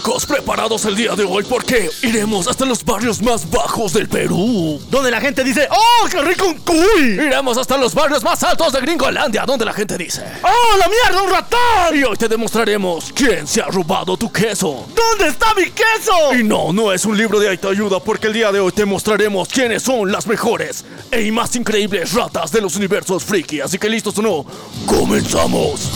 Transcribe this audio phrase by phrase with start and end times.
[0.00, 4.80] chicos, preparados el día de hoy porque iremos hasta los barrios más bajos del Perú.
[4.90, 7.18] Donde la gente dice, ¡Oh, qué rico un cuy!
[7.26, 11.22] Iremos hasta los barrios más altos de Gringolandia, donde la gente dice, ¡Oh, la mierda,
[11.22, 11.98] un ratón!
[11.98, 14.86] y hoy te demostraremos quién se ha robado tu queso.
[14.94, 16.34] ¿Dónde está mi queso?
[16.34, 19.48] Y no, no es un libro de ayuda porque el día de hoy te mostraremos
[19.48, 23.60] quiénes son las mejores e más increíbles ratas de los universos friki.
[23.60, 24.46] Así que listos o no,
[24.86, 25.90] comenzamos.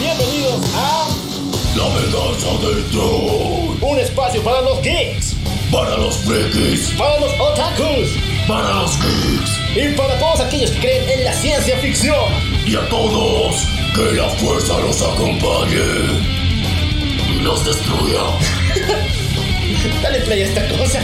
[0.00, 1.27] Bienvenidos a
[1.78, 3.78] La venganza del troll.
[3.80, 5.36] un espacio para los geeks,
[5.70, 8.08] Para los frikis, para los otakus
[8.48, 12.32] para los geeks y para todos aquellos que creen en la ciencia ficción.
[12.66, 13.54] y a todos,
[13.94, 15.86] que la fuerza los acompañe
[17.30, 18.22] y los destruya.
[20.02, 21.00] Dale play a esta cosa.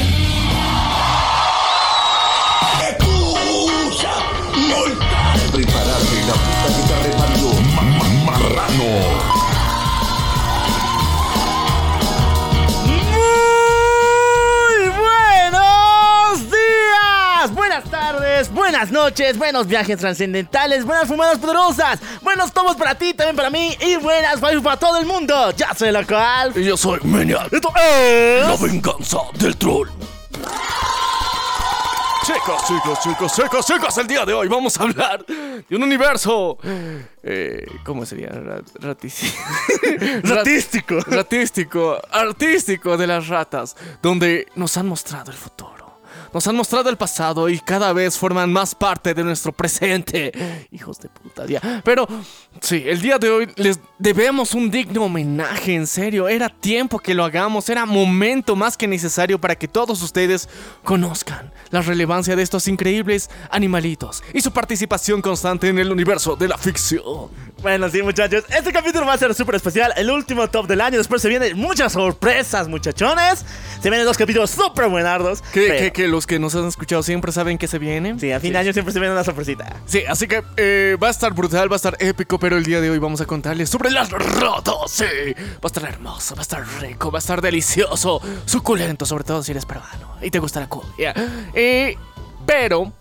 [5.52, 7.52] Prepararse la puta que te reparió.
[8.26, 9.13] Marrano.
[18.84, 23.74] Buenas noches, buenos viajes trascendentales, buenas fumadas poderosas, buenos tomos para ti, también para mí
[23.80, 25.52] y buenas vibes para todo el mundo.
[25.52, 26.52] Ya soy la cual.
[26.54, 28.46] Y yo soy Menial, Esto es...
[28.46, 29.88] la venganza del troll.
[32.26, 36.58] Chicos, chicos, chicos, chicos, chicos, el día de hoy vamos a hablar de un universo.
[37.22, 38.28] Eh, ¿Cómo sería?
[38.80, 39.34] Ratístico.
[41.06, 45.83] ratístico, artístico de las ratas, donde nos han mostrado el futuro.
[46.34, 50.66] Nos han mostrado el pasado y cada vez forman más parte de nuestro presente.
[50.72, 51.80] Hijos de puta, día.
[51.84, 52.08] Pero,
[52.60, 56.26] sí, el día de hoy les debemos un digno homenaje, en serio.
[56.26, 60.48] Era tiempo que lo hagamos, era momento más que necesario para que todos ustedes
[60.82, 66.48] conozcan la relevancia de estos increíbles animalitos y su participación constante en el universo de
[66.48, 67.30] la ficción.
[67.64, 68.44] Bueno, sí, muchachos.
[68.54, 69.94] Este capítulo va a ser súper especial.
[69.96, 70.98] El último top del año.
[70.98, 73.42] Después se vienen muchas sorpresas, muchachones.
[73.80, 75.40] Se vienen dos capítulos súper buenardos.
[75.40, 78.18] Que, pero- que, que los que nos han escuchado siempre saben que se viene.
[78.20, 79.76] Sí, a fin de año siempre se viene una sorpresita.
[79.86, 82.82] Sí, así que eh, va a estar brutal, va a estar épico, pero el día
[82.82, 84.74] de hoy vamos a contarles sobre las ratas.
[84.90, 89.24] Sí, va a estar hermoso, va a estar rico, va a estar delicioso, suculento, sobre
[89.24, 91.14] todo si eres peruano y te gusta la cumbia.
[91.54, 91.96] Eh,
[92.44, 92.92] pero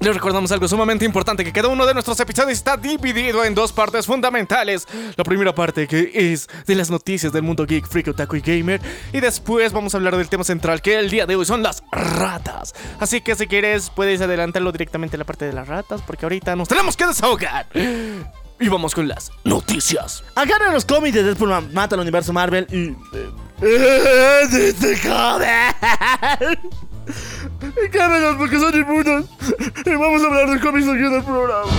[0.00, 3.72] les recordamos algo sumamente importante, que cada uno de nuestros episodios está dividido en dos
[3.72, 4.86] partes fundamentales.
[5.16, 8.80] La primera parte que es de las noticias del mundo geek, freak, otaku y gamer.
[9.12, 11.82] Y después vamos a hablar del tema central, que el día de hoy son las
[11.90, 12.74] ratas.
[13.00, 16.54] Así que si quieres puedes adelantarlo directamente a la parte de las ratas, porque ahorita
[16.54, 17.66] nos tenemos que desahogar.
[18.60, 20.22] Y vamos con las noticias.
[20.34, 22.96] Agarren los cómics de Deadpool ma- mata al universo Marvel y.
[23.62, 24.94] Eh, ¡Sí
[28.38, 29.24] porque son inmunos.
[29.84, 31.70] Y vamos a hablar de cómics aquí en el programa.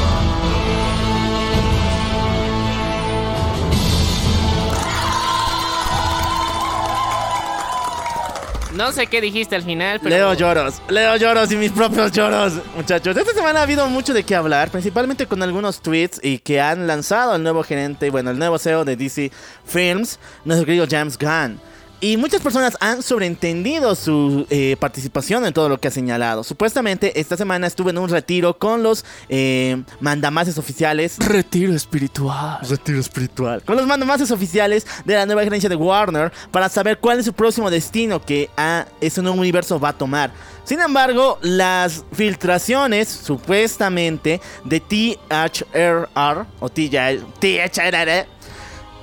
[8.79, 10.15] No sé qué dijiste al final, pero.
[10.15, 12.53] Leo lloros, leo lloros y mis propios lloros.
[12.77, 16.61] Muchachos, esta semana ha habido mucho de qué hablar, principalmente con algunos tweets y que
[16.61, 19.31] han lanzado el nuevo gerente, bueno, el nuevo CEO de DC
[19.65, 21.59] Films, nuestro querido James Gunn.
[22.01, 26.45] Y muchas personas han sobreentendido su eh, participación en todo lo que ha señalado.
[26.45, 32.59] Supuestamente esta semana estuve en un retiro con los eh, mandamases oficiales Retiro espiritual.
[32.69, 33.61] Retiro espiritual.
[33.63, 37.33] Con los mandamases oficiales de la nueva gerencia de Warner para saber cuál es su
[37.33, 40.31] próximo destino que a ese nuevo universo va a tomar.
[40.63, 48.38] Sin embargo, las filtraciones supuestamente de THRR o THRR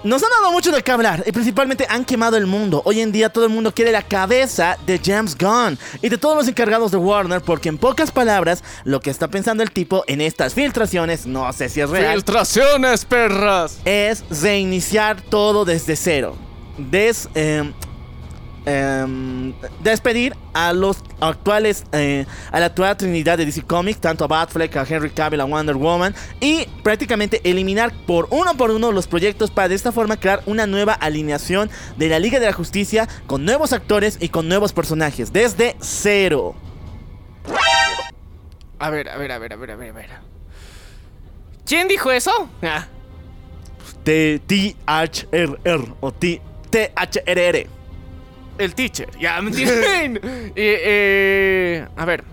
[0.04, 2.82] nos han dado mucho de qué hablar y principalmente han quemado el mundo.
[2.84, 6.36] Hoy en día todo el mundo quiere la cabeza de James Gunn y de todos
[6.36, 10.20] los encargados de Warner porque en pocas palabras lo que está pensando el tipo en
[10.20, 13.78] estas filtraciones, no sé si es real, Filtraciones, perras.
[13.84, 16.36] es reiniciar todo desde cero.
[16.78, 17.72] Des, em,
[18.66, 24.26] em, despedir a los actuales, eh, a la actual trinidad de DC Comics, tanto a
[24.26, 29.06] Batfleck, a Henry Cavill, a Wonder Woman, y prácticamente eliminar por uno por uno los
[29.06, 33.08] proyectos para de esta forma crear una nueva alineación de la Liga de la Justicia
[33.26, 36.54] con nuevos actores y con nuevos personajes, desde cero.
[38.78, 40.10] A ver, a ver, a ver, a ver, a ver, a ver.
[41.64, 42.50] ¿Quién dijo eso?
[42.62, 42.86] Ah,
[44.04, 47.66] T-H-R-R o T-H-R-R.
[48.58, 50.20] El teacher, ya me entienden.
[50.56, 52.24] Eh, eh, a ver.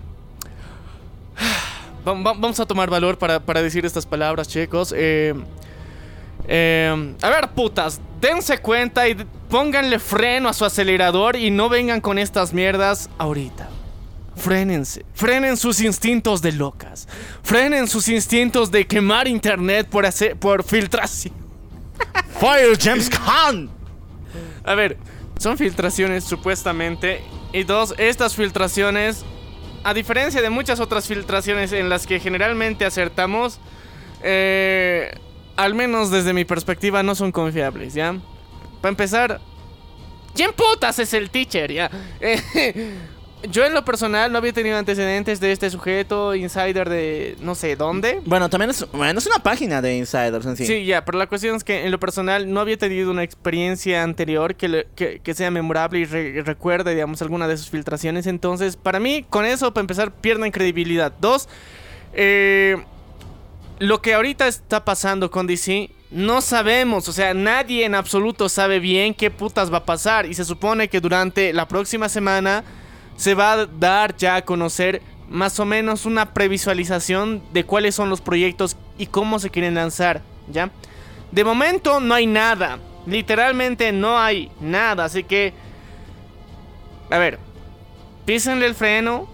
[2.06, 4.94] Va- va- Vamos a tomar valor para, para decir estas palabras, chicos.
[4.96, 5.34] Eh,
[6.46, 9.14] eh, a ver, putas, dense cuenta y
[9.48, 13.68] pónganle freno a su acelerador y no vengan con estas mierdas ahorita.
[14.36, 17.06] Frénense, frenen sus instintos de locas,
[17.42, 21.32] frenen sus instintos de quemar internet por hacer, por filtración.
[22.40, 23.70] Fire James Gunn.
[24.64, 24.98] A ver,
[25.38, 27.22] son filtraciones supuestamente.
[27.52, 29.24] Y dos, estas filtraciones,
[29.84, 33.60] a diferencia de muchas otras filtraciones en las que generalmente acertamos,
[34.22, 35.14] eh,
[35.56, 38.16] al menos desde mi perspectiva no son confiables, ¿ya?
[38.80, 39.40] Para empezar,
[40.34, 41.90] ¿quién putas es el teacher, ya?
[43.50, 47.76] Yo en lo personal no había tenido antecedentes de este sujeto, insider de no sé
[47.76, 48.20] dónde.
[48.24, 50.66] Bueno, también es, bueno, es una página de insiders en sí.
[50.66, 54.02] Sí, ya, pero la cuestión es que en lo personal no había tenido una experiencia
[54.02, 58.26] anterior que, le- que, que sea memorable y re- recuerde, digamos, alguna de sus filtraciones.
[58.26, 61.12] Entonces, para mí, con eso, para empezar, pierden credibilidad.
[61.20, 61.48] Dos,
[62.14, 62.76] eh,
[63.78, 68.78] lo que ahorita está pasando con DC, no sabemos, o sea, nadie en absoluto sabe
[68.78, 70.26] bien qué putas va a pasar.
[70.26, 72.62] Y se supone que durante la próxima semana
[73.16, 78.10] se va a dar ya a conocer más o menos una previsualización de cuáles son
[78.10, 80.22] los proyectos y cómo se quieren lanzar,
[80.52, 80.70] ¿ya?
[81.32, 85.52] De momento no hay nada, literalmente no hay nada, así que...
[87.10, 87.38] A ver,
[88.24, 89.28] písenle el freno,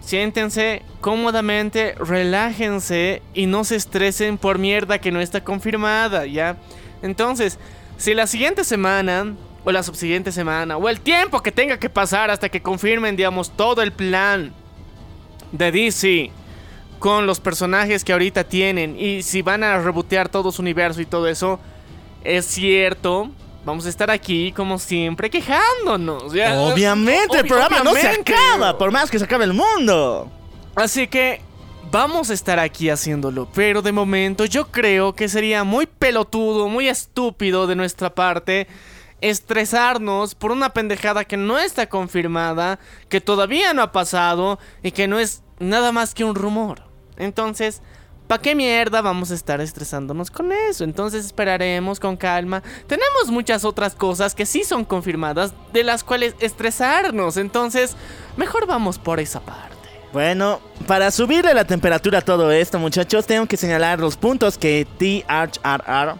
[0.00, 6.56] siéntense cómodamente, relájense y no se estresen por mierda que no está confirmada, ¿ya?
[7.02, 7.58] Entonces,
[7.98, 9.34] si la siguiente semana
[9.66, 13.50] o la subsiguiente semana o el tiempo que tenga que pasar hasta que confirmen, digamos,
[13.50, 14.52] todo el plan
[15.50, 16.30] de DC
[17.00, 21.06] con los personajes que ahorita tienen y si van a rebotear todo su universo y
[21.06, 21.58] todo eso,
[22.22, 23.28] es cierto.
[23.64, 26.32] Vamos a estar aquí, como siempre, quejándonos.
[26.32, 26.60] ¿ya?
[26.60, 30.30] Obviamente, el programa no se acaba, por más que se acabe el mundo.
[30.76, 31.40] Así que
[31.90, 33.48] vamos a estar aquí haciéndolo.
[33.52, 38.68] Pero de momento yo creo que sería muy pelotudo, muy estúpido de nuestra parte
[39.20, 42.78] estresarnos por una pendejada que no está confirmada,
[43.08, 46.82] que todavía no ha pasado y que no es nada más que un rumor.
[47.16, 47.80] Entonces,
[48.26, 50.84] ¿para qué mierda vamos a estar estresándonos con eso?
[50.84, 52.62] Entonces esperaremos con calma.
[52.86, 57.36] Tenemos muchas otras cosas que sí son confirmadas de las cuales estresarnos.
[57.36, 57.96] Entonces,
[58.36, 59.76] mejor vamos por esa parte.
[60.12, 64.86] Bueno, para subirle la temperatura a todo esto, muchachos, tengo que señalar los puntos que
[64.98, 66.18] THRR,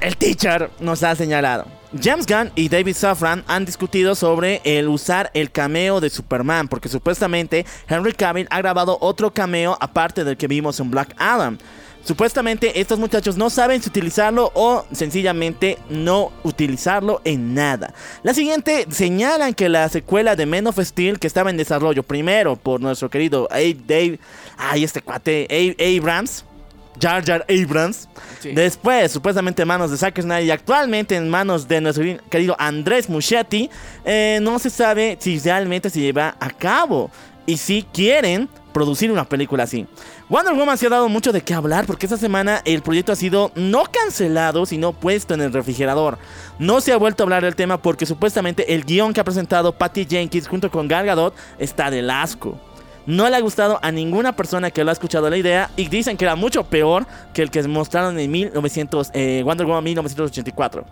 [0.00, 1.66] el teacher, nos ha señalado.
[2.00, 6.88] James Gunn y David Safran han discutido sobre el usar el cameo de Superman, porque
[6.88, 11.58] supuestamente Henry Cavill ha grabado otro cameo aparte del que vimos en Black Adam.
[12.04, 17.92] Supuestamente estos muchachos no saben si utilizarlo o sencillamente no utilizarlo en nada.
[18.22, 22.56] La siguiente señalan que la secuela de Men of Steel que estaba en desarrollo primero
[22.56, 24.18] por nuestro querido Dave,
[24.56, 25.46] ay este cuate
[25.78, 26.44] Abrams,
[26.98, 28.08] Jar Jar Abrams,
[28.40, 28.52] Sí.
[28.52, 33.08] después supuestamente en manos de Zack Snyder y actualmente en manos de nuestro querido Andrés
[33.08, 33.70] Muschietti,
[34.04, 37.10] eh, no se sabe si realmente se lleva a cabo
[37.46, 39.84] y si quieren producir una película así.
[40.28, 43.16] Wonder Woman se ha dado mucho de qué hablar porque esta semana el proyecto ha
[43.16, 46.18] sido no cancelado, sino puesto en el refrigerador.
[46.60, 49.72] No se ha vuelto a hablar del tema porque supuestamente el guion que ha presentado
[49.76, 52.60] Patty Jenkins junto con Gal Gadot está del asco.
[53.10, 56.16] No le ha gustado a ninguna persona que lo ha escuchado la idea y dicen
[56.16, 60.86] que era mucho peor que el que mostraron en 1900, eh, Wonder Woman 1984.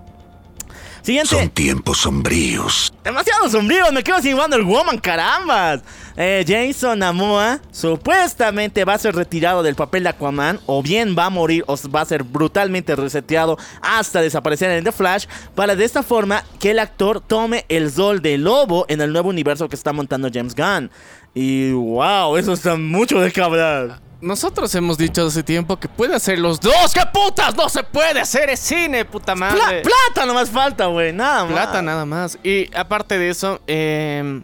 [1.01, 1.31] Siguiente.
[1.31, 2.93] Son tiempos sombríos.
[3.05, 5.81] Demasiado sombrío, me quedo sin Wonder Woman, carambas.
[6.17, 11.27] Eh, Jason Momoa supuestamente va a ser retirado del papel de Aquaman, o bien va
[11.27, 15.85] a morir, o va a ser brutalmente reseteado hasta desaparecer en The Flash, para de
[15.85, 19.77] esta forma que el actor tome el rol de lobo en el nuevo universo que
[19.77, 20.91] está montando James Gunn.
[21.35, 24.01] Y wow, eso está mucho de qué hablar.
[24.21, 26.93] Nosotros hemos dicho hace tiempo que puede hacer los dos.
[26.93, 27.55] ¿Qué putas?
[27.55, 29.83] No se puede hacer es cine, puta Pla- madre.
[29.83, 31.53] plata nomás falta, güey, nada más.
[31.53, 32.37] Plata nada más.
[32.43, 34.43] Y aparte de eso, eh,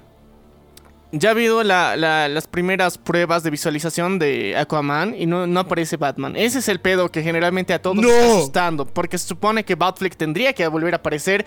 [1.10, 5.58] ya ha habido la- la- las primeras pruebas de visualización de Aquaman y no, no
[5.60, 6.36] aparece Batman.
[6.36, 8.10] Ese es el pedo que generalmente a todos nos No.
[8.12, 8.86] está asustando.
[8.86, 11.44] Porque se supone que Batfleck tendría que volver a aparecer.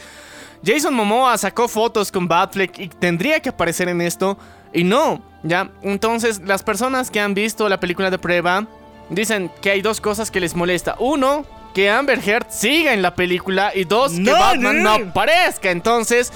[0.65, 4.37] Jason Momoa sacó fotos con Batfleck y tendría que aparecer en esto.
[4.73, 5.69] Y no, ¿ya?
[5.81, 8.67] Entonces, las personas que han visto la película de prueba
[9.09, 10.95] dicen que hay dos cosas que les molesta.
[10.99, 13.71] Uno, que Amber Heard siga en la película.
[13.73, 15.09] Y dos, que Batman no no.
[15.09, 15.71] aparezca.
[15.71, 16.33] Entonces,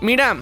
[0.00, 0.36] mira,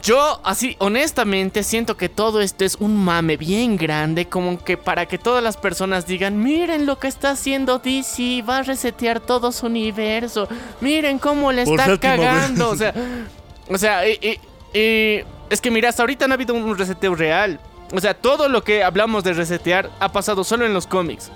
[0.00, 5.06] yo así honestamente siento que todo esto es un mame bien grande, como que para
[5.06, 9.52] que todas las personas digan, miren lo que está haciendo DC, va a resetear todo
[9.52, 10.48] su universo,
[10.80, 11.98] miren cómo le Por está vez.
[12.00, 12.94] cagando, o sea,
[13.68, 14.40] o sea, y, y-
[14.78, 17.60] y es que mira, hasta ahorita no ha habido un reseteo real.
[17.94, 21.30] O sea, todo lo que hablamos de resetear ha pasado solo en los cómics.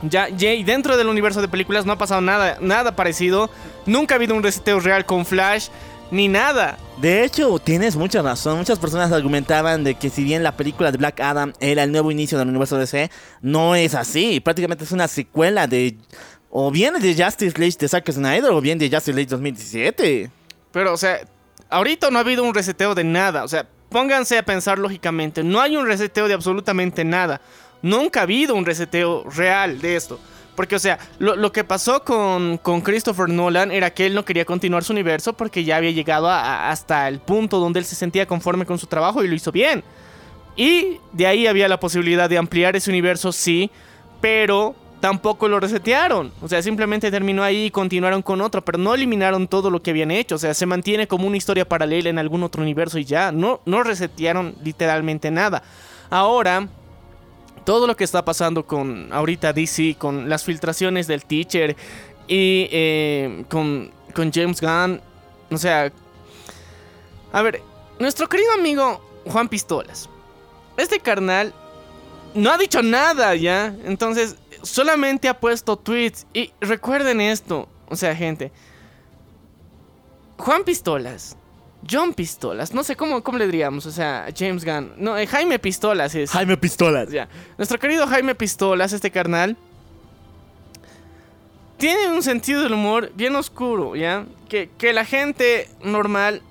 [0.00, 3.50] Ya, ya, y dentro del universo de películas no ha pasado nada, nada parecido.
[3.84, 5.68] Nunca ha habido un reseteo real con Flash,
[6.10, 6.78] ni nada.
[6.98, 8.58] De hecho, tienes mucha razón.
[8.58, 12.10] Muchas personas argumentaban de que si bien la película de Black Adam era el nuevo
[12.10, 13.10] inicio del universo DC,
[13.42, 14.40] no es así.
[14.40, 15.96] Prácticamente es una secuela de
[16.56, 20.30] o viene de Justice League de Zack Snyder o viene de Justice League 2017.
[20.70, 21.20] Pero, o sea,
[21.68, 23.42] ahorita no ha habido un reseteo de nada.
[23.42, 25.42] O sea, pónganse a pensar lógicamente.
[25.42, 27.40] No hay un reseteo de absolutamente nada.
[27.82, 30.20] Nunca ha habido un reseteo real de esto.
[30.54, 34.24] Porque, o sea, lo, lo que pasó con, con, Christopher Nolan era que él no
[34.24, 37.96] quería continuar su universo porque ya había llegado a, hasta el punto donde él se
[37.96, 39.82] sentía conforme con su trabajo y lo hizo bien.
[40.56, 43.70] Y de ahí había la posibilidad de ampliar ese universo, sí,
[44.20, 46.32] pero tampoco lo resetearon.
[46.40, 49.90] O sea, simplemente terminó ahí y continuaron con otro, pero no eliminaron todo lo que
[49.90, 50.36] habían hecho.
[50.36, 53.32] O sea, se mantiene como una historia paralela en algún otro universo y ya.
[53.32, 55.62] No, no resetearon literalmente nada.
[56.08, 56.68] Ahora,
[57.64, 61.76] todo lo que está pasando con ahorita DC, con las filtraciones del teacher
[62.28, 65.00] y eh, con, con James Gunn.
[65.50, 65.92] O sea,
[67.32, 67.60] a ver,
[67.98, 70.08] nuestro querido amigo Juan Pistolas.
[70.76, 71.54] Este carnal
[72.34, 73.74] no ha dicho nada ya.
[73.84, 76.26] Entonces, solamente ha puesto tweets.
[76.34, 77.68] Y recuerden esto.
[77.88, 78.52] O sea, gente.
[80.38, 81.36] Juan Pistolas.
[81.90, 82.72] John Pistolas.
[82.72, 83.86] No sé cómo, cómo le diríamos.
[83.86, 84.92] O sea, James Gunn.
[84.96, 86.30] No, eh, Jaime Pistolas es.
[86.30, 87.10] Jaime Pistolas.
[87.10, 87.28] Ya.
[87.58, 89.56] Nuestro querido Jaime Pistolas, este carnal.
[91.76, 94.24] Tiene un sentido del humor bien oscuro, ¿ya?
[94.48, 96.42] Que, que la gente normal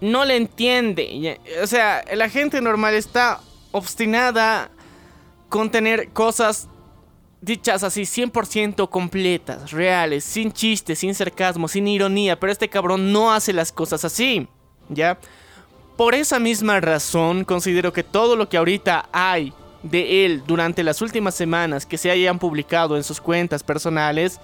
[0.00, 1.20] no le entiende.
[1.20, 1.36] ¿ya?
[1.62, 3.40] O sea, la gente normal está
[3.72, 4.70] obstinada
[5.48, 6.68] con tener cosas
[7.40, 13.32] dichas así 100% completas, reales, sin chistes, sin sarcasmo, sin ironía, pero este cabrón no
[13.32, 14.48] hace las cosas así,
[14.88, 15.18] ¿ya?
[15.96, 19.52] Por esa misma razón considero que todo lo que ahorita hay
[19.82, 24.40] de él durante las últimas semanas que se hayan publicado en sus cuentas personales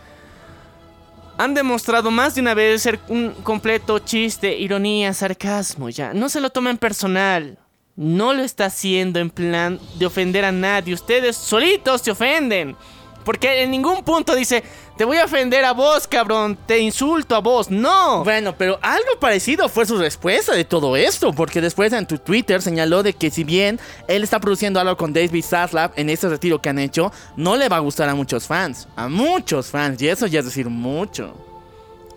[1.38, 6.12] han demostrado más de una vez ser un completo chiste, ironía, sarcasmo, ya.
[6.14, 7.58] No se lo tomen personal.
[7.96, 10.94] No lo está haciendo en plan de ofender a nadie.
[10.94, 12.76] Ustedes solitos se ofenden.
[13.24, 14.62] Porque en ningún punto dice,
[14.96, 17.70] te voy a ofender a vos, cabrón, te insulto a vos.
[17.70, 18.24] No.
[18.24, 21.32] Bueno, pero algo parecido fue su respuesta de todo esto.
[21.32, 25.12] Porque después en tu Twitter señaló de que si bien él está produciendo algo con
[25.12, 28.46] David Zaslav en este retiro que han hecho, no le va a gustar a muchos
[28.46, 28.88] fans.
[28.96, 30.00] A muchos fans.
[30.02, 31.51] Y eso ya es decir mucho.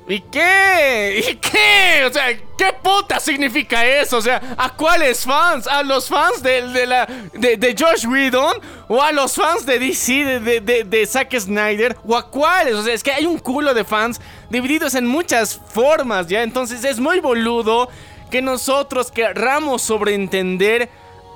[0.07, 1.23] ¿Y qué?
[1.31, 2.05] ¿Y qué?
[2.05, 4.17] O sea, ¿qué puta significa eso?
[4.17, 5.65] O sea, ¿a cuáles fans?
[5.67, 8.57] ¿A los fans de, de la, de, de, Josh Whedon?
[8.87, 11.97] ¿O a los fans de DC, de, de, de, Zack Snyder?
[12.05, 12.75] ¿O a cuáles?
[12.75, 14.21] O sea, es que hay un culo de fans
[14.51, 16.43] divididos en muchas formas, ¿ya?
[16.43, 17.89] Entonces es muy boludo
[18.29, 20.89] que nosotros querramos sobreentender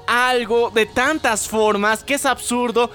[0.05, 2.89] algo de tantas formas que es absurdo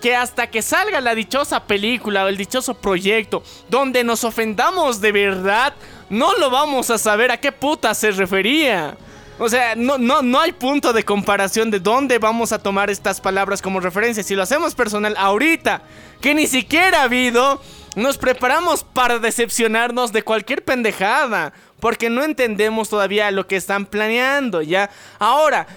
[0.00, 5.12] que hasta que salga la dichosa película o el dichoso proyecto donde nos ofendamos de
[5.12, 5.74] verdad,
[6.10, 8.96] no lo vamos a saber a qué puta se refería.
[9.40, 13.20] O sea, no, no, no hay punto de comparación de dónde vamos a tomar estas
[13.20, 14.24] palabras como referencia.
[14.24, 15.82] Si lo hacemos personal ahorita,
[16.20, 17.62] que ni siquiera ha habido,
[17.94, 21.52] nos preparamos para decepcionarnos de cualquier pendejada.
[21.78, 24.90] Porque no entendemos todavía lo que están planeando, ¿ya?
[25.20, 25.68] Ahora,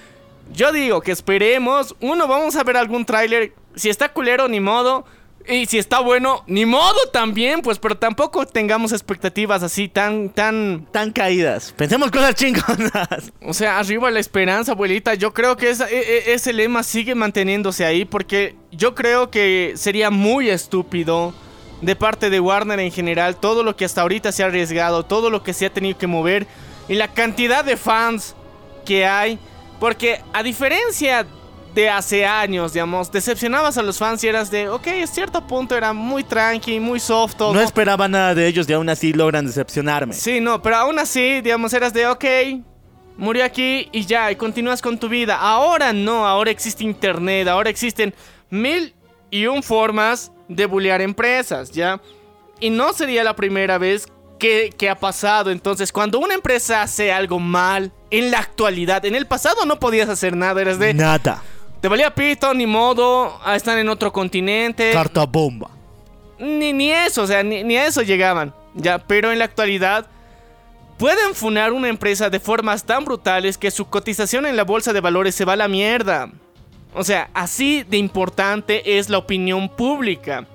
[0.52, 1.96] yo digo que esperemos.
[2.00, 5.06] Uno, vamos a ver algún tráiler si está culero, ni modo.
[5.48, 10.88] Y si está bueno, ni modo también, pues, pero tampoco tengamos expectativas así tan, tan...
[10.92, 11.74] Tan caídas.
[11.76, 13.32] Pensemos cosas chingonas.
[13.42, 15.16] O sea, arriba la esperanza, abuelita.
[15.16, 20.12] Yo creo que esa, e, ese lema sigue manteniéndose ahí porque yo creo que sería
[20.12, 21.34] muy estúpido
[21.82, 25.32] de parte de Warner en general todo lo que hasta ahorita se ha arriesgado, todo
[25.32, 26.46] lo que se ha tenido que mover
[26.88, 28.36] y la cantidad de fans
[28.86, 29.40] que hay.
[29.80, 31.26] Porque a diferencia
[31.74, 35.76] de hace años, digamos, decepcionabas a los fans y eras de, ok, a cierto punto
[35.76, 37.40] era muy tranqui, muy soft.
[37.40, 40.14] No esperaba nada de ellos y aún así logran decepcionarme.
[40.14, 42.26] Sí, no, pero aún así, digamos, eras de, ok,
[43.18, 45.38] murió aquí y ya, y continúas con tu vida.
[45.38, 48.14] Ahora no, ahora existe internet, ahora existen
[48.50, 48.94] mil
[49.30, 52.02] y un formas de bullear empresas, ¿ya?
[52.60, 55.52] Y no sería la primera vez que, que ha pasado.
[55.52, 60.10] Entonces, cuando una empresa hace algo mal, en la actualidad, en el pasado no podías
[60.10, 60.94] hacer nada, eras de...
[60.94, 61.42] Nada.
[61.82, 64.92] Te valía pito, ni modo, a estar en otro continente.
[64.94, 65.72] Carta bomba.
[66.38, 68.54] Ni, ni eso, o sea, ni, ni, a eso llegaban.
[68.76, 70.06] Ya, pero en la actualidad
[71.00, 75.02] pueden funar una empresa de formas tan brutales que su cotización en la bolsa de
[75.02, 76.30] valores se va a la mierda.
[76.94, 80.46] O sea, así de importante es la opinión pública.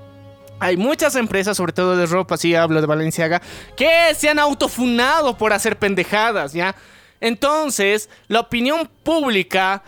[0.60, 3.42] Hay muchas empresas, sobre todo de ropa, si hablo de Valenciaga,
[3.76, 6.76] que se han autofunado por hacer pendejadas, ¿ya?
[7.20, 9.82] Entonces, la opinión pública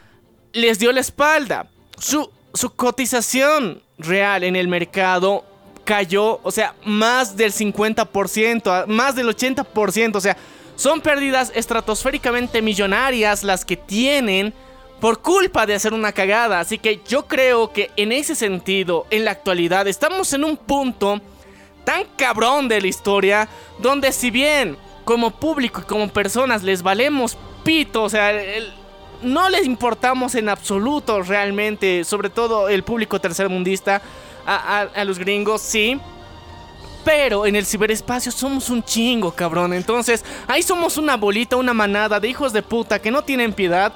[0.60, 1.68] les dio la espalda.
[1.98, 5.44] Su, su cotización real en el mercado
[5.84, 10.36] cayó, o sea, más del 50%, más del 80%, o sea,
[10.76, 14.52] son pérdidas estratosféricamente millonarias las que tienen
[15.00, 16.60] por culpa de hacer una cagada.
[16.60, 21.20] Así que yo creo que en ese sentido, en la actualidad, estamos en un punto
[21.84, 23.48] tan cabrón de la historia,
[23.78, 28.72] donde si bien como público y como personas les valemos pito, o sea, el-
[29.22, 34.02] no les importamos en absoluto realmente, sobre todo el público tercermundista,
[34.46, 36.00] a, los gringos, sí.
[37.04, 39.72] Pero en el ciberespacio somos un chingo, cabrón.
[39.72, 43.92] Entonces, ahí somos una bolita, una manada de hijos de puta que no tienen piedad,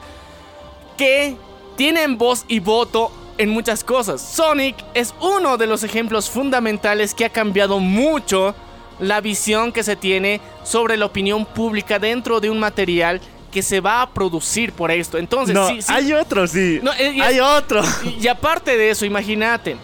[0.96, 1.36] que
[1.76, 4.20] tienen voz y voto en muchas cosas.
[4.20, 8.54] Sonic es uno de los ejemplos fundamentales que ha cambiado mucho
[9.00, 13.20] la visión que se tiene sobre la opinión pública dentro de un material
[13.52, 15.16] que se va a producir por esto.
[15.18, 16.80] Entonces, No, sí, sí- hay otro, sí.
[16.82, 17.82] No, eh, y- hay otro.
[18.02, 19.76] y, y aparte de eso, imagínate,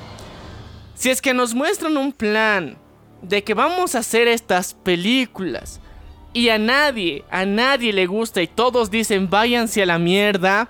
[0.96, 2.76] si es que nos muestran un plan
[3.22, 5.80] de que vamos a hacer estas películas
[6.32, 10.68] y a nadie, a nadie le gusta y todos dicen váyanse a la mierda,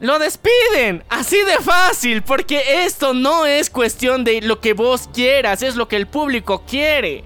[0.00, 1.02] lo despiden.
[1.08, 5.88] Así de fácil, porque esto no es cuestión de lo que vos quieras, es lo
[5.88, 7.22] que el público quiere.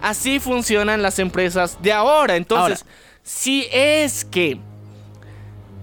[0.00, 2.36] Así funcionan las empresas de ahora.
[2.36, 2.84] Entonces,
[3.22, 4.58] si es que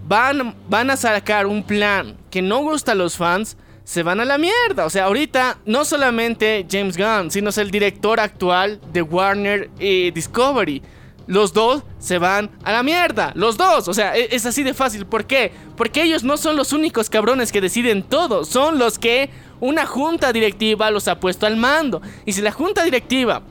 [0.08, 4.26] van, van a sacar un plan que no gusta a los fans, se van a
[4.26, 4.86] la mierda.
[4.86, 10.82] O sea, ahorita no solamente James Gunn, sino el director actual de Warner y Discovery.
[11.26, 13.32] Los dos se van a la mierda.
[13.36, 13.88] Los dos.
[13.88, 15.06] O sea, e- es así de fácil.
[15.06, 15.52] ¿Por qué?
[15.76, 18.46] Porque ellos no son los únicos cabrones que deciden todo.
[18.46, 19.30] Son los que
[19.60, 22.02] una junta directiva los ha puesto al mando.
[22.26, 23.42] Y si la junta directiva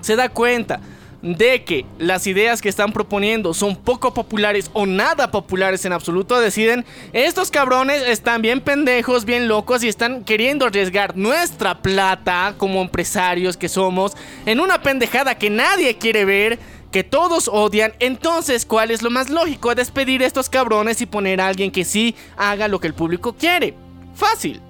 [0.00, 0.80] se da cuenta
[1.22, 6.38] de que las ideas que están proponiendo son poco populares o nada populares en absoluto,
[6.38, 12.80] deciden, estos cabrones están bien pendejos, bien locos y están queriendo arriesgar nuestra plata como
[12.82, 16.58] empresarios que somos en una pendejada que nadie quiere ver.
[16.88, 19.74] Que todos odian, entonces, ¿cuál es lo más lógico?
[19.74, 23.34] Despedir a estos cabrones y poner a alguien que sí haga lo que el público
[23.34, 23.74] quiere.
[24.14, 24.62] Fácil.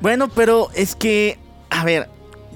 [0.00, 2.08] Bueno, pero es que, a ver,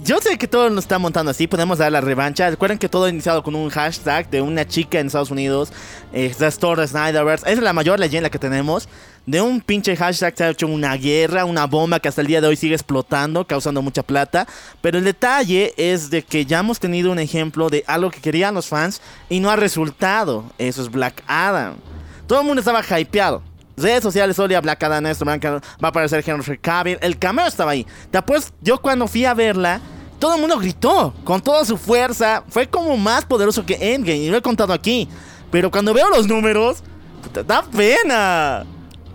[0.04, 2.50] yo sé que todo nos está montando así, podemos dar la revancha.
[2.50, 5.72] Recuerden que todo ha iniciado con un hashtag de una chica en Estados Unidos,
[6.12, 7.50] eh, The Store Snyderverse.
[7.50, 8.86] Es la mayor leyenda que tenemos.
[9.24, 12.42] De un pinche hashtag se ha hecho una guerra, una bomba que hasta el día
[12.42, 14.46] de hoy sigue explotando, causando mucha plata.
[14.82, 18.52] Pero el detalle es de que ya hemos tenido un ejemplo de algo que querían
[18.52, 20.44] los fans y no ha resultado.
[20.58, 21.76] Eso es Black Adam.
[22.26, 23.42] Todo el mundo estaba hypeado.
[23.76, 26.98] Redes sociales, odia Black Adam, esto, va a aparecer Henry Cavill.
[27.00, 27.86] El cameo estaba ahí.
[28.12, 29.80] Después, yo cuando fui a verla,
[30.24, 32.44] todo el mundo gritó con toda su fuerza.
[32.48, 35.06] Fue como más poderoso que Endgame, y lo he contado aquí.
[35.50, 36.78] Pero cuando veo los números,
[37.22, 38.64] puta, da pena.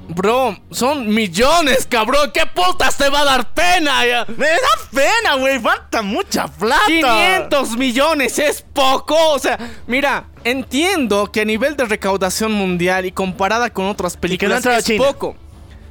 [0.10, 2.30] Bro, son millones, cabrón.
[2.32, 4.06] ¿Qué putas te va a dar pena?
[4.06, 4.24] ya?
[4.38, 5.58] Me da pena, güey.
[5.60, 6.86] Falta mucha plata.
[6.86, 9.16] 500 millones es poco.
[9.32, 14.64] O sea, mira, entiendo que a nivel de recaudación mundial y comparada con otras películas
[14.64, 15.06] es China.
[15.08, 15.36] poco.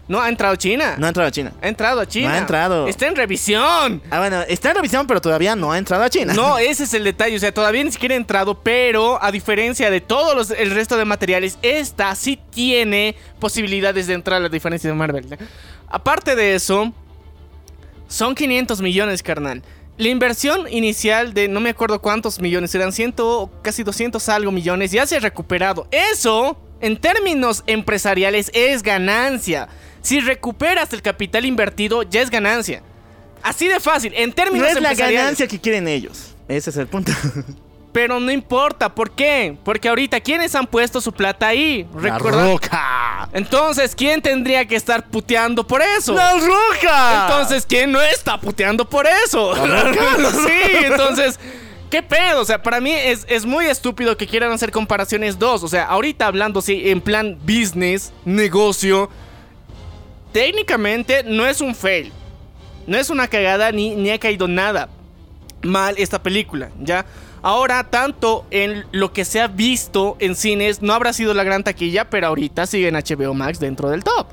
[0.09, 0.97] No ha entrado China.
[0.99, 1.53] No ha entrado a China.
[1.61, 2.29] Ha entrado a China.
[2.29, 2.88] No ha entrado.
[2.88, 4.03] Está en revisión.
[4.11, 6.33] Ah, bueno, está en revisión, pero todavía no ha entrado a China.
[6.33, 7.37] No, ese es el detalle.
[7.37, 10.97] O sea, todavía ni siquiera ha entrado, pero a diferencia de todos los, el resto
[10.97, 15.38] de materiales, esta sí tiene posibilidades de entrar a la diferencia de Marvel.
[15.88, 16.92] Aparte de eso,
[18.09, 19.62] son 500 millones, carnal.
[19.99, 23.14] La inversión inicial de no me acuerdo cuántos millones, eran 100,
[23.62, 25.88] casi 200 algo millones, ya se ha recuperado.
[25.90, 29.68] Eso, en términos empresariales, es ganancia.
[30.02, 32.82] Si recuperas el capital invertido, ya es ganancia.
[33.42, 36.34] Así de fácil, en No términos es la ganancia que quieren ellos.
[36.48, 37.12] Ese es el punto.
[37.92, 39.56] Pero no importa, ¿por qué?
[39.64, 41.87] Porque ahorita, ¿quiénes han puesto su plata ahí?
[42.00, 43.28] La roca.
[43.32, 46.14] Entonces, ¿quién tendría que estar puteando por eso?
[46.14, 47.26] La roca.
[47.26, 49.54] Entonces, ¿quién no está puteando por eso?
[50.46, 51.40] sí, entonces,
[51.90, 52.42] ¿qué pedo?
[52.42, 55.62] O sea, para mí es, es muy estúpido que quieran hacer comparaciones dos.
[55.62, 59.11] O sea, ahorita hablando sí, en plan business, negocio,
[60.32, 62.12] técnicamente no es un fail.
[62.86, 64.88] No es una cagada ni, ni ha caído nada
[65.62, 67.04] mal esta película, ¿ya?
[67.42, 71.62] Ahora, tanto en lo que se ha visto en cines, no habrá sido la gran
[71.62, 74.26] taquilla, pero ahorita sigue en HBO Max dentro del top.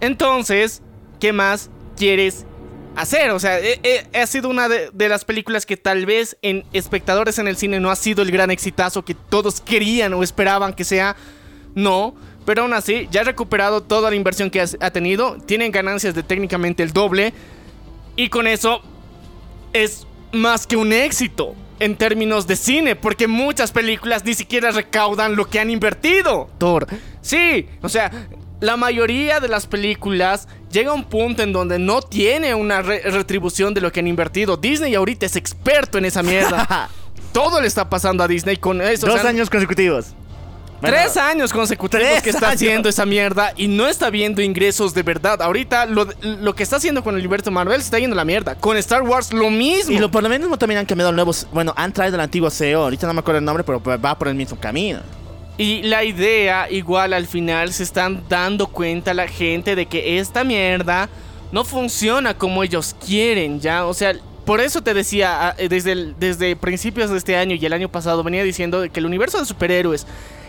[0.00, 0.82] Entonces,
[1.20, 2.46] ¿qué más quieres
[2.96, 3.30] hacer?
[3.30, 7.38] O sea, eh, eh, ha sido una de las películas que tal vez en espectadores
[7.38, 10.84] en el cine no ha sido el gran exitazo que todos querían o esperaban que
[10.84, 11.16] sea.
[11.74, 12.14] No,
[12.48, 15.36] pero aún así, ya ha recuperado toda la inversión que ha tenido.
[15.44, 17.34] Tienen ganancias de técnicamente el doble.
[18.16, 18.80] Y con eso
[19.74, 25.36] es más que un éxito en términos de cine, porque muchas películas ni siquiera recaudan
[25.36, 26.48] lo que han invertido.
[26.56, 26.86] Thor.
[27.20, 28.10] Sí, o sea,
[28.60, 33.02] la mayoría de las películas llega a un punto en donde no tiene una re-
[33.02, 34.56] retribución de lo que han invertido.
[34.56, 36.88] Disney ahorita es experto en esa mierda.
[37.34, 39.04] Todo le está pasando a Disney con eso.
[39.06, 40.14] o Dos sea, años consecutivos.
[40.80, 42.54] Bueno, Tres años consecutivos tres que está años.
[42.62, 45.42] haciendo esa mierda y no está viendo ingresos de verdad.
[45.42, 48.24] Ahorita lo, lo que está haciendo con el universo Marvel se está yendo a la
[48.24, 48.54] mierda.
[48.54, 49.92] Con Star Wars lo mismo.
[49.92, 51.46] Y lo, por lo menos también han cambiado nuevos.
[51.52, 52.82] Bueno, han traído el antiguo CEO.
[52.82, 55.00] Ahorita no me acuerdo el nombre, pero va por el mismo camino.
[55.56, 60.44] Y la idea, igual al final se están dando cuenta la gente de que esta
[60.44, 61.08] mierda
[61.50, 63.84] no funciona como ellos quieren, ¿ya?
[63.84, 64.12] O sea,
[64.44, 67.88] por eso te decía, ah, desde, el- desde principios de este año y el año
[67.88, 70.06] pasado venía diciendo que el universo de superhéroes,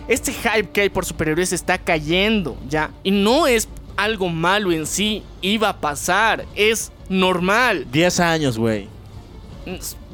[0.09, 2.91] este hype que hay por superhéroes está cayendo, ¿ya?
[3.03, 7.85] Y no es algo malo en sí, iba a pasar, es normal.
[7.91, 8.87] 10 años, güey.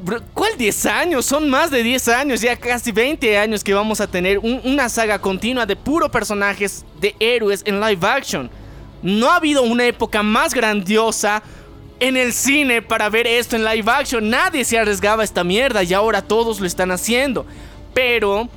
[0.04, 1.24] Bro, ¿Cuál 10 años?
[1.24, 4.88] Son más de 10 años, ya casi 20 años que vamos a tener un- una
[4.88, 8.50] saga continua de puro personajes de héroes en live action.
[9.02, 11.42] No ha habido una época más grandiosa
[12.00, 14.28] en el cine para ver esto en live action.
[14.28, 17.46] Nadie se arriesgaba a esta mierda y ahora todos lo están haciendo.
[17.94, 18.48] Pero,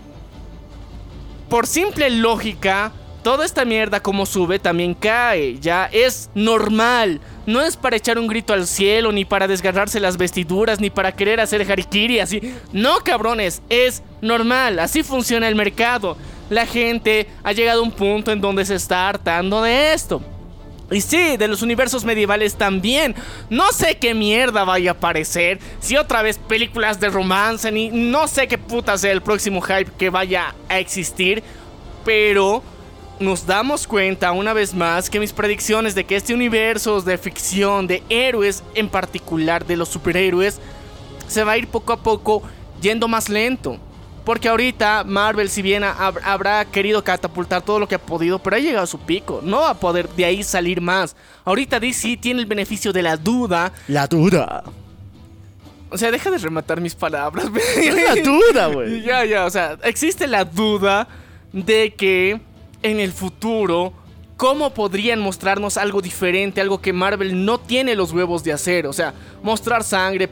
[1.50, 2.92] por simple lógica,
[3.24, 5.58] toda esta mierda como sube también cae.
[5.60, 7.20] Ya es normal.
[7.46, 11.12] No es para echar un grito al cielo, ni para desgarrarse las vestiduras, ni para
[11.12, 12.54] querer hacer harikiri así.
[12.72, 14.80] No, cabrones, es normal.
[14.80, 16.16] Así funciona el mercado.
[16.50, 20.22] La gente ha llegado a un punto en donde se está hartando de esto.
[20.92, 23.16] Y sí, de los universos medievales también.
[23.50, 25.60] No sé qué mierda vaya a aparecer.
[25.80, 29.92] Si otra vez películas de romance, ni no sé qué puta sea el próximo hype
[29.98, 31.44] que vaya a existir.
[32.04, 32.64] Pero
[33.20, 37.86] nos damos cuenta una vez más que mis predicciones de que este universo de ficción,
[37.86, 40.60] de héroes en particular, de los superhéroes,
[41.28, 42.42] se va a ir poco a poco
[42.82, 43.78] yendo más lento.
[44.30, 48.58] Porque ahorita Marvel, si bien hab- habrá querido catapultar todo lo que ha podido, pero
[48.58, 49.40] ha llegado a su pico.
[49.44, 51.16] No va a poder de ahí salir más.
[51.46, 53.74] Ahorita DC tiene el beneficio de la duda.
[53.88, 54.66] La duda.
[55.90, 57.46] O sea, deja de rematar mis palabras.
[57.48, 59.02] La duda, güey.
[59.04, 61.08] Ya, ya, o sea, existe la duda
[61.52, 62.40] de que
[62.84, 63.94] en el futuro,
[64.38, 66.62] ¿cómo podrían mostrarnos algo diferente?
[66.62, 68.86] Algo que Marvel no tiene los huevos de hacer.
[68.86, 69.12] O sea,
[69.42, 70.30] mostrar sangre,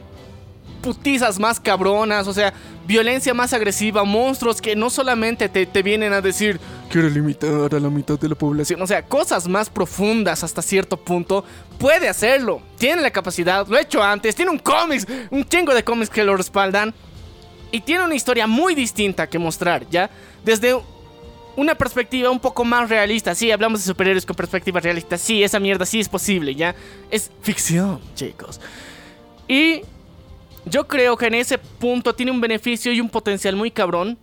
[0.82, 2.52] putizas más cabronas, o sea,
[2.86, 6.58] violencia más agresiva, monstruos que no solamente te, te vienen a decir,
[6.90, 10.96] quiero limitar a la mitad de la población, o sea, cosas más profundas hasta cierto
[10.96, 11.44] punto,
[11.78, 15.84] puede hacerlo, tiene la capacidad, lo he hecho antes, tiene un cómics, un chingo de
[15.84, 16.94] cómics que lo respaldan,
[17.70, 20.08] y tiene una historia muy distinta que mostrar, ¿ya?
[20.44, 20.74] Desde
[21.56, 23.34] una perspectiva un poco más realista.
[23.34, 25.18] Sí, hablamos de superhéroes con perspectiva realista.
[25.18, 26.74] Sí, esa mierda sí es posible, ¿ya?
[27.10, 28.60] Es ficción, chicos.
[29.48, 29.82] Y
[30.70, 34.18] yo creo que en ese punto tiene un beneficio y un potencial muy cabrón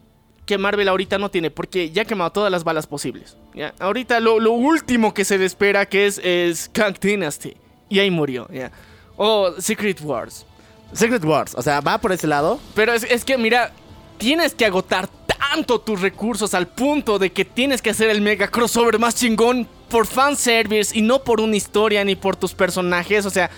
[0.46, 3.36] que Marvel ahorita no tiene, porque ya ha quemado todas las balas posibles.
[3.54, 3.74] ¿ya?
[3.80, 7.56] Ahorita lo, lo último que se le espera que es, es Kang Dynasty.
[7.90, 8.72] Y ahí murió, ¿ya?
[9.18, 10.46] O Secret Wars.
[10.94, 12.60] Secret Wars, o sea, va por ese lado.
[12.76, 13.72] Pero es, es que, mira,
[14.18, 15.08] tienes que agotar
[15.56, 19.68] tanto tus recursos al punto de que tienes que hacer el mega crossover más chingón
[19.90, 23.26] por fanservice y no por una historia ni por tus personajes.
[23.26, 23.50] O sea,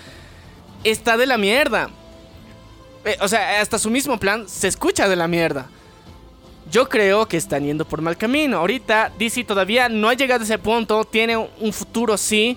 [0.84, 1.90] está de la mierda.
[3.04, 5.68] Eh, o sea, hasta su mismo plan se escucha de la mierda.
[6.70, 8.58] Yo creo que están yendo por mal camino.
[8.58, 11.04] Ahorita DC todavía no ha llegado a ese punto.
[11.04, 12.56] Tiene un futuro, sí.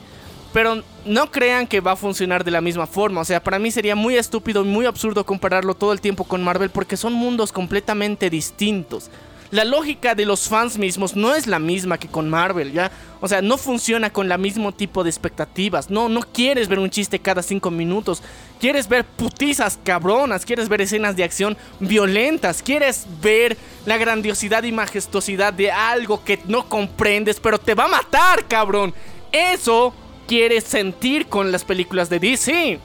[0.51, 3.21] Pero no crean que va a funcionar de la misma forma.
[3.21, 6.43] O sea, para mí sería muy estúpido y muy absurdo compararlo todo el tiempo con
[6.43, 9.09] Marvel porque son mundos completamente distintos.
[9.51, 12.89] La lógica de los fans mismos no es la misma que con Marvel, ¿ya?
[13.19, 15.89] O sea, no funciona con la mismo tipo de expectativas.
[15.89, 18.23] No, no quieres ver un chiste cada cinco minutos.
[18.61, 20.45] Quieres ver putizas cabronas.
[20.45, 22.63] Quieres ver escenas de acción violentas.
[22.63, 27.89] Quieres ver la grandiosidad y majestuosidad de algo que no comprendes, pero te va a
[27.89, 28.93] matar, cabrón.
[29.33, 29.93] Eso
[30.29, 32.79] quieres sentir con las películas de DC.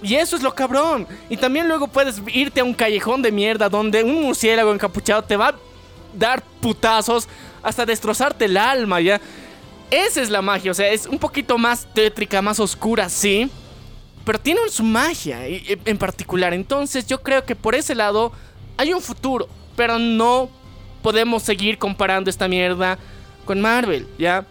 [0.00, 1.08] Y eso es lo cabrón.
[1.28, 5.36] Y también luego puedes irte a un callejón de mierda donde un murciélago encapuchado te
[5.36, 5.56] va
[6.16, 7.28] dar putazos
[7.62, 9.20] hasta destrozarte el alma, ¿ya?
[9.90, 13.50] Esa es la magia, o sea, es un poquito más tétrica, más oscura, sí.
[14.24, 16.54] Pero tiene su magia en particular.
[16.54, 18.32] Entonces yo creo que por ese lado
[18.76, 19.48] hay un futuro.
[19.76, 20.48] Pero no
[21.02, 22.98] podemos seguir comparando esta mierda
[23.44, 24.46] con Marvel, ¿ya?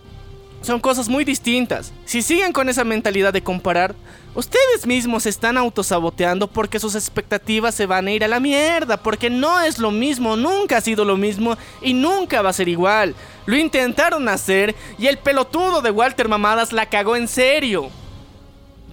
[0.63, 1.91] Son cosas muy distintas.
[2.05, 3.95] Si siguen con esa mentalidad de comparar,
[4.33, 8.95] ustedes mismos se están autosaboteando porque sus expectativas se van a ir a la mierda.
[8.95, 12.69] Porque no es lo mismo, nunca ha sido lo mismo y nunca va a ser
[12.69, 13.13] igual.
[13.45, 17.89] Lo intentaron hacer y el pelotudo de Walter Mamadas la cagó en serio.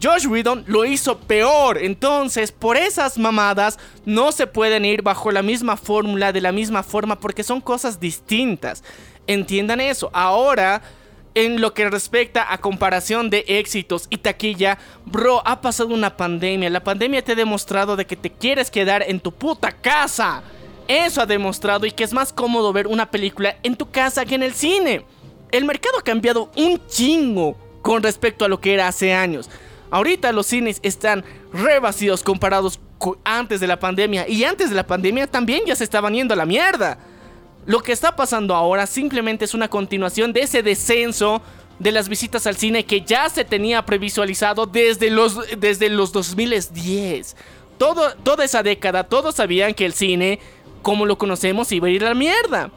[0.03, 1.79] Josh Whedon lo hizo peor.
[1.79, 6.83] Entonces, por esas mamadas, no se pueden ir bajo la misma fórmula, de la misma
[6.83, 8.83] forma, porque son cosas distintas.
[9.27, 10.11] Entiendan eso.
[10.13, 10.83] Ahora,
[11.35, 16.71] en lo que respecta a comparación de éxitos y taquilla, bro, ha pasado una pandemia.
[16.71, 20.43] La pandemia te ha demostrado de que te quieres quedar en tu puta casa.
[20.89, 24.35] eso ha demostrado y que es más cómodo ver una película en tu casa que
[24.35, 25.05] en el cine.
[25.53, 29.49] El mercado ha cambiado un chingo con respecto a lo que era hace años.
[29.93, 34.77] Ahorita los cines están re vacíos comparados co- antes de la pandemia y antes de
[34.77, 36.99] la pandemia también ya se estaban yendo a la mierda.
[37.67, 41.43] Lo que está pasando ahora simplemente es una continuación de ese descenso
[41.79, 47.37] de las visitas al cine que ya se tenía previsualizado desde los, desde los 2010.
[47.79, 50.39] Todo, toda esa década, todos sabían que el cine,
[50.83, 52.71] como lo conocemos, iba a ir a la mierda.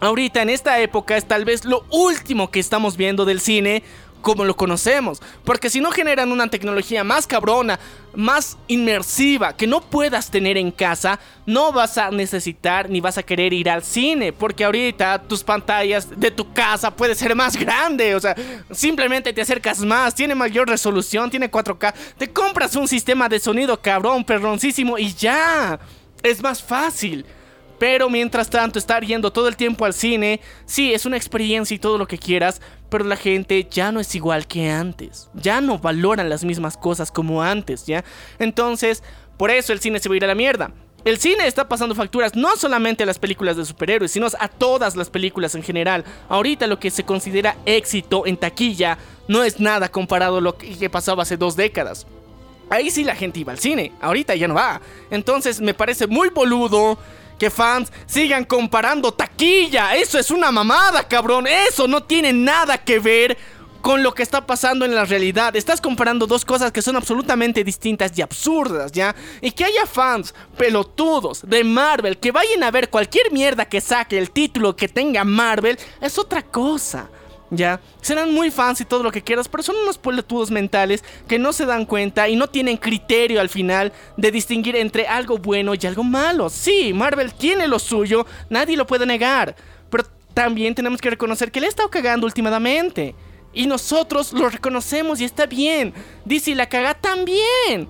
[0.00, 3.82] Ahorita en esta época es tal vez lo último que estamos viendo del cine
[4.20, 5.20] como lo conocemos.
[5.44, 7.78] Porque si no generan una tecnología más cabrona,
[8.14, 13.22] más inmersiva, que no puedas tener en casa, no vas a necesitar ni vas a
[13.22, 14.32] querer ir al cine.
[14.32, 18.14] Porque ahorita tus pantallas de tu casa puede ser más grande.
[18.14, 18.34] O sea,
[18.70, 21.94] simplemente te acercas más, tiene mayor resolución, tiene 4K.
[22.16, 25.78] Te compras un sistema de sonido cabrón, perroncísimo y ya.
[26.22, 27.24] Es más fácil.
[27.78, 31.78] Pero mientras tanto, estar yendo todo el tiempo al cine, sí, es una experiencia y
[31.78, 35.30] todo lo que quieras, pero la gente ya no es igual que antes.
[35.34, 38.04] Ya no valoran las mismas cosas como antes, ¿ya?
[38.38, 39.02] Entonces,
[39.36, 40.72] por eso el cine se va a ir a la mierda.
[41.04, 44.96] El cine está pasando facturas no solamente a las películas de superhéroes, sino a todas
[44.96, 46.04] las películas en general.
[46.28, 50.90] Ahorita lo que se considera éxito en taquilla no es nada comparado a lo que
[50.90, 52.06] pasaba hace dos décadas.
[52.68, 54.80] Ahí sí la gente iba al cine, ahorita ya no va.
[55.10, 56.98] Entonces me parece muy boludo
[57.38, 59.94] que fans sigan comparando taquilla.
[59.96, 61.46] Eso es una mamada, cabrón.
[61.46, 63.38] Eso no tiene nada que ver
[63.80, 65.56] con lo que está pasando en la realidad.
[65.56, 69.14] Estás comparando dos cosas que son absolutamente distintas y absurdas, ¿ya?
[69.40, 74.18] Y que haya fans pelotudos de Marvel que vayan a ver cualquier mierda que saque
[74.18, 77.08] el título que tenga Marvel es otra cosa.
[77.50, 81.38] Ya, serán muy fans y todo lo que quieras, pero son unos pelotudos mentales que
[81.38, 85.72] no se dan cuenta y no tienen criterio al final de distinguir entre algo bueno
[85.74, 86.50] y algo malo.
[86.50, 89.56] Sí, Marvel tiene lo suyo, nadie lo puede negar,
[89.88, 93.14] pero también tenemos que reconocer que le ha estado cagando últimamente.
[93.54, 95.94] Y nosotros lo reconocemos y está bien.
[96.26, 97.88] DC la caga también.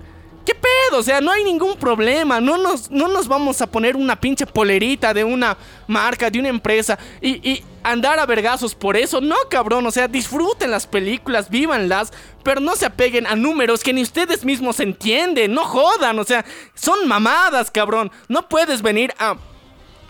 [0.49, 0.97] ¿Qué pedo?
[0.97, 2.41] O sea, no hay ningún problema.
[2.41, 6.49] No nos, no nos vamos a poner una pinche polerita de una marca, de una
[6.49, 9.21] empresa y, y andar a vergazos por eso.
[9.21, 9.85] No, cabrón.
[9.85, 14.43] O sea, disfruten las películas, vívanlas, pero no se apeguen a números que ni ustedes
[14.43, 15.53] mismos entienden.
[15.53, 16.17] No jodan.
[16.17, 18.11] O sea, son mamadas, cabrón.
[18.27, 19.35] No puedes venir a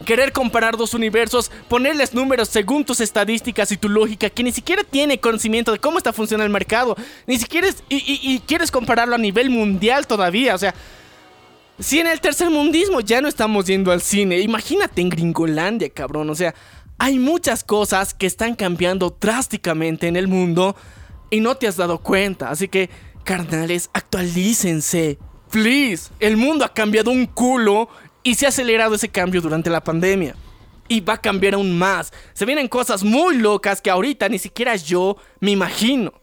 [0.06, 4.84] querer comparar dos universos, ponerles números según tus estadísticas y tu lógica, que ni siquiera
[4.84, 6.96] tiene conocimiento de cómo está funcionando el mercado,
[7.28, 10.74] ni siquiera es- y, quieres compararlo a nivel mundial todavía, o sea,
[11.80, 16.30] si en el tercer mundismo ya no estamos yendo al cine, imagínate en Gringolandia, cabrón,
[16.30, 16.54] o sea,
[16.98, 20.76] hay muchas cosas que están cambiando drásticamente en el mundo
[21.30, 22.90] y no te has dado cuenta, así que,
[23.24, 25.18] carnales, actualícense.
[25.52, 27.90] Please, el mundo ha cambiado un culo
[28.30, 30.36] y se ha acelerado ese cambio durante la pandemia.
[30.88, 32.14] Y va a cambiar aún más.
[32.34, 36.14] Se vienen cosas muy locas que ahorita ni siquiera yo me imagino.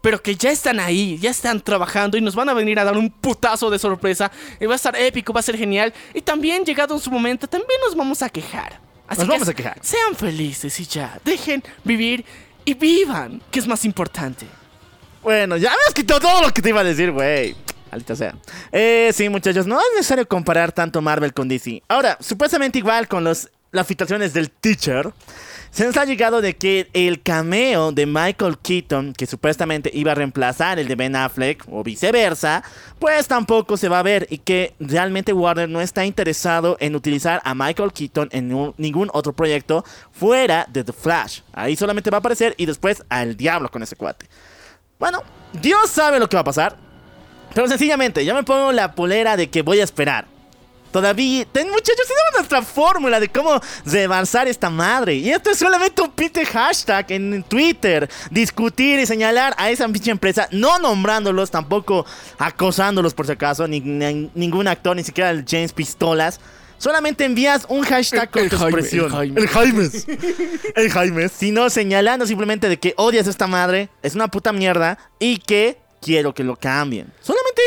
[0.00, 2.96] Pero que ya están ahí, ya están trabajando y nos van a venir a dar
[2.96, 4.32] un putazo de sorpresa.
[4.60, 5.92] Y va a estar épico, va a ser genial.
[6.14, 8.80] Y también, llegado en su momento, también nos vamos a quejar.
[9.06, 9.78] Así Nos que vamos a quejar.
[9.82, 11.20] Sean felices y ya.
[11.22, 12.24] Dejen vivir
[12.64, 14.46] y vivan, que es más importante.
[15.22, 17.54] Bueno, ya me has quitado todo lo que te iba a decir, güey.
[18.00, 18.34] Sea.
[18.72, 21.82] Eh, sí, muchachos, no es necesario comparar tanto Marvel con DC.
[21.88, 25.12] Ahora, supuestamente igual con los, las filtraciones del teacher,
[25.72, 30.14] se nos ha llegado de que el cameo de Michael Keaton, que supuestamente iba a
[30.14, 32.62] reemplazar el de Ben Affleck, o viceversa,
[32.98, 37.40] pues tampoco se va a ver y que realmente Warner no está interesado en utilizar
[37.42, 41.40] a Michael Keaton en ningún otro proyecto fuera de The Flash.
[41.54, 44.26] Ahí solamente va a aparecer y después al diablo con ese cuate.
[44.98, 45.22] Bueno,
[45.54, 46.91] Dios sabe lo que va a pasar.
[47.54, 50.26] Pero sencillamente, yo me pongo la polera de que voy a esperar.
[50.90, 55.14] Todavía, ten, muchachos, tenemos nuestra fórmula de cómo rebalsar esta madre.
[55.14, 58.10] Y esto es solamente un pinche hashtag en Twitter.
[58.30, 62.04] Discutir y señalar a esa pinche empresa, no nombrándolos, tampoco
[62.38, 66.40] acosándolos por si acaso, ni, ni- ningún actor, ni siquiera el James Pistolas.
[66.76, 69.06] Solamente envías un hashtag con El tu Jaime, expresión.
[69.06, 69.40] el Jaime.
[69.40, 70.06] El Jaimes.
[70.74, 71.32] El Jaimes.
[71.32, 75.78] Sino señalando simplemente de que odias a esta madre, es una puta mierda y que
[76.02, 77.12] quiero que lo cambien.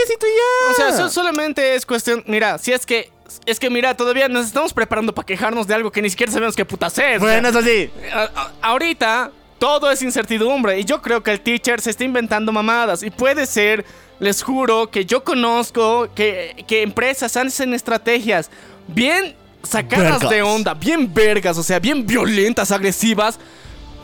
[0.05, 0.71] Eso y tú ya.
[0.71, 2.23] O sea, so- solamente es cuestión.
[2.27, 3.11] Mira, si es que.
[3.45, 6.55] Es que mira, todavía nos estamos preparando para quejarnos de algo que ni siquiera sabemos
[6.55, 6.99] qué putas es.
[6.99, 7.89] o sea, Bueno, eso sí.
[8.13, 12.51] a- a- ahorita todo es incertidumbre y yo creo que el teacher se está inventando
[12.51, 13.83] mamadas y puede ser,
[14.19, 18.51] les juro, que yo conozco que, que empresas hacen estrategias
[18.87, 20.29] bien sacadas Vergas.
[20.29, 23.39] de onda, bien vergas, o sea, bien violentas, agresivas,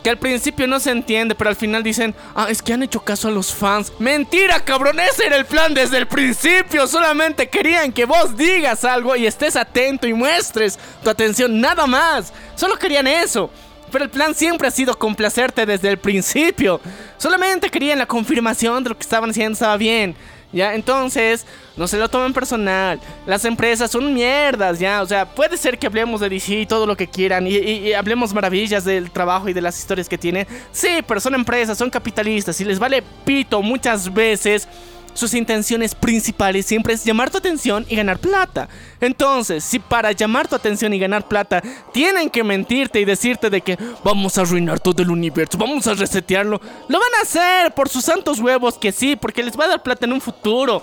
[0.03, 2.99] que al principio no se entiende, pero al final dicen, ah, es que han hecho
[2.99, 3.93] caso a los fans.
[3.99, 6.87] Mentira, cabrón, ese era el plan desde el principio.
[6.87, 12.33] Solamente querían que vos digas algo y estés atento y muestres tu atención, nada más.
[12.55, 13.51] Solo querían eso.
[13.91, 16.79] Pero el plan siempre ha sido complacerte desde el principio.
[17.17, 20.15] Solamente querían la confirmación de lo que estaban haciendo estaba bien.
[20.53, 21.45] Ya, entonces,
[21.77, 22.99] no se lo tomen personal.
[23.25, 25.01] Las empresas son mierdas, ya.
[25.01, 27.47] O sea, puede ser que hablemos de DC y todo lo que quieran.
[27.47, 30.45] Y, y- hablemos maravillas del trabajo y de las historias que tienen.
[30.71, 32.59] Sí, pero son empresas, son capitalistas.
[32.59, 34.67] Y les vale pito muchas veces.
[35.13, 38.69] Sus intenciones principales siempre es llamar tu atención y ganar plata.
[38.99, 43.61] Entonces, si para llamar tu atención y ganar plata tienen que mentirte y decirte de
[43.61, 47.89] que vamos a arruinar todo el universo, vamos a resetearlo, lo van a hacer por
[47.89, 50.81] sus santos huevos que sí, porque les va a dar plata en un futuro.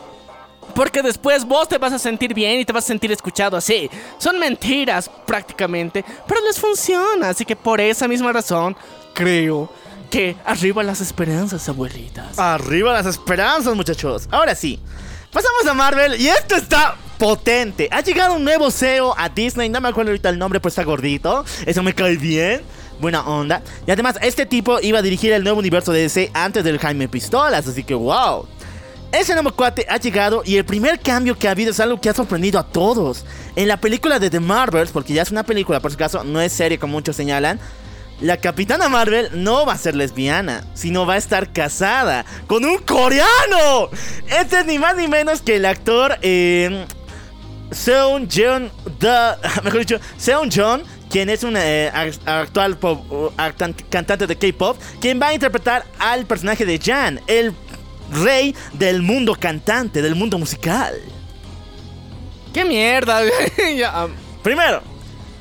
[0.74, 3.90] Porque después vos te vas a sentir bien y te vas a sentir escuchado así.
[4.18, 7.30] Son mentiras prácticamente, pero les funciona.
[7.30, 8.76] Así que por esa misma razón,
[9.14, 9.70] creo
[10.10, 12.38] que arriba las esperanzas, abuelitas.
[12.38, 14.28] Arriba las esperanzas, muchachos.
[14.30, 14.78] Ahora sí,
[15.32, 17.88] pasamos a Marvel y esto está potente.
[17.90, 20.84] Ha llegado un nuevo CEO a Disney, no me acuerdo ahorita el nombre, pues está
[20.84, 21.44] gordito.
[21.66, 22.62] Eso me cae bien.
[23.00, 23.62] Buena onda.
[23.86, 27.08] Y además, este tipo iba a dirigir el nuevo universo de DC antes del Jaime
[27.08, 28.46] Pistolas, así que wow.
[29.12, 32.10] Ese nuevo cuate ha llegado y el primer cambio que ha habido es algo que
[32.10, 33.24] ha sorprendido a todos.
[33.56, 36.40] En la película de The Marvels, porque ya es una película, por si acaso, no
[36.40, 37.58] es serie como muchos señalan.
[38.20, 42.78] La capitana Marvel no va a ser lesbiana, sino va a estar casada con un
[42.78, 43.90] coreano.
[44.28, 46.84] Este es ni más ni menos que el actor eh,
[47.70, 48.72] Seon Jeon,
[49.62, 53.32] mejor dicho, Seon Jeon, quien es un eh, ac- actual pop-
[53.88, 57.54] cantante de K-pop, quien va a interpretar al personaje de Jan, el
[58.10, 60.94] rey del mundo cantante, del mundo musical.
[62.52, 63.20] ¡Qué mierda!
[64.42, 64.82] Primero,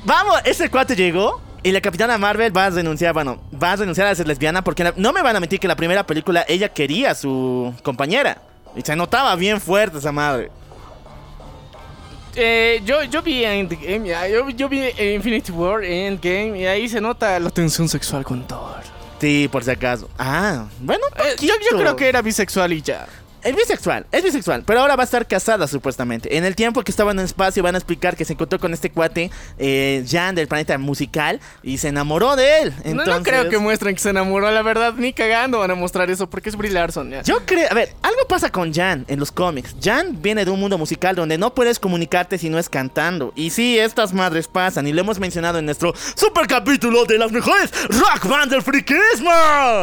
[0.04, 4.06] vamos, ese cuate llegó y la capitana Marvel va a renunciar, bueno, va a renunciar
[4.06, 6.44] a ser lesbiana porque la- no me van a mentir que en la primera película
[6.48, 8.38] ella quería a su compañera.
[8.76, 10.50] Y se notaba bien fuerte esa madre.
[12.36, 17.38] eh, yo, yo vi Endgame, yo, yo vi Infinity War, Endgame, y ahí se nota
[17.40, 18.76] la tensión sexual con Thor.
[19.20, 20.08] Sí, por si acaso.
[20.18, 23.06] Ah, bueno, Eh, yo, yo creo que era bisexual y ya.
[23.42, 26.36] Es bisexual, es bisexual, pero ahora va a estar casada supuestamente.
[26.36, 28.72] En el tiempo que estaba en el espacio van a explicar que se encontró con
[28.74, 32.74] este cuate, eh, Jan del planeta musical, y se enamoró de él.
[32.84, 36.28] No, creo que muestren que se enamoró, la verdad, ni cagando van a mostrar eso,
[36.28, 37.10] porque es Brie Larson.
[37.10, 37.22] ya.
[37.22, 39.76] Yo creo, a ver, algo pasa con Jan en los cómics.
[39.82, 43.32] Jan viene de un mundo musical donde no puedes comunicarte si no es cantando.
[43.36, 47.30] Y sí, estas madres pasan y lo hemos mencionado en nuestro super capítulo de las
[47.30, 49.30] mejores rock band del friquismo.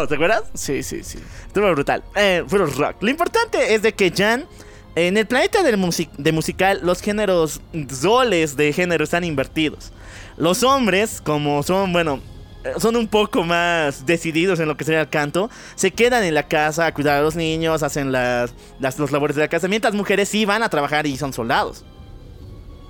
[0.07, 0.43] ¿Te acuerdas?
[0.53, 1.19] Sí, sí, sí.
[1.55, 2.03] Estuvo brutal.
[2.15, 2.97] Eh, fue rock.
[2.99, 4.45] Lo importante es de que Jan,
[4.93, 5.79] en el planeta del
[6.17, 7.61] de musical, los géneros,
[8.03, 9.93] roles de género están invertidos.
[10.35, 12.19] Los hombres, como son, bueno,
[12.65, 16.33] eh, son un poco más decididos en lo que sería el canto, se quedan en
[16.33, 19.69] la casa a cuidar a los niños, hacen las, las los labores de la casa,
[19.69, 21.85] mientras mujeres sí van a trabajar y son soldados.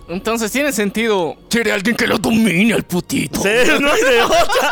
[0.08, 1.36] Entonces tiene sentido.
[1.50, 3.42] Quiere alguien que lo domine al putito.
[3.42, 4.72] Sí, no hay de otra.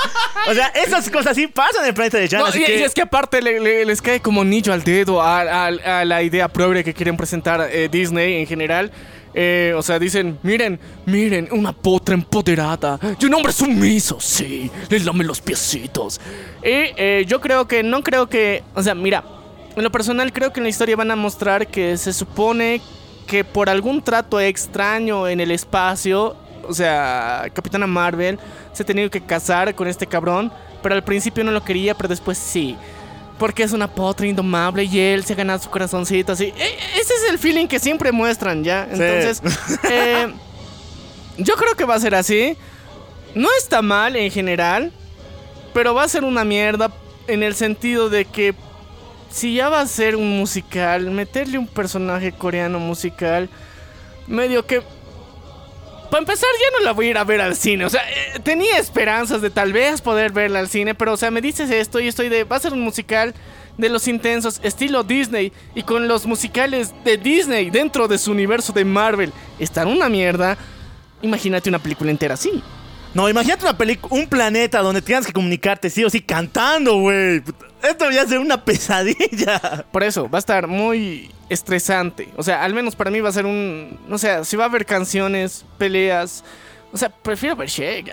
[0.49, 2.39] O sea, esas cosas sí pasan en el planeta de Jan.
[2.41, 2.79] No, así y, que...
[2.79, 5.65] y es que aparte le- le- les cae como anillo al dedo a, a-
[6.01, 8.91] a la idea progre que quieren presentar eh, Disney en general.
[9.35, 14.99] Eh, o sea, dicen, miren, miren, una potra empoderada y un hombre sumiso, sí, le
[14.99, 16.21] lame los piecitos.
[16.61, 19.23] Y eh, yo creo que, no creo que, o sea, mira,
[19.75, 22.79] en lo personal creo que en la historia van a mostrar que se supone
[23.25, 26.35] que por algún trato extraño en el espacio,
[26.67, 28.39] o sea, Capitana Marvel
[28.73, 32.09] se ha tenido que casar con este cabrón, pero al principio no lo quería, pero
[32.09, 32.75] después sí.
[33.39, 36.53] Porque es una potra indomable y él se ha ganado su corazoncito así.
[36.57, 38.83] E- ese es el feeling que siempre muestran, ¿ya?
[38.91, 39.41] Entonces,
[39.89, 40.27] eh,
[41.37, 42.55] yo creo que va a ser así.
[43.35, 44.91] No está mal en general,
[45.73, 46.91] pero va a ser una mierda
[47.27, 48.53] en el sentido de que
[49.33, 53.49] si ya va a ser un musical, meterle un personaje coreano musical,
[54.27, 54.81] medio que...
[56.11, 57.85] Para empezar, ya no la voy a ir a ver al cine.
[57.85, 61.31] O sea, eh, tenía esperanzas de tal vez poder verla al cine, pero, o sea,
[61.31, 62.43] me dices esto y estoy de.
[62.43, 63.33] Va a ser un musical
[63.79, 68.71] de los intensos, estilo Disney, y con los musicales de Disney dentro de su universo
[68.71, 69.33] de Marvel.
[69.57, 70.55] Están una mierda.
[71.23, 72.61] Imagínate una película entera así.
[73.15, 77.41] No, imagínate una película, un planeta donde tengas que comunicarte sí o sí cantando, güey.
[77.83, 79.85] Esto ya ser una pesadilla.
[79.91, 82.29] Por eso, va a estar muy estresante.
[82.37, 83.99] O sea, al menos para mí va a ser un...
[84.07, 86.45] No sé, si va a haber canciones, peleas,
[86.93, 88.11] O sea, prefiero ver Shake.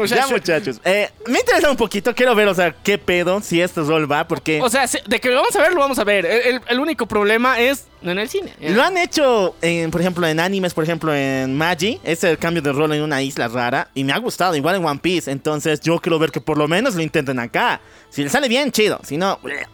[0.00, 0.80] O sea, ya, muchachos.
[0.82, 2.14] Eh, me interesa un poquito.
[2.14, 5.20] Quiero ver, o sea, qué pedo si este rol va, porque O sea, se- de
[5.20, 6.24] que lo vamos a ver, lo vamos a ver.
[6.24, 8.54] El, único problema es en el cine.
[8.60, 12.00] lo han hecho, en, por ejemplo, en animes, por ejemplo, en Magi.
[12.02, 13.88] Es el cambio de rol en una isla rara.
[13.94, 15.30] Y me ha gustado, igual en One Piece.
[15.30, 17.82] Entonces, yo quiero ver que por lo menos lo intenten acá.
[18.08, 19.00] Si le sale bien, chido.
[19.04, 19.66] Si no, bleh.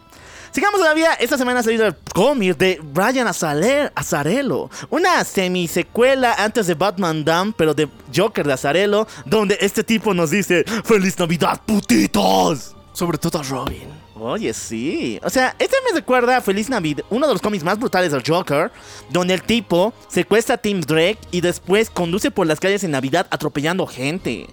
[0.53, 6.67] Sigamos todavía, esta semana ha salido el cómic de Brian Azale- Azarello, una semisecuela antes
[6.67, 11.59] de Batman Dam, pero de Joker de Azarello, donde este tipo nos dice ¡Feliz Navidad,
[11.65, 12.75] putitos!
[12.93, 13.87] Sobre todo a Robin.
[14.15, 15.19] Oye, sí.
[15.23, 18.21] O sea, este me recuerda a Feliz Navidad, uno de los cómics más brutales del
[18.25, 18.71] Joker,
[19.09, 23.25] donde el tipo secuestra a Tim Drake y después conduce por las calles en Navidad
[23.31, 24.47] atropellando gente.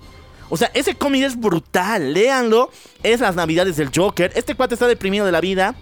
[0.49, 2.71] O sea, ese cómic es brutal, léanlo.
[3.05, 4.33] Es las Navidades del Joker.
[4.35, 5.77] Este cuate está deprimido de la vida.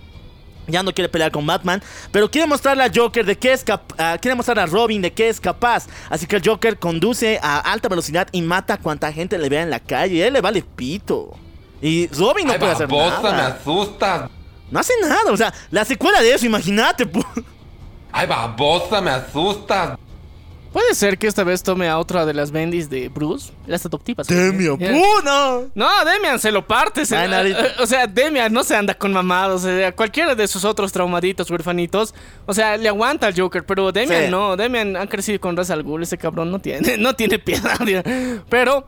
[0.69, 4.19] Ya no quiere pelear con Batman, pero quiere mostrarle a Joker de qué es capaz.
[4.19, 5.87] quiere mostrar a Robin de qué es capaz.
[6.11, 9.63] Así que el Joker conduce a alta velocidad y mata a cuanta gente le vea
[9.63, 10.27] en la calle.
[10.27, 11.37] Él le vale pito.
[11.81, 13.47] Y Robin no Ay, puede hacer babosa, me nada.
[13.61, 14.31] asustas.
[14.71, 17.07] No hace nada, o sea, la secuela de eso, imagínate.
[17.11, 17.45] pu-
[18.13, 19.97] Ay, babosa, me asustas.
[20.79, 24.29] Puede ser que esta vez tome a otra de las bendis de Bruce, las adoptivas.
[24.29, 24.93] Demian, Ya.
[24.93, 25.05] pu,
[25.75, 26.05] no.
[26.05, 27.05] Demian se lo parte.
[27.05, 29.65] se- Ay, eh, o sea, Demian no se anda con mamados.
[29.65, 32.15] O sea, cualquiera de sus otros traumaditos, huerfanitos.
[32.47, 33.67] O sea, le aguanta al Joker.
[33.67, 34.31] Pero Demian Sí.
[34.31, 34.57] no.
[34.57, 36.05] Demian ha crecido con Ra's al Ghul.
[36.05, 37.77] Ese cabrón no tiene, no tiene piedad.
[38.49, 38.87] Pero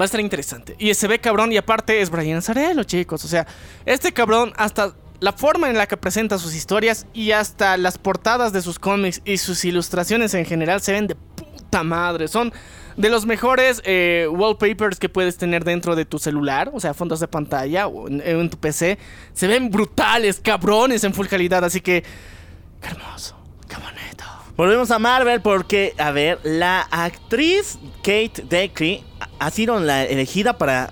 [0.00, 0.76] va a estar interesante.
[0.78, 1.52] Y se ve cabrón.
[1.52, 3.22] Y aparte es Brian Zarello, chicos.
[3.22, 3.46] O sea,
[3.84, 4.94] este cabrón hasta...
[5.20, 9.22] La forma en la que presenta sus historias y hasta las portadas de sus cómics
[9.24, 12.28] y sus ilustraciones en general se ven de puta madre.
[12.28, 12.52] Son
[12.96, 17.20] de los mejores eh, wallpapers que puedes tener dentro de tu celular, o sea, fondos
[17.20, 18.98] de pantalla o en, en tu PC.
[19.32, 22.02] Se ven brutales, cabrones en full calidad, así que.
[22.80, 23.36] Qué hermoso,
[23.68, 24.24] qué bonito.
[24.56, 29.02] Volvemos a Marvel porque, a ver, la actriz Kate Dacre
[29.38, 30.90] ha sido la elegida para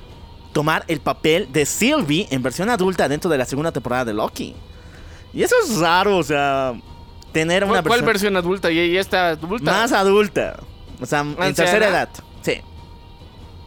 [0.55, 4.57] tomar el papel de Sylvie en versión adulta dentro de la segunda temporada de Loki.
[5.35, 6.73] Y eso es raro, o sea,
[7.33, 8.71] tener una ¿Cuál, cuál versión versión adulta?
[8.71, 9.71] ¿Y, y esta adulta?
[9.71, 10.57] más adulta.
[11.01, 12.09] O sea, en tercera edad.
[12.41, 12.61] Sí,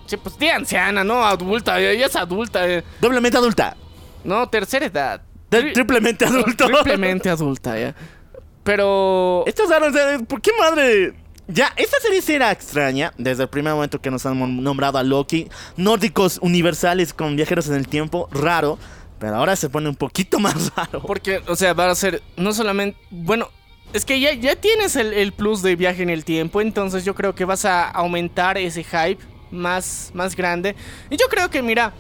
[0.08, 2.66] Sí, pues de anciana, no adulta, ella es adulta.
[2.68, 2.82] eh.
[3.02, 3.76] doblemente adulta.
[4.24, 5.22] No, tercera edad.
[5.52, 6.66] Tri- Tri- triplemente adulto.
[6.68, 7.94] Triplemente adulta, ya.
[8.64, 9.44] Pero.
[9.46, 11.14] Esto es raro, o sea, ¿por qué madre?
[11.48, 15.04] Ya, esta serie sí era extraña desde el primer momento que nos han nombrado a
[15.04, 15.48] Loki.
[15.78, 18.78] Nórdicos universales con viajeros en el tiempo, raro.
[19.18, 21.02] Pero ahora se pone un poquito más raro.
[21.02, 23.00] Porque, o sea, va a ser no solamente.
[23.10, 23.50] Bueno,
[23.94, 26.60] es que ya, ya tienes el, el plus de viaje en el tiempo.
[26.60, 30.76] Entonces yo creo que vas a aumentar ese hype más, más grande.
[31.10, 31.94] Y yo creo que, mira,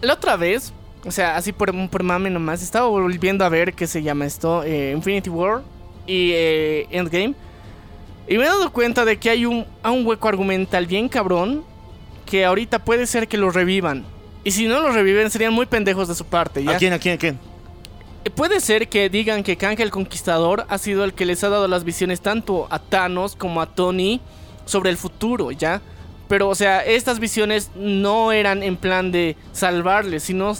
[0.00, 0.72] la otra vez,
[1.04, 4.62] o sea, así por, por mame nomás, estaba volviendo a ver qué se llama esto:
[4.64, 5.62] eh, Infinity War
[6.06, 7.34] y eh, Endgame.
[8.30, 11.64] Y me he dado cuenta de que hay un, a un hueco argumental bien cabrón.
[12.24, 14.04] Que ahorita puede ser que lo revivan.
[14.44, 16.62] Y si no lo reviven, serían muy pendejos de su parte.
[16.62, 16.70] ¿ya?
[16.70, 17.38] ¿A quién, a quién, a quién?
[18.24, 21.48] Eh, Puede ser que digan que Kang el Conquistador ha sido el que les ha
[21.48, 24.20] dado las visiones tanto a Thanos como a Tony
[24.64, 25.82] sobre el futuro, ¿ya?
[26.28, 30.56] Pero, o sea, estas visiones no eran en plan de salvarles, sino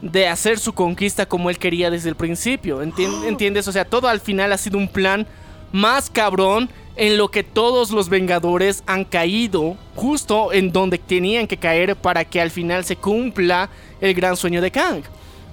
[0.00, 2.82] de hacer su conquista como él quería desde el principio.
[2.82, 3.68] ¿entien- ¿Entiendes?
[3.68, 5.26] O sea, todo al final ha sido un plan
[5.72, 11.56] más cabrón en lo que todos los Vengadores han caído justo en donde tenían que
[11.56, 13.70] caer para que al final se cumpla
[14.02, 15.02] el gran sueño de Kang.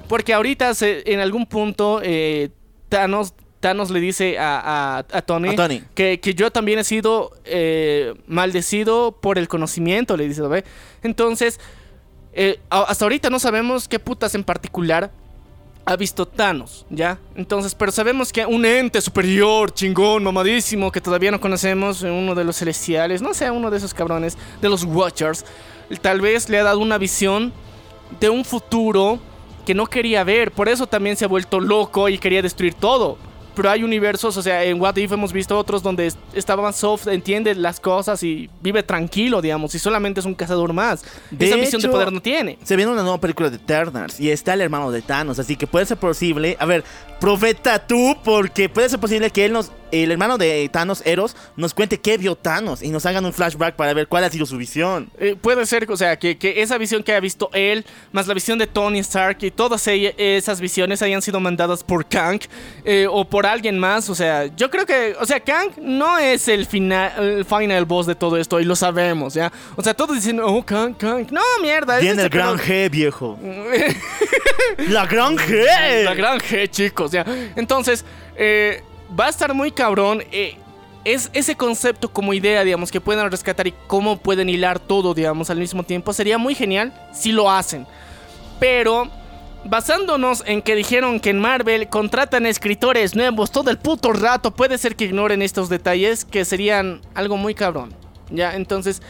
[0.10, 2.50] Porque ahorita se- en algún punto eh,
[2.90, 5.84] Thanos, Thanos le dice a, a- a Tony, A Tony.
[5.96, 10.66] Que, que yo también he sido eh, maldecido por el conocimiento, le dice, ¿ve?
[11.02, 11.60] Entonces,
[12.34, 15.12] eh, hasta ahorita no sabemos qué putas en particular
[15.90, 17.18] ha visto Thanos, ¿ya?
[17.34, 22.44] Entonces, pero sabemos que un ente superior, chingón, mamadísimo, que todavía no conocemos, uno de
[22.44, 25.46] los celestiales, no sé, uno de esos cabrones, de los Watchers,
[26.02, 27.54] tal vez le ha dado una visión
[28.20, 29.18] de un futuro
[29.66, 33.18] que no quería ver, por eso también se ha vuelto loco y quería destruir todo.
[33.58, 36.78] Pero hay universos, o sea, en What If hemos visto otros donde es- estaba más
[36.78, 41.04] soft, entiende las cosas y vive tranquilo, digamos, y solamente es un cazador más.
[41.32, 42.58] De Esa visión de poder no tiene.
[42.64, 45.68] Se viene una nueva película de Eternals y está el hermano de Thanos, así que
[45.68, 46.56] puede ser posible.
[46.60, 46.86] A ver,
[47.20, 51.74] profeta tú, porque puede ser posible que él nos, el hermano de Thanos, Eros, nos
[51.74, 54.58] cuente qué vio Thanos y nos hagan un flashback para ver cuál ha sido su
[54.58, 55.10] visión.
[55.18, 58.36] Eh, puede ser, o sea, que, que esa visión que ha visto él, más la
[58.36, 62.40] visión de Tony Stark y todas esas visiones hayan sido mandadas por Kang
[62.86, 64.10] eh, o por alguien más.
[64.10, 68.06] O sea, yo creo que, o sea, Kang no es el final, el final boss
[68.06, 69.52] de todo esto y lo sabemos, ¿ya?
[69.76, 71.28] O sea, todos dicen, oh, Kang, Kang.
[71.32, 71.98] No, mierda.
[71.98, 72.58] es Viene el gran.
[72.58, 73.38] G, viejo.
[74.90, 76.04] La gran G.
[76.04, 77.26] La gran G, chicos, ya.
[77.56, 78.84] Entonces, eh,
[79.20, 80.24] va a estar muy cabrón.
[80.32, 80.58] eh,
[81.08, 85.50] es ese concepto como idea, digamos, que puedan rescatar y cómo pueden hilar todo, digamos,
[85.50, 87.88] al mismo tiempo, sería muy genial si lo hacen.
[88.60, 89.10] Pero
[89.70, 94.78] basándonos en que dijeron que en Marvel contratan escritores nuevos todo el puto rato, puede
[94.78, 97.94] ser que ignoren estos detalles que serían algo muy cabrón.
[98.30, 99.02] Ya, entonces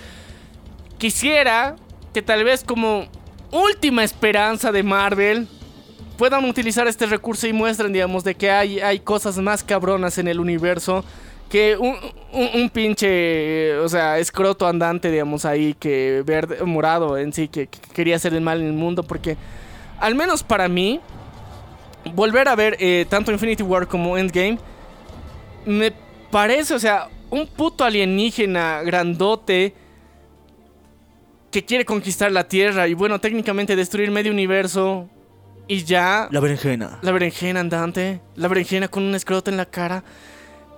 [0.97, 1.75] quisiera
[2.13, 3.07] que tal vez como
[3.51, 5.47] última esperanza de Marvel
[6.17, 10.27] puedan utilizar este recurso y muestren, digamos, de que hay, hay cosas más cabronas en
[10.27, 11.03] el universo
[11.49, 11.95] que un,
[12.33, 18.17] un- pinche, o sea, escroto andante, digamos, ahí, que verde, morado en sí, que quería
[18.17, 19.37] hacer el mal en el mundo, porque
[19.99, 20.99] al menos para mí,
[22.13, 24.57] volver a ver eh, tanto Infinity War como Endgame,
[25.65, 25.93] me
[26.31, 29.73] parece, o sea, un puto alienígena grandote
[31.51, 35.09] que quiere conquistar la Tierra y bueno, técnicamente destruir medio universo
[35.67, 36.27] y ya...
[36.31, 36.99] La berenjena.
[37.01, 40.03] La berenjena andante, la berenjena con un escroto en la cara.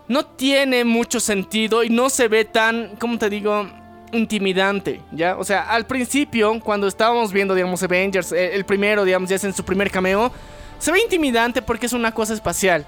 [0.07, 3.67] No tiene mucho sentido y no se ve tan, ¿cómo te digo?
[4.11, 5.37] Intimidante, ¿ya?
[5.37, 9.43] O sea, al principio, cuando estábamos viendo, digamos, Avengers, eh, el primero, digamos, ya es
[9.43, 10.31] en su primer cameo,
[10.79, 12.85] se ve intimidante porque es una cosa espacial.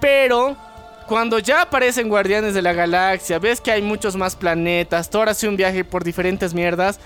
[0.00, 0.56] Pero
[1.06, 5.48] cuando ya aparecen Guardianes de la Galaxia, ves que hay muchos más planetas, Thor hace
[5.48, 6.98] un viaje por diferentes mierdas,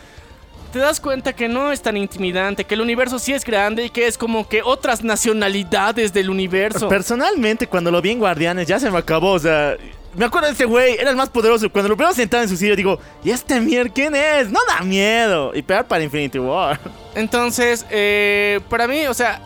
[0.72, 3.90] te das cuenta que no es tan intimidante, que el universo sí es grande y
[3.90, 6.88] que es como que otras nacionalidades del universo.
[6.88, 9.32] Personalmente, cuando lo vi en Guardianes, ya se me acabó.
[9.32, 9.76] O sea,
[10.14, 11.70] me acuerdo de ese güey, era el más poderoso.
[11.70, 14.50] Cuando lo veo sentado en su silla, digo, ¿y este mier quién es?
[14.50, 15.52] No da miedo.
[15.54, 16.80] Y pegar para Infinity War.
[17.14, 19.40] Entonces, eh, para mí, o sea,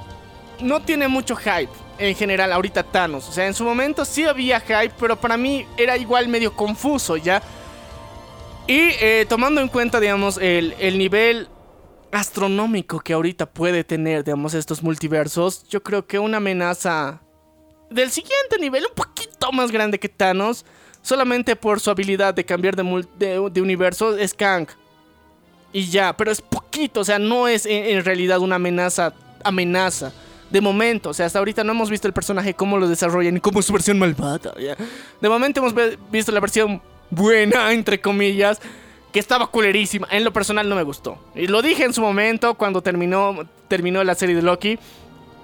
[0.61, 3.29] no tiene mucho hype en general ahorita Thanos.
[3.29, 7.17] O sea, en su momento sí había hype, pero para mí era igual medio confuso,
[7.17, 7.43] ¿ya?
[8.67, 11.49] Y eh, tomando en cuenta, digamos, el, el nivel
[12.13, 17.21] astronómico que ahorita puede tener, digamos, estos multiversos, yo creo que una amenaza
[17.91, 20.65] del siguiente nivel, un poquito más grande que Thanos,
[21.03, 24.67] solamente por su habilidad de cambiar de, de- de universo, es Kang.
[25.73, 29.13] Y ya, pero es poquito, o sea, no es en, realidad una amenaza,
[29.43, 30.13] amenaza.
[30.51, 33.41] De momento, o sea, hasta ahorita no hemos visto el personaje, cómo lo desarrollan y
[33.41, 34.55] cómo es su versión malvada.
[34.61, 34.77] ¿ya?
[35.21, 35.75] De momento hemos
[36.13, 36.81] visto la versión
[37.11, 38.61] buena, entre comillas,
[39.13, 40.07] que estaba culerísima.
[40.13, 41.19] En lo personal no me gustó.
[41.35, 44.79] Y lo dije en su momento cuando terminó, terminó la serie de Loki.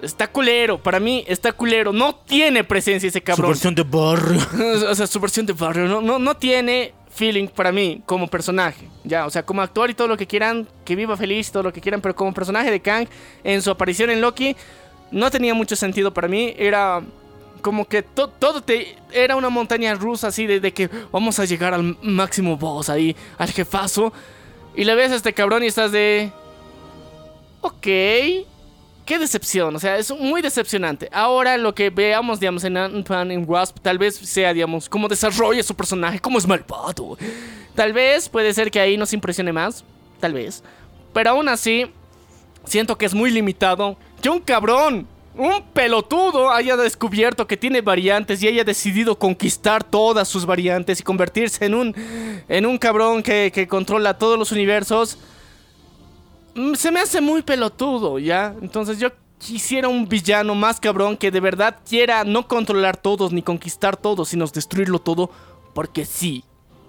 [0.03, 1.93] Está culero, para mí está culero.
[1.93, 3.51] No tiene presencia ese Su cabrón.
[3.51, 4.41] versión de barrio.
[4.91, 8.89] o sea, su versión de barrio no, no, no tiene feeling para mí como personaje.
[9.05, 11.73] Ya, o sea, como actor y todo lo que quieran, que viva feliz, todo lo
[11.73, 13.07] que quieran, pero como personaje de Kang,
[13.45, 14.57] en su aparición en Loki,
[15.11, 16.55] no tenía mucho sentido para mí.
[16.57, 17.03] Era
[17.63, 18.97] como que to- todo te.
[19.13, 23.15] Era una montaña rusa así de, de que vamos a llegar al máximo boss ahí,
[23.39, 24.13] al jefazo.
[24.77, 26.31] Y le ves a este cabrón y estás de.
[27.61, 27.87] Ok.
[29.11, 31.09] Qué decepción, o sea, es muy decepcionante.
[31.11, 35.65] Ahora lo que veamos, digamos, en Ant-Man en Wasp, tal vez sea, digamos, cómo desarrolla
[35.65, 37.19] su personaje, cómo es malvado.
[37.75, 39.83] Tal vez puede ser que ahí nos impresione más,
[40.21, 40.63] tal vez.
[41.13, 41.91] Pero aún así,
[42.65, 43.97] siento que es muy limitado.
[44.23, 50.29] Que un cabrón, un pelotudo haya descubierto que tiene variantes y haya decidido conquistar todas
[50.29, 51.97] sus variantes y convertirse en un,
[52.49, 55.19] en un cabrón que, que controla todos los universos.
[56.55, 58.55] Mm, se me hace muy pelotudo, ¿ya?
[58.61, 63.43] Entonces yo quisiera un villano más cabrón que de verdad quiera no controlar todos ni
[63.43, 65.31] conquistar todos, sino destruirlo todo,
[65.75, 66.45] porque sí,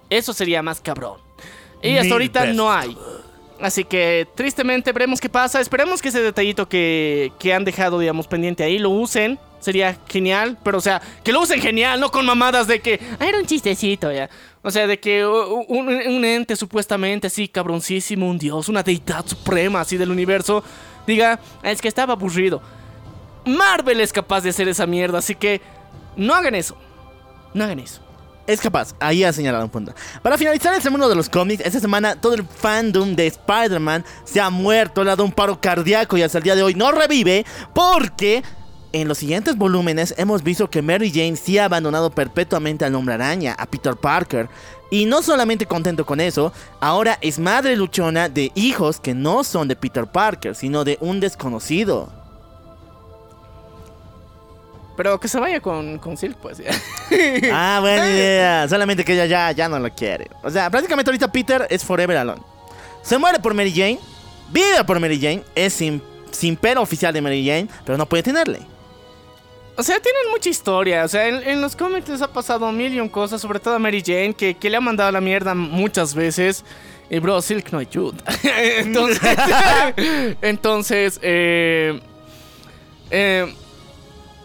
[0.10, 1.18] eso sería más cabrón.
[1.82, 2.96] Y hasta ahorita no hay.
[3.62, 5.62] Así que tristemente veremos qué pasa.
[5.62, 9.38] Esperemos que ese detallito que, que han dejado, digamos, pendiente ahí lo usen.
[9.60, 13.28] Sería genial, pero o sea, que lo usen genial, no con mamadas de que "Ah,
[13.28, 14.28] era un chistecito ya.
[14.64, 19.82] O sea, de que un, un ente supuestamente así cabroncísimo, un dios, una deidad suprema
[19.82, 20.64] así del universo,
[21.06, 22.60] diga, "Ah, es que estaba aburrido.
[23.46, 25.62] Marvel es capaz de hacer esa mierda, así que
[26.16, 26.76] no hagan eso.
[27.54, 28.02] No hagan eso.
[28.52, 29.94] Es capaz, ahí ha señalado un punto.
[30.22, 34.42] Para finalizar este mundo de los cómics, esta semana todo el fandom de Spider-Man se
[34.42, 36.92] ha muerto, le ha dado un paro cardíaco y hasta el día de hoy no
[36.92, 38.44] revive porque
[38.92, 43.14] en los siguientes volúmenes hemos visto que Mary Jane sí ha abandonado perpetuamente al hombre
[43.14, 44.50] araña, a Peter Parker.
[44.90, 49.70] Y no solamente contento con eso, ahora es madre luchona de hijos que no son
[49.70, 52.21] de Peter Parker, sino de un desconocido.
[55.02, 56.60] Pero que se vaya con, con Silk, pues.
[56.60, 56.70] ya.
[57.52, 58.70] Ah, buena idea.
[58.70, 60.28] Solamente que ella ya, ya no lo quiere.
[60.44, 62.40] O sea, prácticamente ahorita Peter es forever alone.
[63.02, 63.98] Se muere por Mary Jane,
[64.52, 68.22] vive por Mary Jane, es sin, sin pero oficial de Mary Jane, pero no puede
[68.22, 68.60] tenerle.
[69.76, 71.04] O sea, tienen mucha historia.
[71.04, 73.74] O sea, en, en los cómics les ha pasado mil y un cosas, sobre todo
[73.74, 76.64] a Mary Jane, que, que le ha mandado a la mierda muchas veces.
[77.10, 78.20] Y bro, Silk no ayuda.
[78.78, 79.32] entonces,
[80.44, 82.00] entonces eh,
[83.10, 83.52] eh,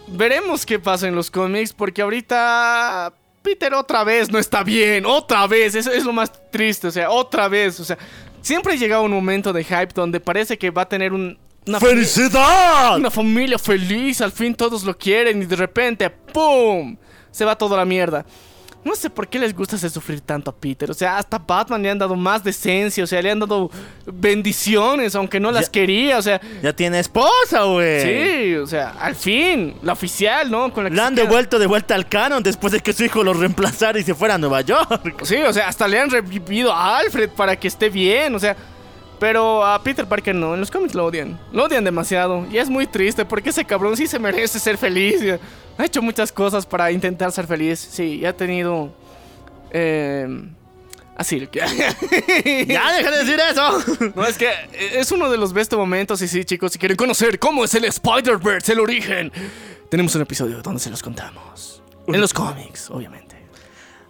[0.08, 5.46] veremos qué pasa en los cómics, porque ahorita Peter otra vez no está bien, otra
[5.46, 7.98] vez, eso es lo más triste, o sea, otra vez, o sea,
[8.42, 11.80] siempre ha llegado un momento de hype donde parece que va a tener un, una,
[11.80, 12.96] ¡Felicidad!
[12.96, 16.96] una familia feliz, al fin todos lo quieren y de repente, ¡pum!
[17.30, 18.24] Se va toda la mierda.
[18.86, 20.88] No sé por qué les gusta hacer sufrir tanto a Peter.
[20.90, 23.02] O sea, hasta Batman le han dado más decencia.
[23.02, 23.68] O sea, le han dado
[24.06, 26.18] bendiciones, aunque no las quería.
[26.18, 28.02] O sea, Ya tiene esposa, güey.
[28.02, 30.72] sí, o sea, al fin, la oficial, ¿no?
[30.72, 33.24] Con la que Le han devuelto de vuelta al canon después de que su hijo
[33.24, 35.22] lo reemplazara y se fuera a Nueva York.
[35.24, 38.56] Sí, o sea, hasta le han revivido a Alfred para que esté bien, o sea.
[39.18, 41.38] Pero a Peter Parker no, en los cómics lo odian.
[41.52, 42.46] Lo odian demasiado.
[42.50, 45.22] Y es muy triste porque ese cabrón sí se merece ser feliz.
[45.78, 47.78] Ha hecho muchas cosas para intentar ser feliz.
[47.78, 48.92] Sí, y ha tenido.
[49.70, 50.26] Eh,
[51.16, 51.48] así.
[51.52, 54.12] ¡Ya, deja de decir eso!
[54.14, 54.50] No, es que
[54.92, 56.22] es uno de los best momentos.
[56.22, 59.32] Y sí, chicos, si quieren conocer cómo es el Spider-Verse, el origen,
[59.90, 61.82] tenemos un episodio donde se los contamos.
[62.06, 63.25] En los cómics, obviamente.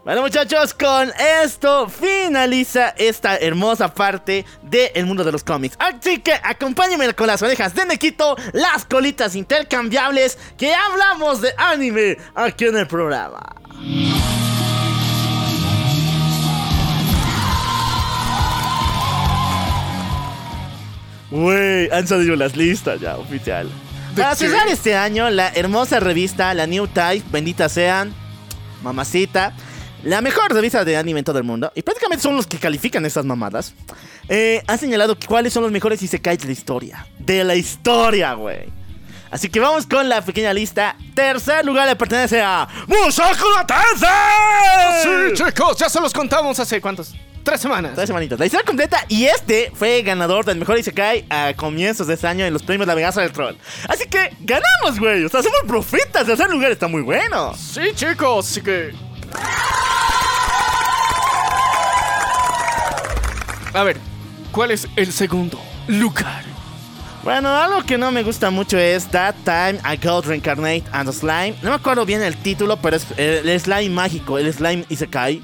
[0.07, 1.11] Bueno, muchachos, con
[1.43, 5.77] esto finaliza esta hermosa parte del mundo de los cómics.
[5.81, 12.19] Así que acompáñenme con las orejas de Nequito, las colitas intercambiables, que hablamos de anime
[12.37, 13.43] aquí en el programa.
[21.33, 23.69] Wey, han salido las listas ya, oficial.
[24.15, 28.15] Para cerrar este año, la hermosa revista, la New Type, bendita sean,
[28.85, 29.53] mamacita,
[30.07, 33.05] la mejor revista de anime en todo el mundo, y prácticamente son los que califican
[33.05, 33.75] estas mamadas,
[34.29, 37.07] eh, ha señalado cuáles son los mejores isekais de la historia.
[37.19, 38.73] De la historia, güey.
[39.33, 40.97] Así que vamos con la pequeña lista.
[41.13, 45.35] Tercer lugar le pertenece a Mushoku no Tensei.
[45.35, 47.13] Sí, chicos, ya se los contamos hace cuántos?
[47.43, 47.93] Tres semanas.
[47.97, 48.39] Tres semanitas.
[48.39, 52.45] La historia completa y este fue ganador del mejor Isekai a comienzos de este año
[52.45, 53.57] en los premios La Venganza del Troll.
[53.89, 55.25] Así que ganamos, güey.
[55.25, 56.23] O sea, somos profetas.
[56.23, 57.55] El tercer lugar está muy bueno.
[57.57, 58.95] Sí, chicos, así que.
[63.77, 63.99] A ver,
[64.53, 66.43] ¿cuál es el segundo lugar?
[67.22, 71.14] Bueno, algo que no me gusta mucho es That Time I Got Reincarnate and the
[71.14, 71.55] Slime.
[71.62, 75.43] No me acuerdo bien el título, pero es el, slime mágico, el slime Isekai.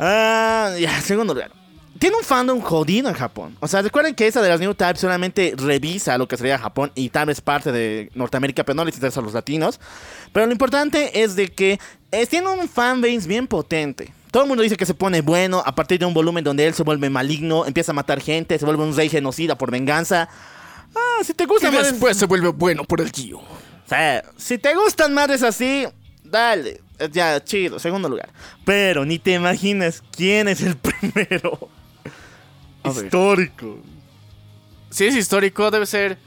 [0.00, 1.52] Ah, ya, segundo lugar.
[2.00, 3.56] Tiene un fandom jodido en Japón.
[3.60, 6.90] O sea, recuerden que esa de las New Type solamente revisa lo que sería Japón
[6.96, 9.78] y tal vez parte de Norteamérica, pero no les interesa a los latinos.
[10.32, 11.78] Pero lo importante es de que
[12.10, 14.12] eh, tiene un fanbase bien potente.
[14.34, 16.74] Todo el mundo dice que se pone bueno a partir de un volumen donde él
[16.74, 20.28] se vuelve maligno, empieza a matar gente, se vuelve un rey genocida por venganza.
[20.92, 21.88] Ah, si te Y gustan más.
[21.92, 23.40] después se vuelve bueno por el guion.
[23.42, 25.86] O sea, si te gustan madres así,
[26.24, 26.80] dale.
[27.12, 28.28] Ya, chido, segundo lugar.
[28.64, 31.68] Pero ni te imaginas quién es el primero.
[32.82, 33.04] A ver.
[33.04, 33.78] Histórico.
[34.90, 36.18] Si es histórico, debe ser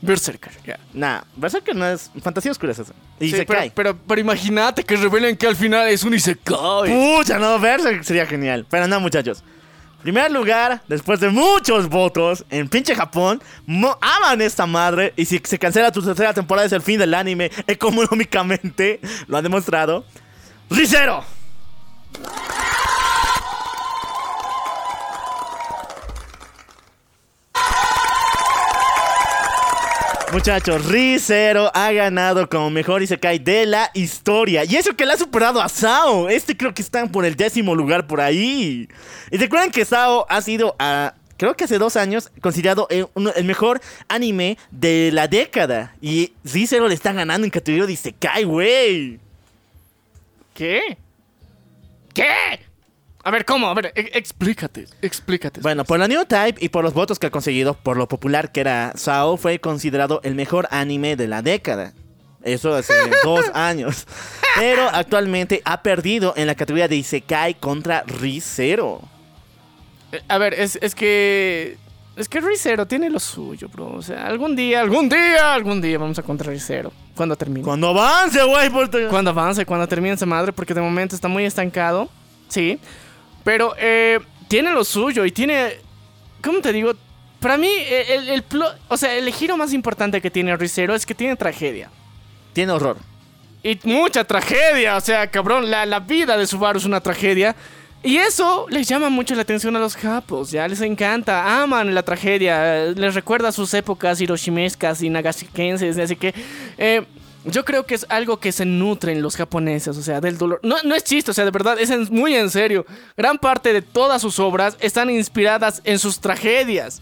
[0.00, 0.52] Berserker.
[0.64, 0.78] ya.
[0.92, 2.92] Nah, Berserker no es fantasía oscura es eso.
[3.18, 3.72] Y Sí, se pero, cae.
[3.74, 6.92] pero, pero imagínate que revelen que al final es un Isekai.
[7.18, 8.66] Pucha, no, Berserker sería genial.
[8.70, 9.42] Pero no, muchachos.
[10.02, 13.42] Primer lugar, después de muchos votos, en pinche Japón,
[14.00, 15.12] aman esta madre.
[15.16, 19.00] Y si se cancela tu tercera temporada es el fin del anime económicamente.
[19.26, 20.04] Lo han demostrado.
[20.70, 21.24] ¡Ricero!
[30.32, 34.64] Muchachos, Rizero ha ganado como mejor Isekai de la historia.
[34.64, 36.28] Y eso que le ha superado a Sao.
[36.28, 38.88] Este creo que está por el décimo lugar por ahí.
[39.30, 43.32] Y recuerden que Sao ha sido, ah, creo que hace dos años, considerado el, uno-
[43.34, 45.94] el mejor anime de la década.
[46.02, 49.18] Y Rizero le está ganando en categoría de Isekai, güey.
[50.52, 50.98] ¿Qué?
[52.12, 52.67] ¿Qué?
[53.28, 53.68] A ver, ¿cómo?
[53.68, 55.60] A ver, e- explícate, explícate.
[55.60, 58.52] Bueno, por la New Type y por los votos que ha conseguido, por lo popular
[58.52, 61.92] que era Sao, fue considerado el mejor anime de la década.
[62.42, 64.06] Eso hace dos años.
[64.56, 69.02] Pero actualmente ha perdido en la categoría de Isekai contra Rizero.
[70.12, 71.76] Eh, A ver, es, es que.
[72.16, 73.88] Es que Rizero tiene lo suyo, bro.
[73.92, 76.92] O sea, algún día, algún día, algún día vamos a contra Rizero.
[77.14, 77.62] Cuando termine.
[77.62, 78.70] Cuando avance, güey,
[79.10, 82.08] Cuando avance, cuando termine esa madre, porque de momento está muy estancado.
[82.48, 82.80] Sí.
[83.44, 85.76] Pero eh, tiene lo suyo y tiene.
[86.42, 86.92] ¿Cómo te digo?
[87.40, 88.44] Para mí, el, el
[88.88, 91.90] o sea, el giro más importante que tiene Rizero es que tiene tragedia.
[92.52, 92.96] Tiene horror.
[93.62, 94.96] Y mucha tragedia.
[94.96, 97.54] O sea, cabrón, la, la vida de Subaru es una tragedia.
[98.02, 102.04] Y eso les llama mucho la atención a los japos, ya les encanta, aman la
[102.04, 106.32] tragedia, eh, les recuerda sus épocas hiroshimescas y nagashikenses, así que
[106.78, 107.04] eh,
[107.44, 110.60] yo creo que es algo que se nutren los japoneses, o sea, del dolor.
[110.62, 112.84] No, no es chiste, o sea, de verdad, es muy en serio.
[113.16, 117.00] Gran parte de todas sus obras están inspiradas en sus tragedias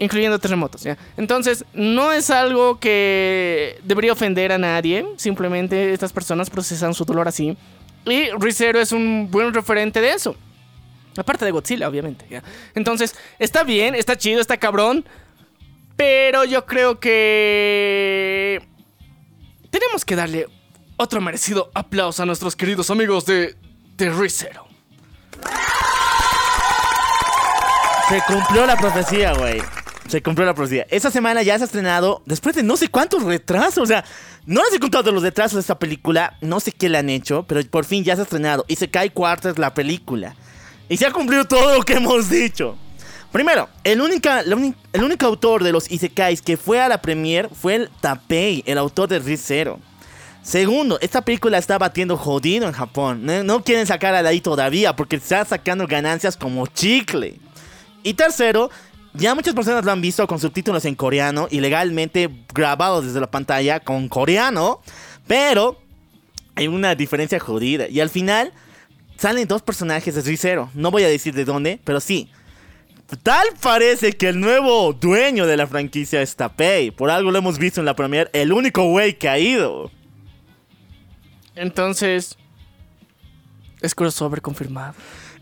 [0.00, 0.96] incluyendo terremotos, ¿ya?
[1.16, 7.28] Entonces, no es algo que debería ofender a nadie, simplemente estas personas procesan su dolor
[7.28, 7.56] así.
[8.06, 10.34] Y ReZero es un buen referente de eso.
[11.16, 12.24] Aparte de Godzilla, obviamente.
[12.30, 12.42] ¿ya?
[12.74, 15.04] Entonces, está bien, está chido, está cabrón.
[15.96, 18.62] Pero yo creo que...
[19.70, 20.48] Tenemos que darle
[20.96, 23.56] otro merecido aplauso a nuestros queridos amigos de,
[23.96, 24.66] de ReZero.
[28.08, 29.62] Se cumplió la profecía, güey.
[30.08, 30.84] Se cumplió la profecía.
[30.90, 33.78] Esta semana ya se ha estrenado, después de no sé cuántos retrasos.
[33.78, 34.04] O sea,
[34.44, 36.36] no les he contado los retrasos de esta película.
[36.40, 38.64] No sé qué le han hecho, pero por fin ya se ha estrenado.
[38.66, 40.34] Y se cae cuartas la película.
[40.88, 42.76] Y se ha cumplido todo lo que hemos dicho.
[43.32, 48.64] Primero, el, único autor de los Isekais que fue a la premiere fue el Tapei,
[48.66, 49.78] el autor de ReZero.
[50.42, 53.24] Segundo, esta película está batiendo jodido en Japón.
[53.44, 57.38] No, quieren sacarla de ahí todavía porque está sacando ganancias como chicle.
[58.02, 58.70] Y tercero,
[59.12, 63.30] ya muchas personas lo han visto con subtítulos en coreano y legalmente grabados desde la
[63.30, 64.80] pantalla con coreano,
[65.28, 65.78] pero
[66.56, 67.86] hay una diferencia jodida.
[67.88, 68.52] Y al final
[69.16, 70.70] salen dos personajes de ReZero.
[70.74, 72.28] No voy a decir de dónde, pero sí.
[73.22, 76.90] Tal parece que el nuevo dueño de la franquicia es Tapei.
[76.90, 79.90] Por algo lo hemos visto en la premiere, el único güey que ha ido.
[81.54, 82.36] Entonces...
[83.80, 84.94] Es crossover confirmado.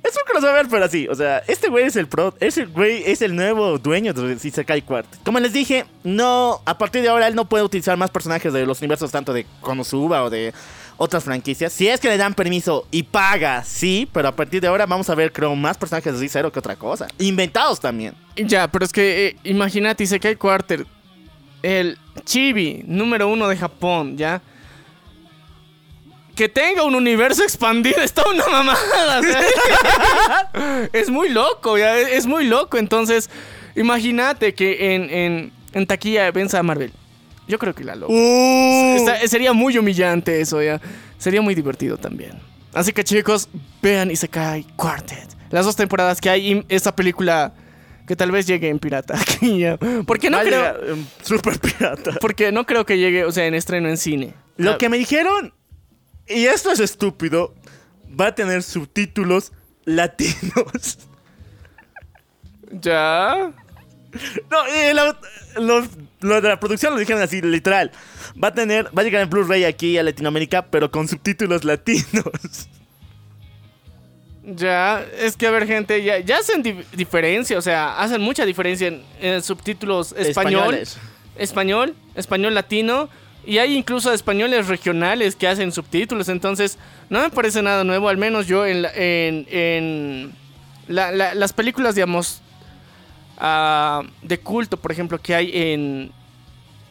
[0.05, 1.09] Es un crossover, pero así.
[1.09, 2.35] O sea, este güey es el pro.
[2.39, 5.23] Ese güey es el nuevo dueño de Isekai Quartet.
[5.25, 6.61] Como les dije, no.
[6.64, 9.45] A partir de ahora él no puede utilizar más personajes de los universos tanto de
[9.61, 10.55] Konosuba o de
[10.99, 11.72] otras franquicias.
[11.72, 14.09] Si es que le dan permiso y paga, sí.
[14.12, 16.76] Pero a partir de ahora vamos a ver, creo, más personajes de Zero que otra
[16.76, 17.07] cosa.
[17.18, 18.14] Inventados también.
[18.36, 20.84] Ya, pero es que eh, imagínate, Isekai Quarter,
[21.62, 24.42] el chibi número uno de Japón, ¿ya?
[26.34, 29.20] Que tenga un universo expandido, está una mamada.
[30.92, 32.76] es muy loco, ya, es, muy loco.
[32.76, 33.30] Entonces,
[33.76, 36.92] imagínate que en, en, en taquilla venza a Marvel.
[37.49, 38.12] Yo creo que la loco.
[38.14, 40.80] Está- sería muy humillante eso, ya.
[41.18, 42.32] Sería muy divertido también.
[42.74, 43.49] Así que chicos,
[43.82, 45.28] vean Isekai Quartet.
[45.51, 47.55] Las dos temporadas que hay y esta película
[48.07, 49.14] que tal vez llegue en pirata.
[50.07, 50.61] Porque no Va creo...
[50.61, 52.12] llegar, em, Super pirata.
[52.20, 54.34] Porque no creo que llegue, o sea, en estreno en cine.
[54.59, 55.53] Lo Ah, que me dijeron,
[56.26, 57.55] y esto es estúpido,
[58.18, 59.53] va a tener subtítulos
[59.84, 60.99] latinos.
[62.70, 63.53] Ya.
[64.51, 65.17] No, eh, la-
[65.61, 65.87] los,
[66.21, 67.91] los de la producción lo dijeron así, literal.
[68.43, 72.07] Va a tener, va a llegar en Blu-ray aquí a Latinoamérica, pero con subtítulos latinos.
[74.45, 78.47] Ya, es que a ver, gente, ya, ya hacen di- diferencia, o sea, hacen mucha
[78.47, 80.99] diferencia en, en subtítulos español, Españoles.
[81.37, 83.11] español, español latino,
[83.45, 86.79] y hay incluso españoles regionales que hacen subtítulos, entonces
[87.11, 90.33] no me parece nada nuevo, al menos yo en, la- en, en
[90.87, 92.41] la- la- las películas, digamos,
[93.39, 96.12] ah, de culto, por ejemplo, que hay en,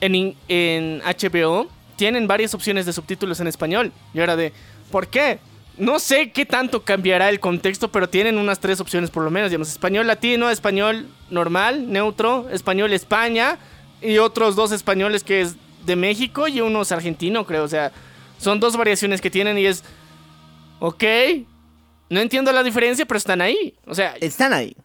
[0.01, 4.53] en, HBO, tienen varias opciones de subtítulos en español, y ahora de,
[4.91, 5.39] ¿por qué?
[5.77, 9.51] No sé qué tanto cambiará el contexto, pero tienen unas tres opciones por lo menos.
[9.51, 13.59] Digamos, español latino, español normal, neutro, español España
[14.01, 17.63] y otros dos españoles que es de México y uno es argentino, creo.
[17.63, 17.91] O sea,
[18.39, 19.83] son dos variaciones que tienen y es...
[20.79, 21.03] Ok,
[22.09, 23.75] no entiendo la diferencia, pero están ahí.
[23.85, 24.75] O sea, Están ahí.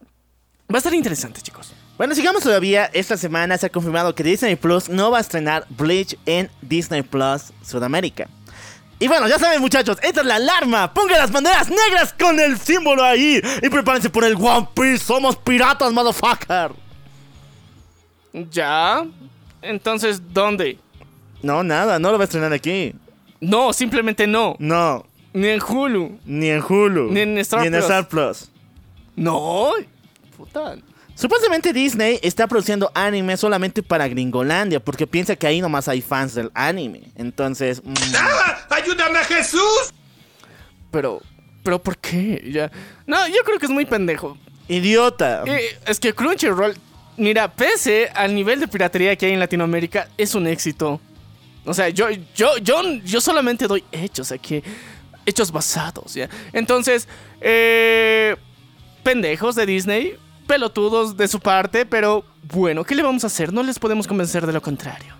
[0.71, 1.73] Va a estar interesante, chicos.
[1.97, 2.85] Bueno, sigamos todavía.
[2.93, 7.03] Esta semana se ha confirmado que Disney Plus no va a estrenar Bleach en Disney
[7.03, 8.27] Plus Sudamérica.
[8.99, 10.93] Y bueno, ya saben muchachos, esta es la alarma.
[10.93, 13.41] Pongan las banderas negras con el símbolo ahí.
[13.61, 14.99] Y prepárense por el One Piece.
[14.99, 16.71] Somos piratas, motherfucker.
[18.51, 19.05] Ya.
[19.61, 20.79] Entonces, ¿dónde?
[21.41, 22.95] No, nada, no lo va a estrenar aquí.
[23.39, 24.55] No, simplemente no.
[24.59, 26.17] No, Ni en Hulu.
[26.25, 27.11] ni en Hulu.
[27.11, 27.83] Ni en Star Ni en Plus.
[27.83, 28.51] Star Plus.
[29.15, 29.71] No.
[30.37, 30.75] Puta.
[31.15, 36.33] Supuestamente Disney está produciendo anime solamente para Gringolandia porque piensa que ahí nomás hay fans
[36.33, 37.11] del anime.
[37.15, 37.93] Entonces, mm,
[38.69, 39.93] ¡Ayúdame a Jesús!
[40.89, 41.21] Pero,
[41.63, 42.43] pero ¿por qué?
[42.51, 42.71] Ya.
[43.05, 44.37] No, yo creo que es muy pendejo.
[44.67, 45.43] idiota.
[45.45, 46.75] Eh, es que Crunchyroll,
[47.17, 50.99] mira, pese al nivel de piratería que hay en Latinoamérica, es un éxito.
[51.65, 54.63] O sea, yo, yo, yo, yo solamente doy hechos aquí.
[55.25, 56.27] Hechos basados, ¿ya?
[56.51, 57.07] Entonces,
[57.39, 58.35] eh,
[59.03, 60.15] pendejos de Disney,
[60.47, 62.23] pelotudos de su parte, pero
[62.53, 63.53] bueno, ¿qué le vamos a hacer?
[63.53, 65.13] No les podemos convencer de lo contrario.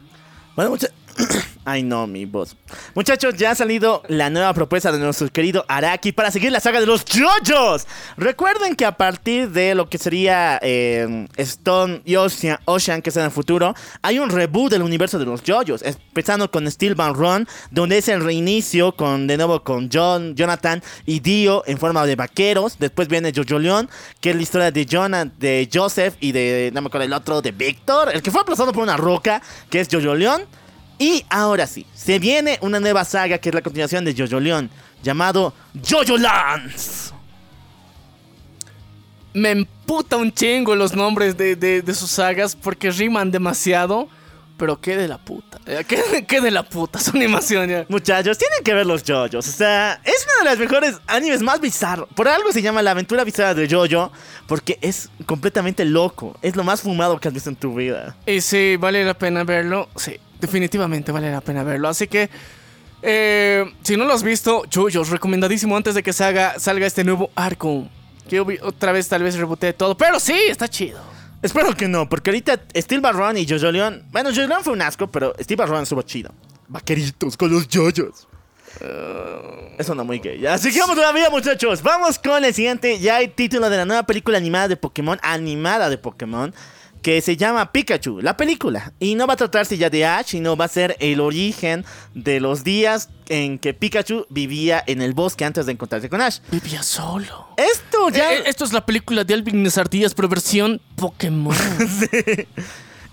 [0.56, 0.90] Bueno, mucha-
[1.66, 2.56] Ay, no, mi voz.
[2.94, 6.80] Muchachos, ya ha salido la nueva propuesta de nuestro querido Araki para seguir la saga
[6.80, 7.88] de los JoJo's.
[8.18, 13.24] Recuerden que a partir de lo que sería eh, Stone y Ocean, que es en
[13.24, 15.84] el futuro, hay un reboot del universo de los JoJo's.
[15.84, 20.84] Empezando con Steel Van Run, donde es el reinicio con de nuevo con John, Jonathan
[21.06, 22.78] y Dio en forma de vaqueros.
[22.80, 23.90] Después viene Jojo Leon,
[24.20, 27.42] que es la historia de Jonah, de Joseph y de, no me acuerdo el otro,
[27.42, 30.42] de Víctor, el que fue aplastado por una roca, que es Jojo Leon.
[31.04, 34.70] Y ahora sí, se viene una nueva saga que es la continuación de Jojo Leon,
[35.04, 35.54] llamado
[35.86, 37.12] Jojo Lance.
[39.34, 44.08] Me emputa un chingo los nombres de, de- de sus sagas porque riman demasiado.
[44.56, 45.60] Pero qué de la puta.
[45.66, 47.86] eh, Qué, qué de la puta su animación ya.
[47.90, 49.48] Muchachos, tienen que ver los JoJos.
[49.48, 52.08] O sea, es uno de los mejores animes más bizarros.
[52.16, 54.12] Por algo se llama La aventura bizarra de JoJo,
[54.48, 56.38] porque es completamente loco.
[56.44, 58.16] Es lo más fumado que has visto en tu vida.
[58.28, 59.90] Y sí, vale la pena verlo.
[59.96, 61.88] Sí, definitivamente vale la pena verlo.
[61.88, 62.30] Así que,
[63.02, 67.32] eh, si no lo has visto, Chuyos, recomendadísimo antes de que salga, salga este nuevo
[67.36, 67.88] arco.
[68.28, 69.96] Que otra vez tal vez rebote todo.
[69.96, 71.02] Pero sí, está chido.
[71.42, 74.06] Espero que no, porque ahorita Steel Barron y Jojo Leon.
[74.12, 76.34] Bueno, Jojo Leon fue un asco, pero Steel Barron estuvo chido.
[76.68, 78.28] Vaqueritos con los JoJos.
[79.78, 80.46] Eso no muy gay.
[80.46, 81.82] Así que vamos todavía, muchachos.
[81.84, 83.00] Vamos con el siguiente.
[83.00, 86.54] Ya hay título de la nueva película animada de Pokémon, animada de Pokémon,
[87.04, 88.94] que se llama Pikachu, la película.
[89.00, 91.86] Y no va a tratarse ya de Ash, sino va a ser el origen
[92.16, 96.40] de los días en que Pikachu vivía en el bosque antes de encontrarse con Ash.
[96.50, 97.50] Vivía solo.
[97.58, 98.34] Esto ya.
[98.34, 101.54] Eh, eh, esto es la película de Alvin ardillas, pero versión Pokémon.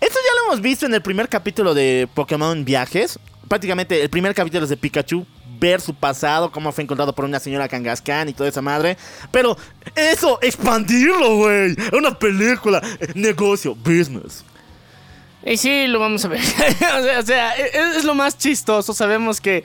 [0.01, 3.19] Esto ya lo hemos visto en el primer capítulo de Pokémon Viajes.
[3.49, 5.27] Prácticamente el primer capítulo es de Pikachu.
[5.61, 8.97] Ver su pasado, cómo fue encontrado por una señora Kangaskhan y toda esa madre.
[9.31, 9.57] Pero
[9.95, 11.77] eso, expandirlo, güey.
[11.93, 14.45] Una película, eh, negocio, business.
[15.45, 16.41] Y sí, lo vamos a ver.
[16.99, 18.93] o sea, o sea, es, es lo más chistoso.
[18.95, 19.65] Sabemos que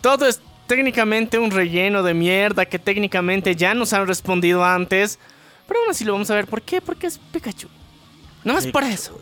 [0.00, 5.18] todo es técnicamente un relleno de mierda que técnicamente ya nos han respondido antes.
[5.66, 6.46] Pero aún así lo vamos a ver.
[6.46, 6.80] ¿Por qué?
[6.80, 7.68] Porque es Pikachu.
[8.44, 9.18] No más por eso.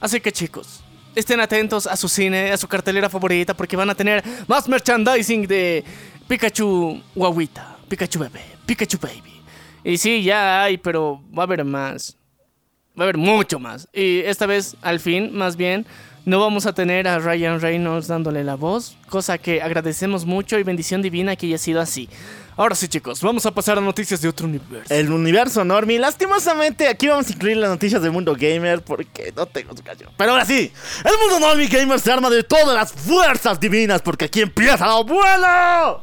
[0.00, 0.81] Así que chicos,
[1.14, 5.46] estén atentos a su cine, a su cartelera favorita, porque van a tener más merchandising
[5.46, 5.84] de
[6.28, 9.42] Pikachu Guaguita, Pikachu Bebé, Pikachu Baby.
[9.84, 12.16] Y sí, ya hay, pero va a haber más.
[12.98, 13.88] Va a haber mucho más.
[13.92, 15.86] Y esta vez, al fin, más bien,
[16.24, 20.62] no vamos a tener a Ryan Reynolds dándole la voz, cosa que agradecemos mucho y
[20.62, 22.08] bendición divina que haya sido así.
[22.56, 24.92] Ahora sí, chicos, vamos a pasar a noticias de otro universo.
[24.92, 25.98] El universo Normie.
[25.98, 30.10] Lastimosamente, aquí vamos a incluir las noticias del mundo gamer porque no tengo su canción.
[30.16, 30.70] Pero ahora sí,
[31.04, 35.04] el mundo Normie Gamer se arma de todas las fuerzas divinas porque aquí empieza lo
[35.04, 36.02] bueno.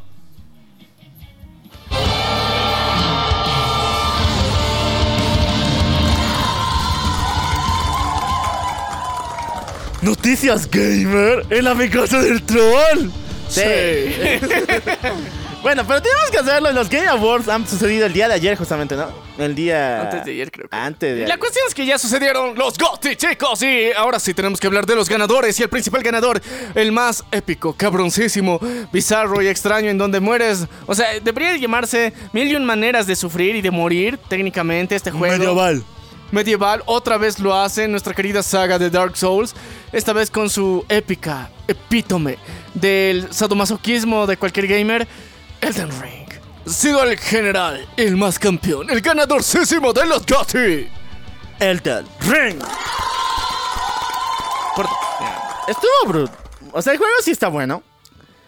[10.01, 13.09] Noticias gamer en la casa del troll.
[13.49, 13.61] Sí.
[15.63, 16.71] bueno, pero tenemos que hacerlo.
[16.71, 19.09] Los Game Awards han sucedido el día de ayer, justamente, ¿no?
[19.37, 20.01] El día.
[20.01, 20.75] Antes de ayer, creo que.
[20.75, 21.39] Antes de La ayer.
[21.39, 23.61] cuestión es que ya sucedieron los GOTY, chicos.
[23.63, 25.59] Y ahora sí tenemos que hablar de los ganadores.
[25.59, 26.41] Y el principal ganador,
[26.75, 28.59] el más épico, cabroncísimo,
[28.93, 30.65] bizarro y extraño, en donde mueres.
[30.85, 35.11] O sea, debería llamarse Mil y un maneras de sufrir y de morir, técnicamente, este
[35.11, 35.37] juego.
[35.37, 35.83] Medieval.
[36.31, 39.55] medieval otra vez lo hace nuestra querida saga de Dark Souls,
[39.91, 42.37] esta vez con su épica epítome
[42.73, 45.07] del sadomasoquismo de cualquier gamer,
[45.61, 46.27] Elden Ring.
[46.65, 50.87] Ha sido el general, el más campeón, el ganadorcísimo de los GOTY.
[51.59, 52.59] Elden Ring.
[54.75, 54.87] Por-
[55.67, 56.33] Estuvo bruto.
[56.71, 57.83] O sea, el juego sí está bueno.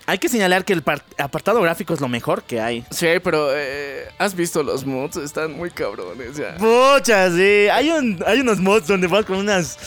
[0.07, 2.83] Hay que señalar que el par- apartado gráfico es lo mejor que hay.
[2.89, 5.17] Sí, pero eh, ¿has visto los mods?
[5.17, 6.55] Están muy cabrones ya.
[6.57, 7.67] Pucha, sí.
[7.71, 9.77] Hay, un, hay unos mods donde vas con unas.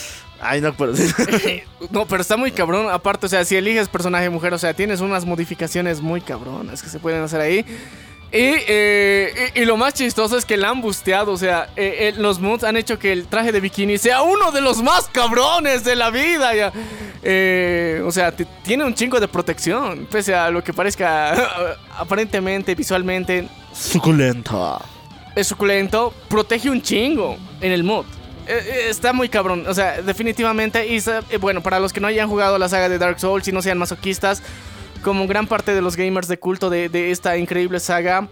[0.41, 1.62] Ay, no decir.
[1.91, 2.91] No, pero está muy cabrón.
[2.91, 6.89] Aparte, o sea, si eliges personaje mujer, o sea, tienes unas modificaciones muy cabronas que
[6.89, 7.64] se pueden hacer ahí.
[8.32, 11.30] Y, eh, y, y lo más chistoso es que la han busteado.
[11.32, 14.51] O sea, eh, eh, los mods han hecho que el traje de bikini sea uno
[14.51, 16.53] de los más cabrones de la vida.
[16.55, 16.72] ya.
[18.05, 18.32] O sea,
[18.64, 20.07] tiene un chingo de protección.
[20.11, 24.78] Pese a lo que parezca aparentemente, visualmente, Suculenta.
[25.37, 28.05] es suculento, protege un chingo en el mod.
[28.47, 30.86] Eh, eh, Está muy cabrón, o sea, definitivamente.
[30.86, 33.53] Y eh, bueno, para los que no hayan jugado la saga de Dark Souls y
[33.53, 34.42] no sean masoquistas,
[35.03, 38.28] como gran parte de los gamers de culto de, esta increíble saga,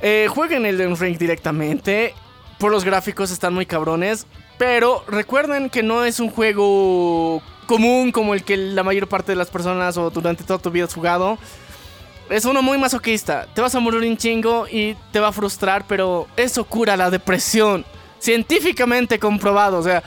[0.00, 2.14] eh, jueguen el Ring directamente.
[2.58, 4.26] Por los gráficos están muy cabrones.
[4.58, 9.36] Pero recuerden que no es un juego común como el que la mayor parte de
[9.36, 11.38] las personas o durante toda tu vida has jugado.
[12.30, 13.46] Es uno muy masoquista.
[13.54, 17.10] Te vas a morir un chingo y te va a frustrar, pero eso cura la
[17.10, 17.84] depresión.
[18.22, 19.78] Científicamente comprobado.
[19.78, 20.00] O sea,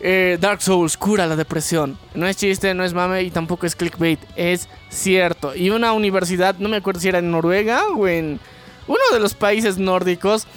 [0.00, 1.96] eh, Dark Souls cura la depresión.
[2.14, 4.18] No es chiste, no es mame y tampoco es clickbait.
[4.34, 5.54] Es cierto.
[5.54, 8.40] Y una universidad, no me acuerdo si era en Noruega o en
[8.88, 10.48] uno de los países nórdicos,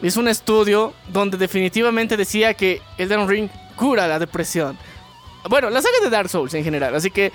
[0.00, 4.78] hizo un estudio donde definitivamente decía que Elden Ring cura la depresión.
[5.50, 6.94] Bueno, la saga de Dark Souls en general.
[6.94, 7.30] Así que,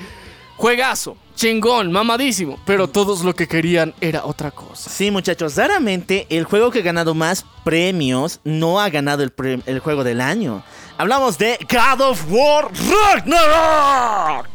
[0.59, 2.59] juegazo, chingón, mamadísimo.
[2.65, 4.89] Pero todos lo que querían era otra cosa.
[4.89, 9.61] Sí, muchachos, raramente el juego que ha ganado más premios no ha ganado el, pre-
[9.65, 10.61] el juego del año.
[10.97, 12.69] Hablamos de God of War
[13.15, 14.47] Ragnarok.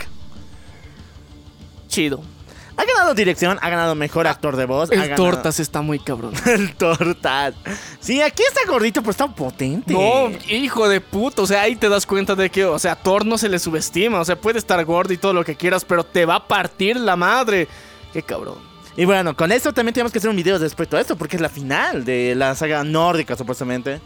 [1.88, 2.22] Chido.
[2.76, 4.90] Ha ganado dirección, ha ganado mejor actor de voz.
[4.90, 6.32] ha El ganado- Tortas está muy cabrón.
[6.46, 7.54] El Tortas.
[8.00, 9.92] Sí, aquí está gordito, pero está potente.
[9.92, 12.96] No, hijo de puto, o sea, ahí te das cuenta de que, o sea, a
[12.96, 15.84] Thor no se le subestima, o sea, puede estar gordo y todo lo que quieras,
[15.84, 17.68] pero te va a partir la madre.
[18.12, 18.58] Qué cabrón.
[18.96, 21.42] Y bueno, con esto también tenemos que hacer un video respecto a esto, porque es
[21.42, 24.00] la final de la saga nórdica, supuestamente.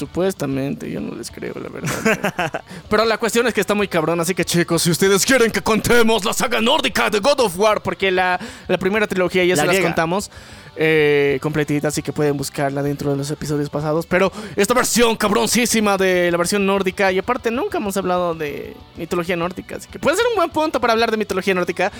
[0.00, 2.62] Supuestamente, yo no les creo, la verdad.
[2.88, 5.60] Pero la cuestión es que está muy cabrón, así que chicos, si ustedes quieren que
[5.60, 9.60] contemos la saga nórdica de God of War, porque la, la primera trilogía ya La
[9.60, 10.30] se las contamos
[10.76, 14.06] eh, completita, así que pueden buscarla dentro de los episodios pasados.
[14.06, 19.36] Pero esta versión cabroncísima de la versión nórdica, y aparte nunca hemos hablado de mitología
[19.36, 21.92] nórdica, así que puede ser un buen punto para hablar de mitología nórdica.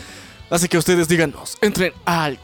[0.49, 2.39] Así que ustedes díganos, entren al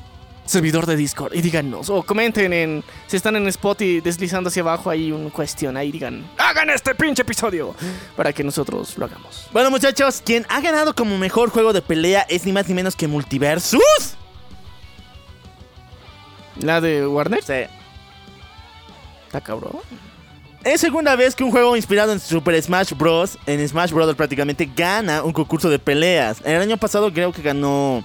[0.47, 4.63] servidor de Discord y díganos, o comenten en, si están en Spot y deslizando hacia
[4.63, 7.75] abajo hay una cuestión, ahí digan, hagan este pinche episodio
[8.17, 9.49] para que nosotros lo hagamos.
[9.53, 12.97] Bueno, muchachos, quien ha ganado como mejor juego de pelea es ni más ni menos
[12.97, 13.81] que Multiversus.
[16.61, 17.65] La de Warner, Sí.
[19.27, 19.81] está cabrón.
[20.65, 23.39] Es segunda vez que un juego inspirado en Super Smash Bros.
[23.47, 24.15] En Smash Bros.
[24.17, 26.39] prácticamente gana un concurso de peleas.
[26.45, 28.05] El año pasado creo que ganó.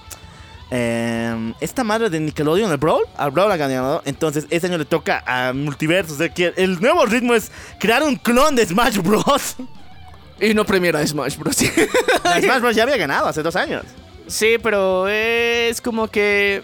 [0.74, 3.04] Eh, esta madre de Nickelodeon, el Brawl.
[3.18, 4.00] Al Brawl ha ganado.
[4.06, 6.14] Entonces, este año le toca a Multiversus.
[6.14, 9.56] O sea que el nuevo ritmo es crear un clon de Smash Bros.
[10.40, 11.58] Y no premiera Smash Bros.
[12.24, 12.74] La Smash Bros.
[12.74, 13.84] ya había ganado hace dos años.
[14.26, 16.62] sí, pero es como que...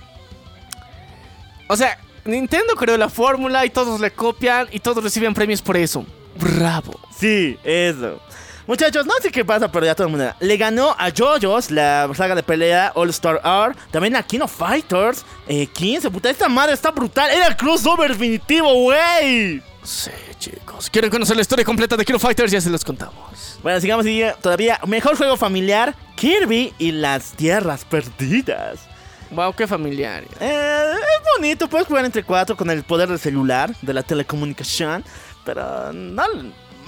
[1.69, 5.77] O sea, Nintendo creó la fórmula y todos le copian y todos reciben premios por
[5.77, 6.07] eso.
[6.41, 6.99] Bravo.
[7.15, 8.23] Sí, eso.
[8.69, 10.31] Muchachos, no sé qué pasa, pero ya todo el mundo.
[10.41, 13.75] Le ganó a JoJo's, la saga de pelea All Star R.
[13.91, 15.25] También a King of Fighters.
[15.47, 17.31] Eh, 15, puta, esta madre está brutal.
[17.31, 19.63] Era el crossover definitivo, güey.
[19.83, 20.91] Sí, chicos.
[20.91, 22.53] ¿Quieren conocer la historia completa de Kino Fighters?
[22.53, 23.59] Ya se los contamos.
[23.63, 24.79] Bueno, sigamos y todavía.
[24.87, 28.81] Mejor juego familiar: Kirby y las Tierras Perdidas.
[29.31, 30.25] Wow, qué familiar.
[30.41, 35.03] Eh, es bonito, puedes jugar entre cuatro con el poder del celular, de la telecomunicación.
[35.47, 36.23] Pero no.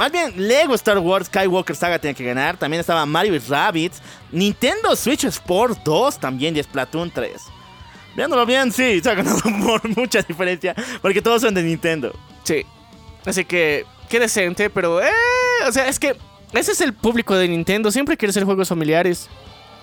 [0.01, 2.57] Más bien, Lego Star Wars Skywalker Saga tiene que ganar.
[2.57, 4.01] También estaba Mario y Rabbids.
[4.33, 7.33] Nintendo Switch Sport 2 también y Splatoon 3.
[8.17, 10.75] Viéndolo bien, sí, se ha ganado por mucha diferencia.
[11.03, 12.19] Porque todos son de Nintendo.
[12.45, 12.65] Sí.
[13.27, 15.03] Así que, qué decente, pero...
[15.03, 15.11] Eh,
[15.69, 16.17] o sea, es que
[16.55, 17.91] ese es el público de Nintendo.
[17.91, 19.29] Siempre quiere hacer juegos familiares.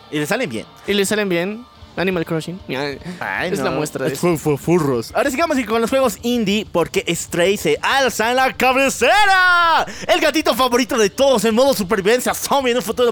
[0.09, 0.65] Y le salen bien.
[0.88, 1.63] Y le salen bien.
[1.97, 2.59] Animal Crossing.
[2.69, 3.65] Ay, es no.
[3.65, 4.37] la muestra de Es eso.
[4.37, 5.11] fu- fu- furros.
[5.15, 9.85] Ahora sigamos con los juegos indie porque Stray se alza en la cabecera.
[10.07, 13.11] El gatito favorito de todos en modo supervivencia zombie en un futuro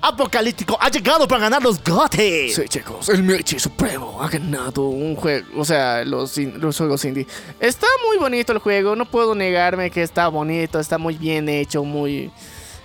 [0.00, 2.54] apocalíptico ha llegado para ganar los gotes.
[2.54, 6.34] Sí, chicos, el Mechi Supremo ha ganado un juego, o sea, los
[6.76, 7.26] juegos indie.
[7.60, 11.84] Está muy bonito el juego, no puedo negarme que está bonito, está muy bien hecho,
[11.84, 12.30] muy...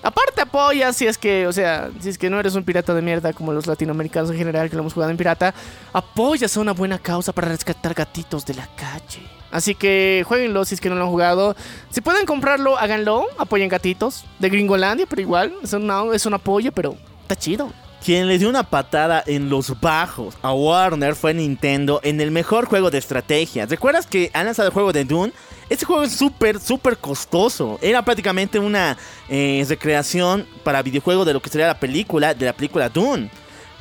[0.04, 3.01] Aparte apoya si es que, o sea, si es que no eres un pirata de
[3.01, 5.54] mierda como los latinoamericanos en general que lo hemos jugado en pirata,
[5.93, 9.22] apoyas a una buena causa para rescatar gatitos de la calle.
[9.49, 11.56] Así que jueguenlo si es que no lo han jugado.
[11.89, 16.72] Si pueden comprarlo, háganlo, apoyen gatitos de Gringolandia, pero igual, es, una- es un apoyo,
[16.72, 17.72] pero está chido.
[18.04, 22.66] Quien le dio una patada en los bajos a Warner fue Nintendo en el mejor
[22.66, 23.66] juego de estrategia.
[23.66, 25.32] ¿Recuerdas que han lanzado el juego de Dune?
[25.70, 27.80] Este juego es súper, súper costoso.
[27.82, 28.97] Era prácticamente una
[29.30, 33.30] eh, recreación para videojuego de lo que sería la película, de la película Dune.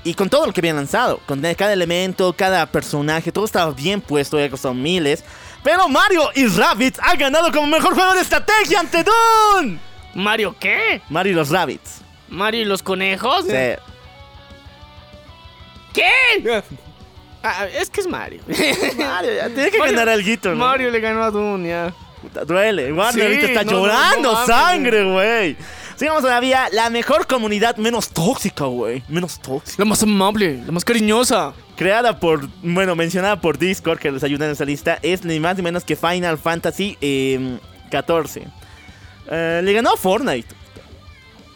[0.04, 4.00] Y con todo lo que habían lanzado, con cada elemento, cada personaje, todo estaba bien
[4.00, 5.24] puesto, había costado miles.
[5.64, 9.80] Pero Mario y Rabbids han ganado como mejor juego de estrategia ante Dune.
[10.14, 11.02] ¿Mario qué?
[11.08, 12.02] Mario y los Rabbids.
[12.28, 13.46] ¿Mario y los conejos?
[13.46, 13.91] Sí.
[15.92, 16.62] ¿Qué?
[17.44, 18.40] Ah, es que es Mario.
[18.46, 20.54] Mario, ya tiene que Mario- ganar algo, ¿no?
[20.54, 21.92] Mario le ganó a Dune, ya.
[22.22, 22.92] Puta, duele.
[22.92, 25.56] Warner Sí, ahorita está no, llorando no sangre, güey.
[25.96, 26.68] Sigamos todavía.
[26.70, 29.02] La mejor comunidad menos tóxica, güey.
[29.08, 29.82] Menos tóxica.
[29.82, 31.52] La más amable, la más cariñosa.
[31.74, 35.56] Creada por, bueno, mencionada por Discord, que les ayuda en esa lista, es ni más
[35.56, 37.58] ni menos que Final Fantasy eh,
[37.90, 38.46] 14.
[39.32, 40.54] Eh, le ganó a Fortnite.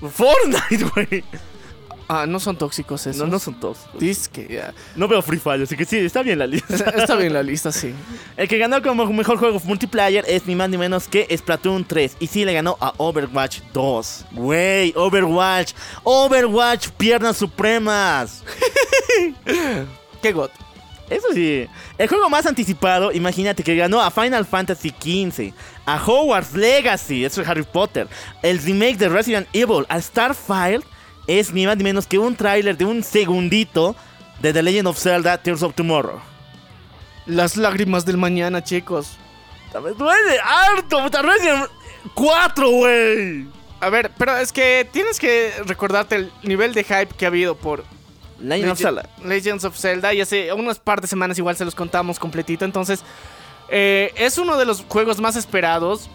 [0.01, 1.25] Fortnite, güey.
[2.09, 3.21] Ah, no son tóxicos esos.
[3.21, 4.01] No, no son tóxicos.
[4.01, 4.75] Dice que ya.
[4.95, 6.75] No veo Free Fire, así que sí, está bien la lista.
[6.97, 7.93] Está bien la lista, sí.
[8.37, 12.17] El que ganó como mejor juego multiplayer es ni más ni menos que Splatoon 3.
[12.21, 14.27] Y sí le ganó a Overwatch 2.
[14.33, 15.73] Güey, Overwatch.
[16.05, 18.45] Overwatch, piernas supremas.
[20.23, 20.51] Qué god.
[21.11, 21.67] Eso sí.
[21.99, 25.53] El juego más anticipado, imagínate que ganó a Final Fantasy XV,
[25.87, 28.09] a Hogwarts Legacy, eso es Harry Potter,
[28.43, 30.81] el remake de Resident Evil, a Starfire,
[31.27, 33.97] es ni más ni menos que un tráiler de un segundito
[34.41, 36.21] de The Legend of Zelda Tears of Tomorrow.
[37.27, 39.17] Las lágrimas del mañana, chicos.
[39.75, 41.69] Me duele harto, puta Resident
[42.15, 43.47] 4, güey.
[43.81, 47.57] A ver, pero es que tienes que recordarte el nivel de hype que ha habido
[47.57, 47.85] por
[48.41, 49.09] Legend of Zelda.
[49.23, 50.15] Legends of Zelda.
[50.15, 52.65] Y hace unas par de semanas igual se los contamos completito.
[52.65, 53.03] Entonces,
[53.69, 56.09] eh, es uno de los juegos más esperados.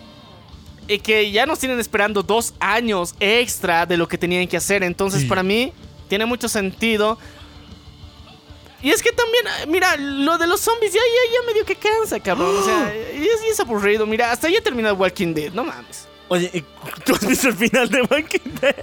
[0.88, 4.84] Y que ya nos tienen esperando dos años extra de lo que tenían que hacer.
[4.84, 5.74] Entonces, para mí,
[6.10, 7.18] tiene mucho sentido.
[8.82, 11.76] Y es que también, eh, mira, lo de los zombies ya, ya, ya medio que
[11.76, 12.58] cansa, cabrón.
[12.58, 14.06] O sea, y es, y es aburrido.
[14.06, 16.08] Mira, hasta ya terminado Walking Dead, no mames.
[16.28, 16.62] Oye, ¿y
[17.06, 18.76] ¿tú has visto el final de Walking Dead?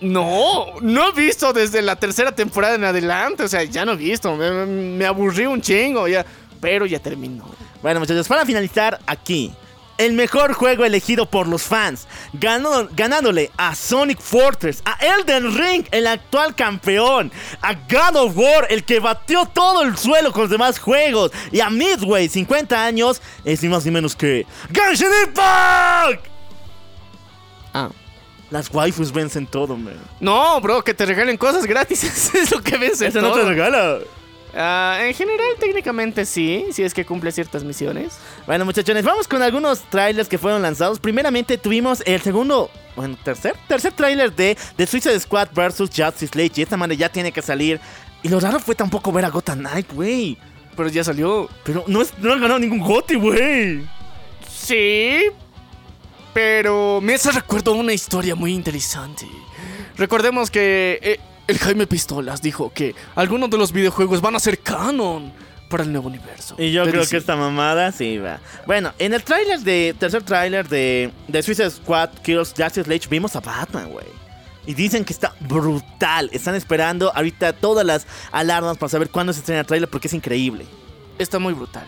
[0.00, 3.42] No, no he visto desde la tercera temporada en adelante.
[3.42, 4.36] O sea, ya no he visto.
[4.36, 6.24] Me, me aburrí un chingo ya.
[6.60, 7.48] Pero ya terminó.
[7.82, 9.52] Bueno, muchachos, para finalizar aquí.
[9.98, 15.84] El mejor juego elegido por los fans, ganó- ganándole a Sonic Fortress, a Elden Ring,
[15.90, 20.50] el actual campeón, a God of War, el que batió todo el suelo con los
[20.50, 26.26] demás juegos, y a Midway, 50 años, es ni más ni menos que Genshin Impact.
[27.74, 27.88] Ah.
[28.50, 29.98] Las waifus vencen todo, man.
[30.20, 32.02] No, bro, que te regalen cosas gratis.
[32.34, 33.98] Es lo que ves en Eso no te regala.
[34.54, 36.66] Ah, en general, técnicamente sí.
[36.72, 38.18] Si es que cumple ciertas misiones.
[38.46, 40.98] Bueno, muchachones, vamos con algunos trailers que fueron lanzados.
[40.98, 45.90] Primeramente tuvimos el segundo, bueno, tercer, tercer trailer de The Suicide Squad vs.
[45.94, 46.52] Justice League.
[46.56, 47.80] Y esta manera ya tiene que salir.
[48.22, 50.38] Y lo raro fue tampoco ver a Gotham Knight, güey.
[50.76, 51.48] Pero ya salió.
[51.64, 53.86] Pero no, es, no ha ganado ningún Gotti, güey.
[54.48, 55.24] Sí.
[56.32, 59.26] Pero me hace recuerdo una historia muy interesante.
[59.96, 64.58] Recordemos que eh, el Jaime Pistolas dijo que algunos de los videojuegos van a ser
[64.60, 65.32] canon
[65.68, 66.54] para el nuevo universo.
[66.58, 68.38] Y yo creo que esta mamada sí va.
[68.66, 73.34] Bueno, en el trailer de, tercer trailer de, de Suicide Squad Kills Justice League vimos
[73.34, 74.06] a Batman, güey.
[74.66, 76.28] Y dicen que está brutal.
[76.32, 80.14] Están esperando ahorita todas las alarmas para saber cuándo se estrena el trailer porque es
[80.14, 80.66] increíble.
[81.18, 81.86] está muy brutal.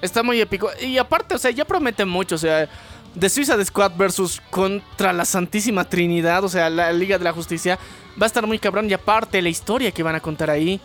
[0.00, 0.70] Está muy épico.
[0.80, 2.36] Y aparte, o sea, ya promete mucho.
[2.36, 2.68] O sea,
[3.18, 7.78] The Suicide Squad versus contra la Santísima Trinidad, o sea, la Liga de la Justicia,
[8.20, 8.88] va a estar muy cabrón.
[8.88, 10.80] Y aparte, la historia que van a contar ahí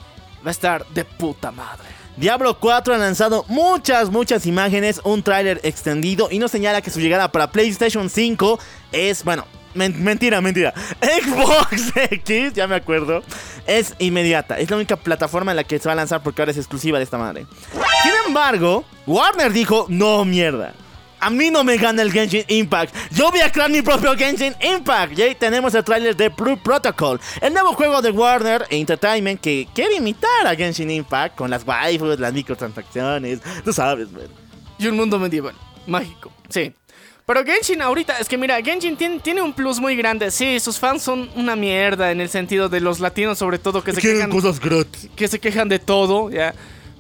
[0.46, 1.88] va a estar de puta madre.
[2.18, 7.00] Diablo 4 ha lanzado muchas, muchas imágenes, un tráiler extendido y nos señala que su
[7.00, 8.60] llegada para PlayStation 5
[8.92, 10.74] es, bueno, men- mentira, mentira.
[11.02, 13.22] Xbox X, ya me acuerdo,
[13.68, 14.58] es inmediata.
[14.58, 16.98] Es la única plataforma en la que se va a lanzar porque ahora es exclusiva
[16.98, 17.46] de esta madre.
[18.04, 20.74] Sin embargo, Warner dijo, no mierda.
[21.20, 22.96] A mí no me gana el Genshin Impact.
[23.12, 25.18] Yo voy a crear mi propio Genshin Impact.
[25.18, 29.68] Y ahí tenemos el tráiler de Blue Protocol, el nuevo juego de Warner Entertainment que
[29.74, 33.40] quiere imitar a Genshin Impact con las waifus, las microtransacciones.
[33.64, 34.28] Tú sabes, man.
[34.78, 35.56] Y un mundo medieval,
[35.88, 36.74] mágico, sí.
[37.26, 40.32] Pero Genshin ahorita, es que mira, Genshin tiene, tiene un plus muy grande.
[40.32, 43.92] Sí, sus fans son una mierda en el sentido de los latinos sobre todo que
[43.92, 45.10] se quejan cosas gratis.
[45.14, 46.54] que se quejan de todo, ¿ya?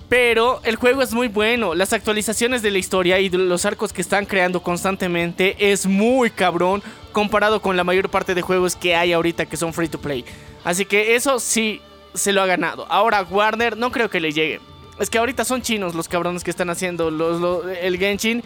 [0.09, 1.75] Pero el juego es muy bueno.
[1.75, 6.81] Las actualizaciones de la historia y los arcos que están creando constantemente es muy cabrón
[7.11, 10.23] comparado con la mayor parte de juegos que hay ahorita que son free to play.
[10.63, 11.81] Así que eso sí
[12.13, 12.85] se lo ha ganado.
[12.89, 14.61] Ahora Warner no creo que le llegue.
[14.97, 18.39] Es que ahorita son chinos los cabrones que están haciendo los, lo- el Genshin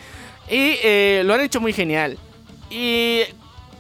[0.50, 2.18] y eh, lo han hecho muy genial.
[2.72, 3.22] Y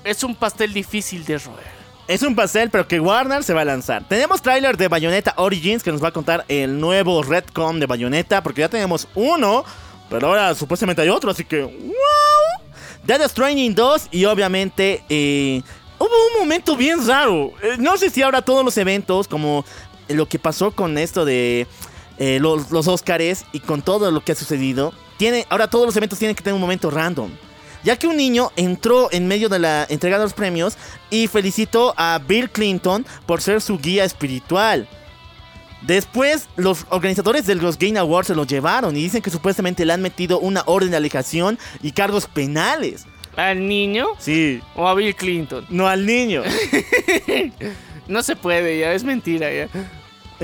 [0.04, 1.81] es un pastel difícil de roer.
[2.12, 4.06] Es un pastel, pero que Warner se va a lanzar.
[4.06, 8.44] Tenemos tráiler de Bayonetta Origins que nos va a contar el nuevo Redcom de Bayonetta,
[8.44, 9.64] porque ya tenemos uno,
[10.10, 12.74] pero ahora supuestamente hay otro, así que wow.
[13.06, 15.62] Dead Stranding 2 y obviamente eh,
[16.00, 17.54] hubo un momento bien raro.
[17.64, 19.64] Eh, no sé si ahora todos los eventos, como
[20.10, 21.66] lo que pasó con esto de
[22.18, 25.96] eh, los, los Oscars y con todo lo que ha sucedido, tiene, ahora todos los
[25.96, 27.32] eventos tienen que tener un momento random.
[27.84, 30.78] Ya que un niño entró en medio de la entrega de los premios
[31.10, 34.88] y felicitó a Bill Clinton por ser su guía espiritual.
[35.82, 39.94] Después, los organizadores de los Game Awards se lo llevaron y dicen que supuestamente le
[39.94, 43.06] han metido una orden de alegación y cargos penales.
[43.36, 45.66] ¿Al niño Sí, o a Bill Clinton?
[45.70, 46.44] no al niño.
[48.08, 49.70] No se puede, ya es mentira, ya.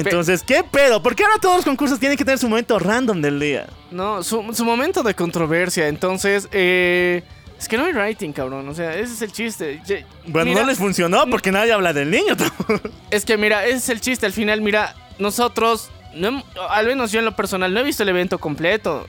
[0.06, 1.02] Entonces, ¿qué pedo?
[1.02, 3.68] ¿Por qué ahora todos los concursos tienen que tener su momento random del día?
[3.92, 7.24] No, su, su momento de controversia, entonces, eh,
[7.60, 9.82] es que no hay writing, cabrón, o sea, ese es el chiste.
[9.86, 12.36] Ye- Bueno, mira, no les funcionó porque nadie habla del niño.
[13.10, 17.12] Es que mira, ese es el chiste, al final, mira, nosotros, no hem- al menos
[17.12, 19.08] yo en lo personal, no he visto el evento completo.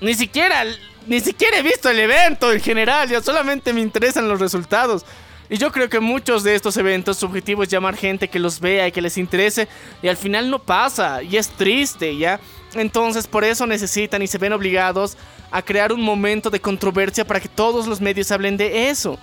[0.00, 0.64] Ni siquiera,
[1.06, 5.04] ni siquiera he visto el evento en general, ya solamente me interesan los resultados.
[5.50, 8.60] Y yo creo que muchos de estos eventos, su objetivo es llamar gente que los
[8.60, 9.68] vea y que les interese,
[10.02, 12.40] y al final no pasa, y es triste, ¿ya?
[12.74, 15.16] Entonces por eso necesitan y se ven obligados
[15.50, 19.18] a crear un momento de controversia para que todos los medios hablen de eso.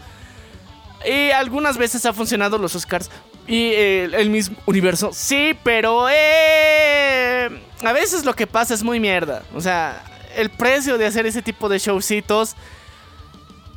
[1.05, 3.09] Y algunas veces ha funcionado los Oscars
[3.47, 5.09] y eh, el mismo universo.
[5.13, 7.49] Sí, pero eh,
[7.83, 9.43] a veces lo que pasa es muy mierda.
[9.55, 10.03] O sea,
[10.35, 12.55] el precio de hacer ese tipo de showcitos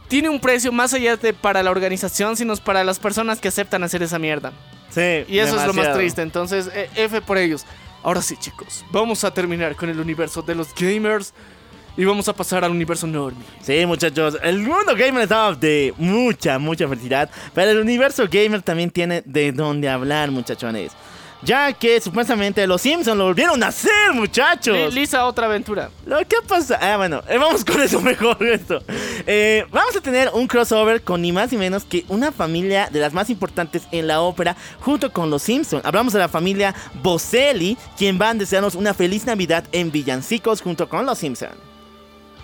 [0.08, 3.82] tiene un precio más allá de para la organización, sino para las personas que aceptan
[3.82, 4.52] hacer esa mierda.
[4.90, 5.24] Sí.
[5.28, 6.22] Y eso es lo más triste.
[6.22, 7.64] Entonces, eh, F por ellos.
[8.02, 11.32] Ahora sí, chicos, vamos a terminar con el universo de los gamers
[11.96, 13.44] y vamos a pasar al universo normie.
[13.62, 18.90] Sí, muchachos, el mundo gamer estaba de mucha, mucha felicidad, pero el universo gamer también
[18.90, 20.92] tiene de dónde hablar, muchachones.
[21.44, 24.74] Ya que supuestamente los Simpsons lo volvieron a hacer, muchachos.
[24.94, 25.90] Li- Lisa, otra aventura.
[26.06, 26.78] Lo que pasa.
[26.80, 28.42] Ah, bueno, eh, vamos con eso mejor.
[28.46, 28.82] Esto.
[29.26, 32.98] Eh, vamos a tener un crossover con ni más ni menos que una familia de
[33.00, 35.84] las más importantes en la ópera, junto con los Simpsons.
[35.84, 40.88] Hablamos de la familia Boselli, quien van a desearnos una feliz Navidad en Villancicos junto
[40.88, 41.52] con los Simpsons.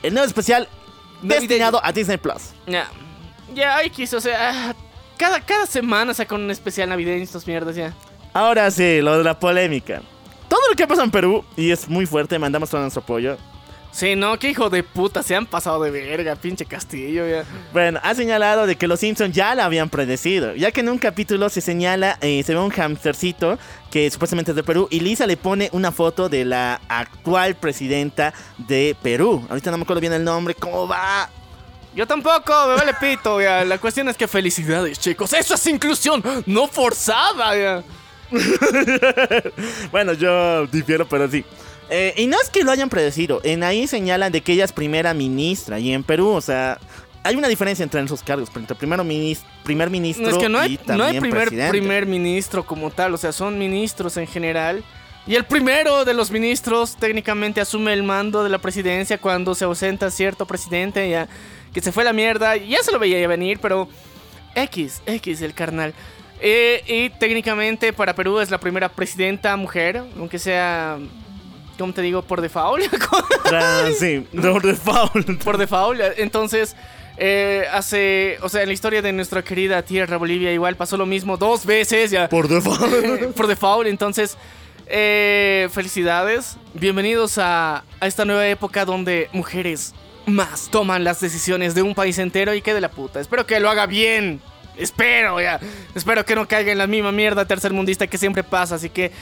[0.02, 0.68] El nuevo especial
[1.22, 1.40] Navideño.
[1.40, 2.50] destinado a Disney Plus.
[2.66, 2.88] Ya,
[3.54, 4.74] ya, hay quiso, o sea,
[5.16, 7.94] cada, cada semana sacan un especial navideño estos mierdas ya.
[8.32, 10.02] Ahora sí, lo de la polémica.
[10.48, 13.36] Todo lo que pasa en Perú, y es muy fuerte, mandamos todo nuestro apoyo.
[13.92, 17.44] Sí, no, qué hijo de puta, se han pasado de verga, pinche castillo ya.
[17.72, 20.98] Bueno, ha señalado de que los Simpsons ya la habían predecido, ya que en un
[20.98, 23.58] capítulo se señala, eh, se ve un hamstercito
[23.90, 28.32] que supuestamente es de Perú y Lisa le pone una foto de la actual presidenta
[28.58, 29.44] de Perú.
[29.48, 31.28] Ahorita no me acuerdo bien el nombre, ¿cómo va?
[31.92, 33.64] Yo tampoco, me vale pito, ya.
[33.64, 35.32] La cuestión es que felicidades, chicos.
[35.32, 37.82] Eso es inclusión, no forzada, ya.
[39.90, 41.44] Bueno, yo difiero, pero sí.
[41.88, 44.72] Eh, y no es que lo hayan predecido, en ahí señalan de que ella es
[44.72, 46.78] primera ministra y en Perú, o sea,
[47.24, 50.58] hay una diferencia entre esos cargos, entre primero minis- primer ministro No, es que no
[50.58, 51.70] y hay, también no hay primer, presidente.
[51.70, 54.84] primer ministro como tal, o sea, son ministros en general.
[55.26, 59.64] Y el primero de los ministros técnicamente asume el mando de la presidencia cuando se
[59.64, 61.28] ausenta cierto presidente, ya
[61.74, 62.56] que se fue a la mierda.
[62.56, 63.86] Ya se lo veía venir, pero
[64.54, 65.92] X, X el carnal.
[66.40, 70.98] Eh, y técnicamente para Perú es la primera presidenta mujer, aunque sea,
[71.78, 72.22] ¿cómo te digo?
[72.22, 72.84] Por default.
[73.44, 75.42] Tra- sí, no, default.
[75.44, 76.00] por default.
[76.16, 76.74] Entonces,
[77.18, 81.04] eh, hace, o sea, en la historia de nuestra querida tierra Bolivia igual pasó lo
[81.04, 83.34] mismo dos veces ya Por default.
[83.36, 83.86] por default.
[83.88, 84.38] Entonces,
[84.86, 86.56] eh, felicidades.
[86.72, 89.94] Bienvenidos a, a esta nueva época donde mujeres
[90.26, 93.20] más toman las decisiones de un país entero y que de la puta.
[93.20, 94.40] Espero que lo haga bien.
[94.80, 95.60] Espero, ya.
[95.94, 98.74] Espero que no caiga en la misma mierda tercermundista que siempre pasa.
[98.76, 99.12] Así que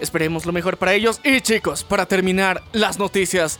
[0.00, 1.20] esperemos lo mejor para ellos.
[1.24, 3.58] Y chicos, para terminar las noticias,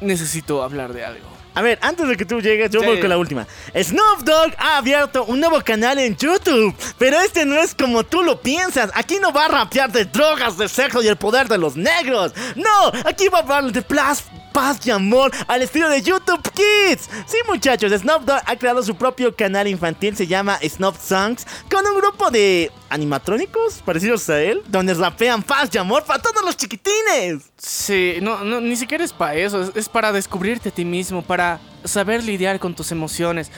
[0.00, 1.26] necesito hablar de algo.
[1.54, 2.86] A ver, antes de que tú llegues, yo Sí.
[2.86, 3.46] voy con la última.
[3.74, 6.74] Snoop Dogg ha abierto un nuevo canal en YouTube.
[6.98, 8.90] Pero este no es como tú lo piensas.
[8.94, 12.34] Aquí no va a rapear de drogas, de sexo y el poder de los negros.
[12.56, 14.24] No, aquí va a hablar de plas-
[14.56, 17.10] paz y amor al estilo de YouTube Kids.
[17.26, 20.16] Sí, muchachos, Snoop Dogg ha creado su propio canal infantil.
[20.16, 21.46] Se llama Snoop Songs.
[21.70, 24.62] Con un grupo de animatrónicos parecidos a él.
[24.68, 27.50] Donde rapean paz y amor para todos los chiquitines.
[27.58, 31.20] Sí, no, no, ni siquiera es para eso, es, es para descubrirte a ti mismo,
[31.20, 33.50] para saber lidiar con tus emociones.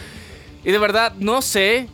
[0.64, 1.88] Y de verdad, no sé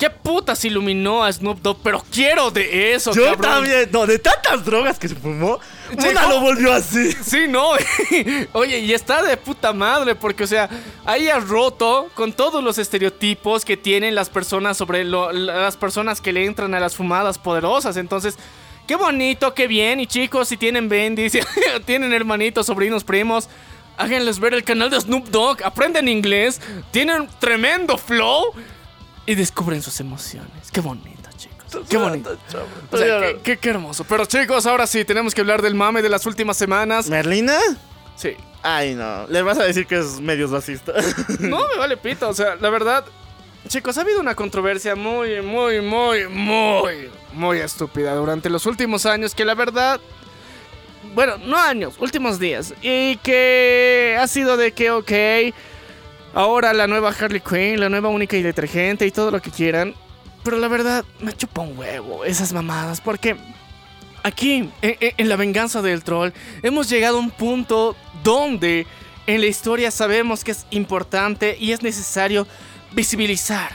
[0.00, 3.40] qué putas iluminó a Snoop Dogg, pero quiero de eso, Yo cabrón.
[3.40, 5.60] también, no, de tantas drogas que se fumó,
[5.96, 6.28] ¿cómo?
[6.28, 7.12] lo volvió así.
[7.12, 7.70] Sí, no.
[8.52, 10.68] Oye, y está de puta madre, porque, o sea,
[11.04, 16.20] ahí ha roto con todos los estereotipos que tienen las personas sobre lo- las personas
[16.20, 17.96] que le entran a las fumadas poderosas.
[17.96, 18.36] Entonces,
[18.86, 20.00] qué bonito, qué bien.
[20.00, 21.40] Y chicos, si tienen bendis, si
[21.84, 23.48] tienen hermanitos, sobrinos, primos,
[23.96, 25.62] háganles ver el canal de Snoop Dogg.
[25.64, 26.60] Aprenden inglés,
[26.90, 28.52] tienen tremendo flow
[29.26, 30.70] y descubren sus emociones.
[30.72, 31.17] Qué bonito.
[31.88, 32.36] Qué bonito.
[32.90, 34.04] O sea, qué, qué- qué hermoso.
[34.04, 37.08] Pero chicos, ahora sí, tenemos que hablar del mame de las últimas semanas.
[37.08, 37.58] ¿Merlina?
[38.16, 38.36] Sí.
[38.62, 39.26] Ay, no.
[39.28, 40.92] Le vas a decir que es medio racista.
[41.40, 43.04] No me vale pito, o sea, la verdad,
[43.68, 49.34] chicos, ha habido una controversia muy, muy, muy, muy, muy estúpida durante los últimos años
[49.34, 50.00] que la verdad,
[51.14, 55.12] bueno, no años, últimos días, y que ha sido de que, ok,
[56.34, 59.94] ahora la nueva Harley Quinn, la nueva única y detergente y todo lo que quieran,
[60.44, 63.36] pero la verdad, me chupa un huevo esas mamadas, porque
[64.22, 66.30] aquí, en, en- en la venganza del troll,
[66.62, 68.86] hemos llegado a un punto donde
[69.26, 72.46] en la historia sabemos que es importante y es necesario
[72.92, 73.70] visibilizar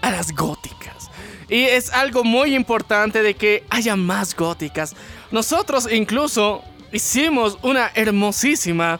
[0.00, 1.10] a las góticas.
[1.48, 4.96] Y es algo muy importante de que haya más góticas.
[5.30, 8.98] Nosotros incluso hicimos una hermosísima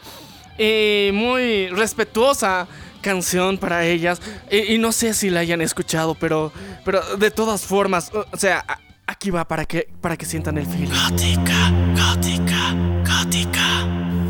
[0.59, 2.69] y muy respetuosa
[3.05, 4.21] canción para ellas.
[4.51, 6.51] Y, y no sé si la hayan escuchado, pero,
[6.85, 10.67] pero de todas formas, o sea, a- aquí va para que, para que sientan el
[10.67, 10.89] feeling.
[10.89, 11.61] Gótica,
[11.95, 12.63] gótica,
[13.11, 13.69] gótica.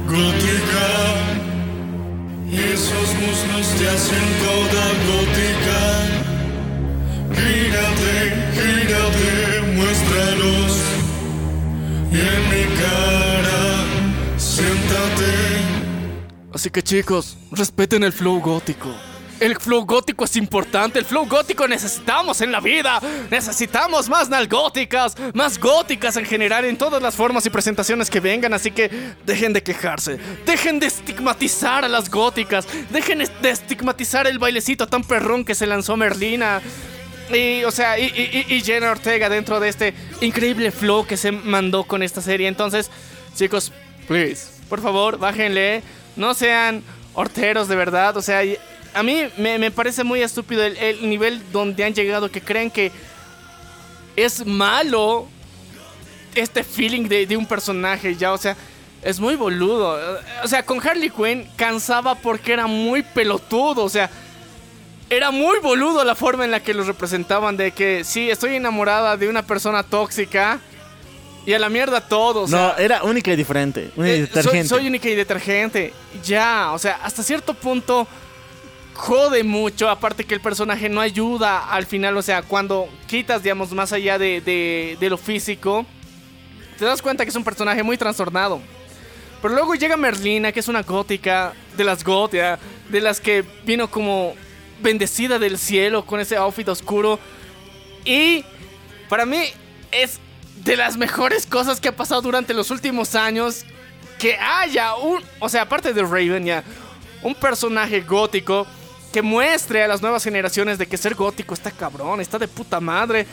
[0.07, 0.87] Gótica,
[2.53, 5.81] esos muslos te hacen toda gótica.
[7.37, 8.15] Gírate,
[8.55, 10.73] gírate, muéstralos.
[12.13, 13.63] Y en mi cara,
[14.37, 15.74] siéntate.
[16.55, 18.89] Así que chicos, respeten el flow gótico.
[19.41, 23.01] El flow gótico es importante, el flow gótico necesitamos en la vida.
[23.29, 28.55] Necesitamos más nalgóticas, más góticas en general en todas las formas y presentaciones que vengan.
[28.55, 28.89] Así que
[29.27, 35.03] dejen de quejarse, dejen de estigmatizar a las góticas, dejen de estigmatizar el bailecito tan
[35.03, 36.63] perrón que se lanzó Merlina.
[37.35, 41.33] Y, o sea, y, y, y Jenna Ortega dentro de este increíble flow que se
[41.33, 42.47] mandó con esta serie.
[42.47, 42.93] Entonces,
[43.35, 43.73] chicos,
[44.07, 45.83] please, por favor, bájenle.
[46.17, 46.83] No sean
[47.15, 48.17] horteros de verdad.
[48.17, 48.43] O sea,
[48.95, 52.93] a mí me, parece muy estúpido el, nivel donde han llegado que creen que
[54.17, 55.27] es malo
[56.35, 58.33] este feeling de, de un personaje ya.
[58.33, 58.57] O sea,
[59.03, 59.99] es muy boludo.
[60.43, 63.85] O sea, con Harley Quinn cansaba porque era muy pelotudo.
[63.85, 64.11] O sea,
[65.11, 69.17] era muy boludo la forma en la que los representaban de que sí, estoy enamorada
[69.17, 70.61] de una persona tóxica
[71.47, 72.51] y a la mierda todos.
[72.51, 73.91] no, era única y diferente.
[73.97, 74.69] Única y eh, detergente.
[74.69, 75.93] Soy, única y detergente.
[76.25, 78.07] Ya, o sea, hasta cierto punto
[78.95, 79.91] jode mucho.
[79.91, 82.17] Aparte que el personaje no ayuda al final.
[82.17, 84.41] O sea, cuando quitas, digamos, más allá de,
[84.99, 85.85] de, lo físico,
[86.79, 88.61] te das cuenta que es un personaje muy trastornado.
[89.43, 92.59] Pero luego llega Merlina, que es una gótica de las góticas,
[92.89, 94.35] de las que vino como
[94.81, 97.19] bendecida del cielo con ese outfit oscuro.
[98.07, 98.45] Y
[99.11, 99.45] para mí
[99.93, 100.19] es
[100.65, 103.65] de las mejores cosas que ha pasado durante los últimos años.
[104.19, 106.65] Que haya un, o sea, aparte de Raven ya,
[107.23, 108.67] un personaje gótico
[109.13, 112.81] que muestre a las nuevas generaciones de que ser gótico está cabrón, está de puta
[112.81, 113.27] madre.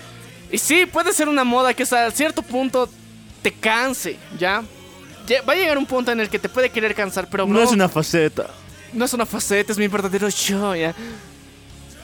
[0.52, 2.90] Y sí, puede ser una moda que a cierto punto
[3.42, 4.64] te canse, ¿ya?
[5.48, 7.72] Va a llegar un punto en el que te puede querer cansar, pero No es
[7.72, 8.48] una faceta.
[8.92, 10.94] No es una faceta, es mi verdadero yo, ¿ya?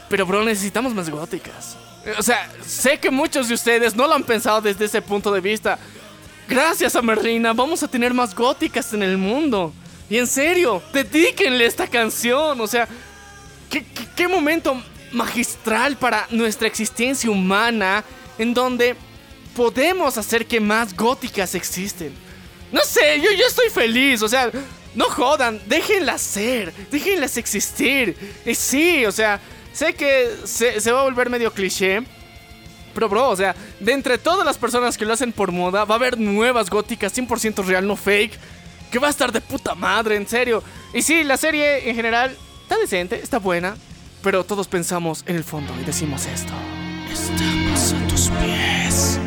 [0.10, 1.76] Pero, bro, necesitamos más góticas.
[2.18, 5.42] O sea, sé que muchos de ustedes no lo han pensado desde ese punto de
[5.42, 5.78] vista.
[6.48, 9.74] Gracias a Merlina, vamos a tener más góticas en el mundo.
[10.10, 12.62] Y en serio, dedíquenle esta canción.
[12.62, 12.88] O sea,
[14.16, 14.82] qué, momento
[15.12, 18.04] magistral para nuestra existencia humana
[18.38, 18.96] en donde
[19.56, 22.14] podemos hacer que más góticas existen.
[22.72, 24.52] No sé, yo, yo estoy feliz, o sea,
[24.96, 28.16] no jodan, déjenlas ser, déjenlas existir.
[28.46, 29.40] Y sí, o sea,
[29.78, 32.02] Sé que se, va a volver medio cliché.
[32.96, 35.94] Pero, bro, o sea, de entre todas las personas que lo hacen por moda, va
[35.94, 38.40] a haber nuevas góticas 100% real, no fake.
[38.90, 40.64] Que va a estar de puta madre, en serio.
[40.96, 43.78] Y sí, la serie en general está decente, está buena.
[44.24, 46.54] Pero todos pensamos en el fondo y decimos esto.
[47.12, 49.20] Estamos a tus pies.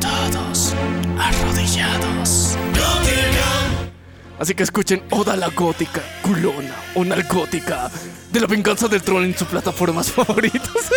[0.00, 0.72] Todos
[1.18, 2.56] arrodillados.
[4.38, 7.90] Así que escuchen Oda la Gótica, culona o nalgótica
[8.30, 10.90] de la venganza del troll en sus plataformas favoritas.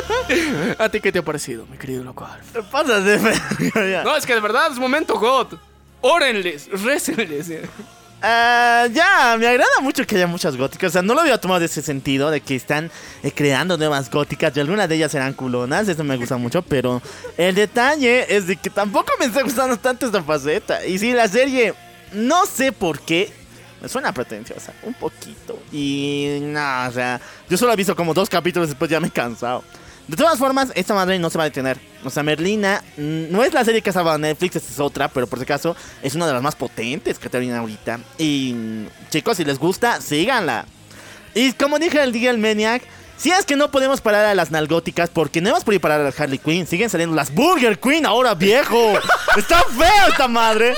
[0.77, 2.39] ¿A ti qué te ha parecido, mi querido local?
[2.69, 3.17] Pásate,
[4.03, 5.57] No, es que de verdad es momento God.
[6.01, 7.51] Órenles, récenles.
[8.21, 10.89] Ah, ya, me agrada mucho que haya muchas góticas.
[10.89, 12.91] O sea, no lo había tomado de ese sentido, de que están
[13.23, 14.55] eh, creando nuevas góticas.
[14.55, 16.61] Y algunas de ellas serán culonas, eso me gusta mucho.
[16.61, 17.01] Pero
[17.37, 20.85] el detalle es de que tampoco me está gustando tanto esta faceta.
[20.85, 21.73] Y si la serie
[22.13, 23.31] no sé por qué.
[23.81, 25.57] Me suena pretenciosa, un poquito.
[25.71, 29.11] Y nada, o sea, yo solo he visto como dos capítulos después ya me he
[29.11, 29.63] cansado.
[30.09, 31.79] De todas formas, esta madre no se va a detener.
[32.03, 35.07] O sea, Merlina mm, no es la serie que estaba en Netflix, esta es otra,
[35.07, 37.99] pero por si acaso es una de las más potentes que termina ahorita.
[38.17, 40.65] Y mm, chicos, si les gusta, síganla.
[41.35, 42.81] Y como dije el día el Maniac,
[43.17, 46.05] si es que no podemos parar a las nalgóticas, porque no hemos podido parar a
[46.05, 48.93] las Harley Quinn, siguen saliendo las Burger Queen ahora, viejo.
[49.37, 50.73] Está feo esta madre.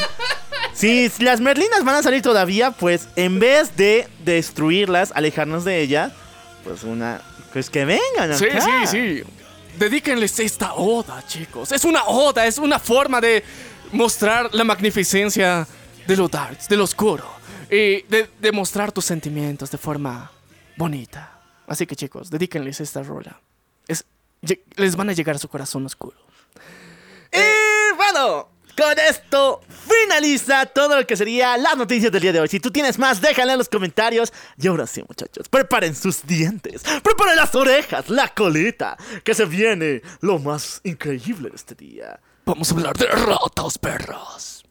[0.74, 6.14] Si las merlinas van a salir todavía, pues en vez de destruirlas, alejarnos de ellas,
[6.64, 7.22] pues una.
[7.54, 8.32] Pues que vengan.
[8.32, 8.38] Acá.
[8.38, 9.24] Sí, sí, sí.
[9.78, 11.72] Dedíquenles esta oda, chicos.
[11.72, 13.44] Es una oda, es una forma de
[13.92, 15.68] mostrar la magnificencia
[16.08, 17.26] de lo dark, de lo oscuro.
[17.70, 20.32] Y de, demostrar tus sentimientos de forma
[20.78, 21.40] bonita.
[21.68, 23.40] Así que, chicos, dedíquenles esta rola.
[23.88, 24.06] Es,
[24.76, 26.18] les van a llegar a su corazón oscuro.
[27.32, 28.50] Y bueno,
[28.82, 32.48] con esto finaliza todo lo que sería las noticias del día de hoy.
[32.48, 34.34] Si tú tienes más, déjala en los comentarios.
[34.58, 40.02] Y ahora sí, muchachos, preparen sus dientes, preparen las orejas, la colita, que se viene
[40.22, 42.20] lo más increíble de este día.
[42.44, 44.66] Vamos a hablar de ratos, perros.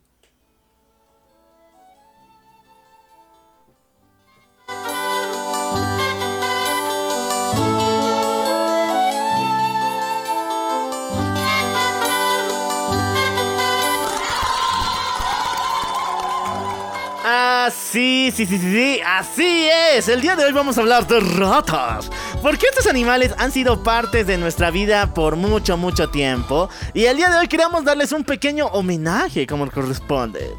[17.23, 20.09] Ah, sí, sí, sí, sí, sí, así es.
[20.09, 22.11] El día de hoy vamos a hablar de ratas.
[22.41, 26.71] Porque estos animales han sido parte de nuestra vida por mucho, mucho tiempo.
[26.95, 30.51] Y el día de hoy queremos darles un pequeño homenaje como corresponde.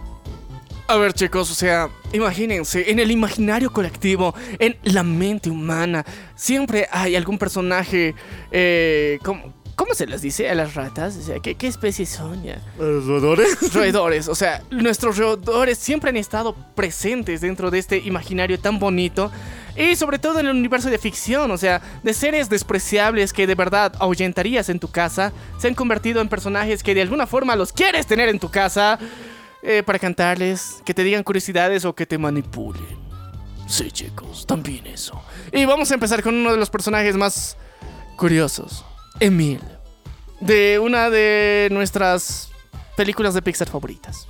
[0.88, 6.06] A ver, chicos, o sea, imagínense, en el imaginario colectivo, en la mente humana,
[6.36, 8.14] siempre hay algún personaje,
[8.52, 11.18] eh, ¿cómo, cómo se les dice a las ratas?
[11.18, 12.62] O sea, ¿qué, qué especie son ya?
[12.78, 13.58] ¿Los roedores?
[13.74, 19.32] Roedores, o sea, nuestros roedores siempre han estado presentes dentro de este imaginario tan bonito.
[19.76, 23.56] Y sobre todo en el universo de ficción, o sea, de seres despreciables que de
[23.56, 27.72] verdad ahuyentarías en tu casa, se han convertido en personajes que de alguna forma los
[27.72, 29.00] quieres tener en tu casa
[29.64, 33.00] eh, para cantarles, que te digan curiosidades o que te manipulen.
[33.68, 35.22] Sí, chicos, también eso.
[35.54, 37.56] Y vamos a empezar con uno de los personajes más
[38.18, 38.84] curiosos,
[39.22, 39.62] Emil,
[40.40, 42.50] de una de nuestras
[42.98, 44.28] películas de Pixar favoritas.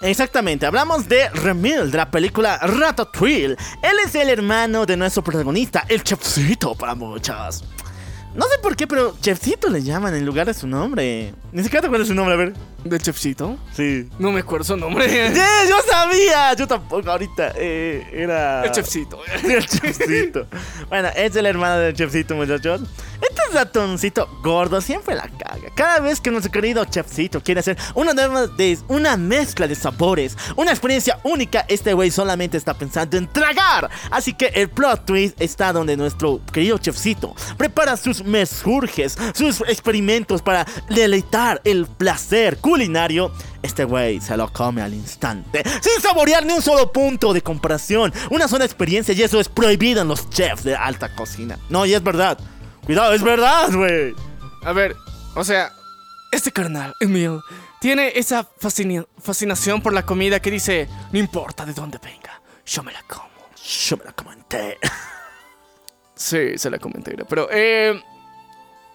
[0.00, 3.56] Exactamente, hablamos de Remil de la película Ratatouille.
[3.82, 7.64] Él es el hermano de nuestro protagonista, el chefcito para muchos.
[8.34, 11.34] No sé por qué, pero chefcito le llaman en lugar de su nombre.
[11.52, 12.54] Ni siquiera te acuerdas su nombre, a ver.
[12.84, 13.56] ¿Del chefcito?
[13.72, 14.10] Sí.
[14.18, 15.08] No me acuerdo su nombre.
[15.34, 16.52] ¡Sí, yo sabía!
[16.54, 17.54] Yo tampoco, ahorita.
[17.56, 18.62] Eh, era.
[18.64, 19.20] El chefcito.
[19.42, 20.46] El chefcito.
[20.90, 22.82] Bueno, es el hermano del chefcito, muchachos.
[23.22, 25.70] Este ratoncito gordo siempre la caga.
[25.74, 30.36] Cada vez que nuestro querido chefcito quiere hacer una, nueva de, una mezcla de sabores,
[30.56, 33.88] una experiencia única, este güey solamente está pensando en tragar.
[34.10, 40.42] Así que el plot twist está donde nuestro querido chefcito prepara sus mesurges, sus experimentos
[40.42, 43.30] para deleitar el placer culinario.
[43.62, 48.12] Este güey se lo come al instante, sin saborear ni un solo punto de comparación.
[48.30, 51.58] Una sola experiencia y eso es prohibido en los chefs de alta cocina.
[51.68, 52.36] No, y es verdad.
[52.84, 54.12] Cuidado, es verdad, güey.
[54.64, 54.96] A ver,
[55.36, 55.72] o sea,
[56.32, 57.38] este carnal, Emil,
[57.80, 62.82] tiene esa fascina- fascinación por la comida que dice, no importa de dónde venga, yo
[62.82, 63.28] me la como.
[63.88, 64.78] Yo me la comenté.
[66.16, 67.90] Sí, se la comenté, pero eh,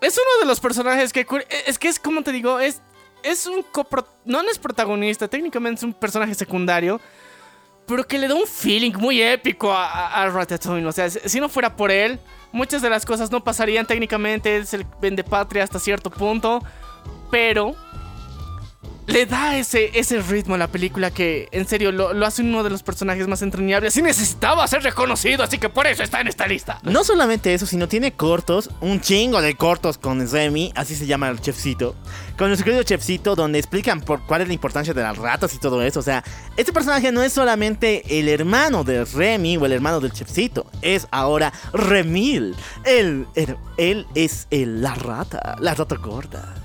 [0.02, 1.26] es uno de los personajes que
[1.68, 2.82] es que es como te digo, es
[3.24, 7.00] es un copro, no es protagonista, técnicamente es un personaje secundario,
[7.88, 11.50] pero que le da un feeling muy épico a, a- Ratatouille, o sea, si, no
[11.50, 12.20] fuera por él,
[12.52, 14.86] muchas de las cosas no pasarían técnicamente, es el
[15.24, 16.64] patria hasta cierto punto,
[17.32, 17.76] pero
[19.10, 22.64] le da ese, ese ritmo a la película que en serio lo, lo hace uno
[22.64, 26.28] de los personajes más entrañables y necesitaba ser reconocido, así que por eso está en
[26.28, 26.80] esta lista.
[26.84, 31.30] No solamente eso, sino tiene cortos, un chingo de cortos con Remy, así se llama
[31.30, 31.96] el chefcito.
[32.38, 35.58] Con nuestro querido chefcito, donde explican por cuál es la importancia de las ratas y
[35.60, 36.00] todo eso.
[36.00, 36.24] O sea,
[36.56, 41.08] este personaje no es solamente el hermano de Remy o el hermano del chefcito, es
[41.12, 42.56] ahora Remil.
[42.86, 46.56] Él, él, él es el- la rata, la rata gorda.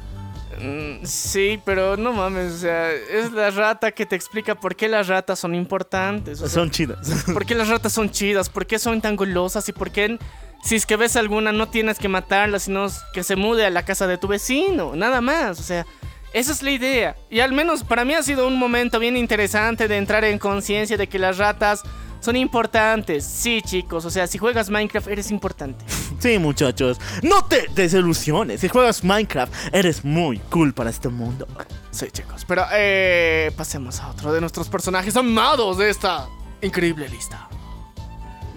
[0.61, 4.89] Mm, Sí, pero no mames, o sea, es la rata que te explica por qué
[4.89, 6.41] las ratas son importantes.
[6.41, 7.25] o sea, Son chidas.
[7.33, 10.19] por qué las ratas son chidas, por qué son tan golosas y por qué
[10.63, 13.85] si es que ves alguna no tienes que matarla, sino que se mude a la
[13.85, 15.85] casa de tu vecino, nada más, o sea,
[16.33, 17.17] esa es la idea.
[17.31, 20.97] Y al menos para mí ha sido un momento bien interesante de entrar en conciencia
[20.97, 21.83] de que las ratas
[22.25, 23.25] son importantes.
[23.25, 25.85] Sí, chicos, o sea, si juegas Minecraft eres importante.
[26.25, 28.63] Sí, muchachos, no te desilusiones.
[28.63, 31.47] Si juegas Minecraft, eres muy cool para este mundo.
[31.91, 32.47] Sí, chicos.
[32.49, 36.27] Pero eh, pasemos a otro de nuestros personajes amados de esta
[36.63, 37.47] increíble lista.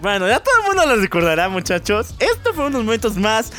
[0.00, 2.14] Bueno, ya todo el mundo lo recordará, muchachos.
[2.20, 3.52] Esto fue uno de los momentos más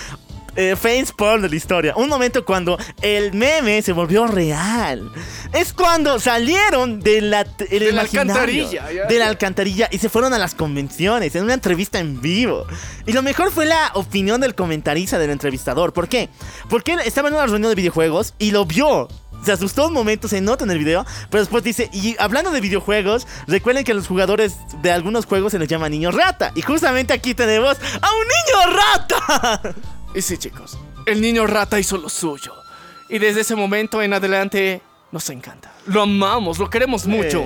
[0.55, 1.93] eh, face porn de la historia.
[1.95, 5.11] Un momento cuando el meme se volvió real.
[5.53, 9.05] Es cuando salieron de la, el De la alcantarilla, ya.
[9.05, 12.65] De la alcantarilla y se fueron a las convenciones en una entrevista en vivo.
[13.05, 15.93] Y lo mejor fue la opinión del comentarista del entrevistador.
[15.93, 16.29] ¿Por qué?
[16.69, 19.07] Porque él estaba en una reunión de videojuegos y lo vio.
[19.43, 22.59] Se asustó un momento, se nota en el video, pero después dice, y hablando de
[22.59, 26.51] videojuegos, recuerden que a los jugadores de algunos juegos se les llama niño rata.
[26.55, 29.75] Y justamente aquí tenemos a un niño rata.
[30.13, 32.53] Y sí, chicos, el niño rata hizo lo suyo.
[33.09, 34.81] Y desde ese momento en adelante
[35.11, 35.71] nos encanta.
[35.85, 37.43] Lo amamos, lo queremos mucho.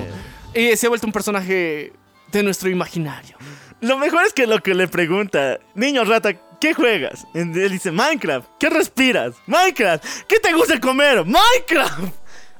[0.53, 1.93] Y se ha vuelto un personaje
[2.31, 3.37] de nuestro imaginario.
[3.81, 7.25] Lo mejor es que lo que le pregunta, niño rata, ¿qué juegas?
[7.33, 8.47] Él dice, Minecraft.
[8.59, 9.35] ¿Qué respiras?
[9.45, 10.05] Minecraft.
[10.27, 11.25] ¿Qué te gusta comer?
[11.25, 12.13] Minecraft.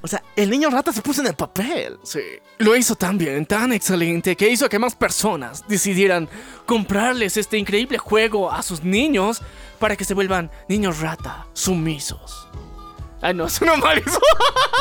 [0.04, 1.98] O sea, el niño rata se puso en el papel.
[2.04, 2.20] Sí,
[2.58, 6.28] lo hizo tan bien, tan excelente, que hizo que más personas decidieran
[6.66, 9.42] comprarles este increíble juego a sus niños
[9.80, 12.50] para que se vuelvan niños rata sumisos.
[13.22, 14.20] Ay, no, suena mal eso.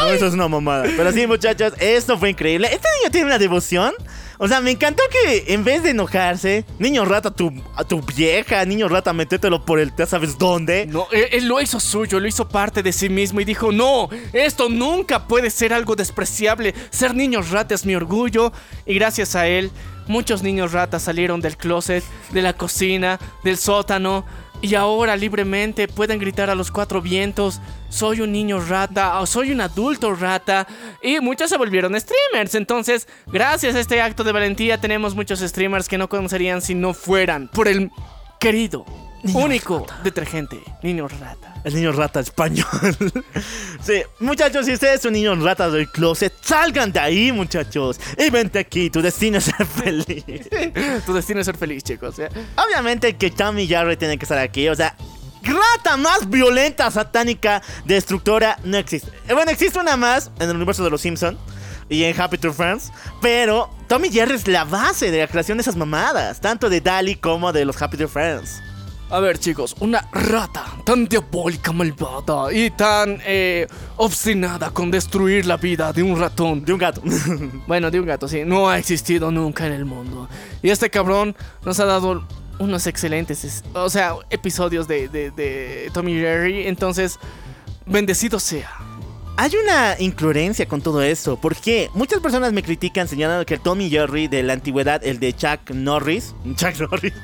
[0.00, 0.86] No, eso es una mamada.
[0.96, 2.68] Pero sí, muchachos, esto fue increíble.
[2.72, 3.94] Este niño tiene una devoción.
[4.38, 8.64] O sea, me encantó que en vez de enojarse, niño rata, tu, a tu vieja,
[8.64, 10.86] niño rata, métetelo por el, ya sabes dónde.
[10.86, 14.08] No, él, él lo hizo suyo, lo hizo parte de sí mismo y dijo, no,
[14.32, 16.74] esto nunca puede ser algo despreciable.
[16.90, 18.52] Ser niño rata es mi orgullo.
[18.86, 19.70] Y gracias a él,
[20.06, 24.24] muchos niños ratas salieron del closet, de la cocina, del sótano.
[24.62, 29.50] Y ahora libremente pueden gritar a los cuatro vientos, soy un niño rata o soy
[29.50, 30.66] un adulto rata.
[31.02, 32.54] Y muchos se volvieron streamers.
[32.54, 36.94] Entonces, gracias a este acto de valentía tenemos muchos streamers que no conocerían si no
[36.94, 37.90] fueran por el
[38.38, 38.86] querido,
[39.34, 41.54] único detergente, niño rata.
[41.64, 42.66] El niño rata español.
[43.82, 48.00] sí, muchachos, si ustedes son niños ratas del closet, salgan de ahí, muchachos.
[48.18, 50.24] Y vente aquí, tu destino es ser feliz.
[51.06, 52.18] tu destino es ser feliz, chicos.
[52.18, 52.28] ¿eh?
[52.56, 54.96] Obviamente que Tommy Jarry tiene que estar aquí, o sea.
[55.44, 59.10] Rata más violenta, satánica, destructora, no existe.
[59.28, 61.36] Eh, Bueno, existe una más en el universo de los Simpsons
[61.88, 65.62] y en Happy True Friends, pero Tommy Jerry es la base de la creación de
[65.62, 68.62] esas mamadas, tanto de Dali como de los Happy True Friends.
[69.12, 73.66] A ver, chicos, una rata tan diabólica, malvada y tan eh,
[73.98, 76.64] obstinada con destruir la vida de un ratón.
[76.64, 77.02] De un gato.
[77.66, 78.42] Bueno, de un gato, sí.
[78.46, 80.28] No ha existido nunca en el mundo.
[80.62, 82.26] Y este cabrón nos ha dado
[82.58, 86.66] unos excelentes, es- o sea, episodios de, de, de Tommy Jerry.
[86.66, 87.18] Entonces,
[87.84, 88.70] bendecido sea.
[89.34, 93.88] Hay una incongruencia con todo esto, porque muchas personas me critican señalando que el Tommy
[93.88, 97.14] Jerry de la antigüedad, el de Chuck Norris, Chuck Norris,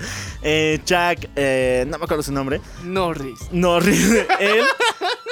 [0.43, 3.39] eh, Chuck, eh, no me acuerdo su nombre, Norris.
[3.53, 4.11] Norris,
[4.41, 4.65] él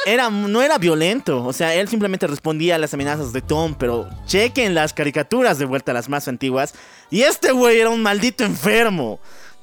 [0.05, 4.09] era, no era violento, o sea, él simplemente respondía a las amenazas de Tom, pero
[4.27, 6.75] chequen las caricaturas de vuelta a las más antiguas,
[7.11, 9.19] y este güey era un maldito enfermo.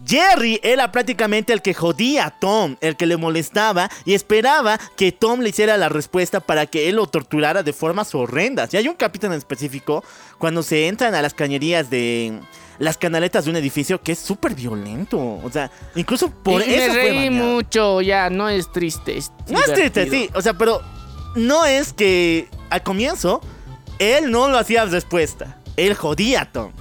[0.05, 5.11] Jerry era prácticamente el que jodía a Tom, el que le molestaba y esperaba que
[5.11, 8.73] Tom le hiciera la respuesta para que él lo torturara de formas horrendas.
[8.73, 10.03] Y hay un capítulo en específico
[10.37, 12.39] cuando se entran a las cañerías de
[12.79, 15.17] las canaletas de un edificio que es súper violento.
[15.17, 19.17] O sea, incluso por Y eso me reí mucho, ya, no es triste.
[19.17, 20.29] Es No es triste, sí.
[20.33, 20.81] O sea, pero
[21.35, 23.41] no es que al comienzo
[23.99, 25.57] él no lo hacía respuesta.
[25.77, 26.71] Él jodía a Tom.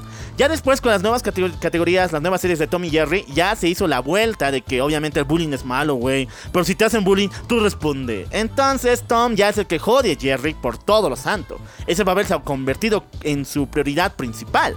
[0.43, 3.55] Ya después con las nuevas catego- categorías, las nuevas series de Tom y Jerry, ya
[3.55, 6.27] se hizo la vuelta de que obviamente el bullying es malo, güey.
[6.52, 8.27] Pero si te hacen bullying, tú responde.
[8.32, 11.60] Entonces Tom ya es el que jode a Jerry por todo lo santo.
[11.86, 14.74] Ese va a haberse convertido en su prioridad principal.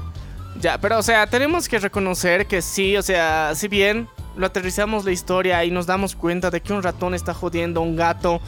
[0.62, 5.04] Ya, pero o sea, tenemos que reconocer que sí, o sea, si bien lo aterrizamos
[5.04, 8.40] la historia y nos damos cuenta de que un ratón está jodiendo a un gato,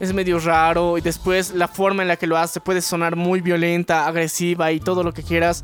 [0.00, 3.42] es medio raro y después la forma en la que lo hace puede sonar muy
[3.42, 5.62] violenta, agresiva y todo lo que quieras.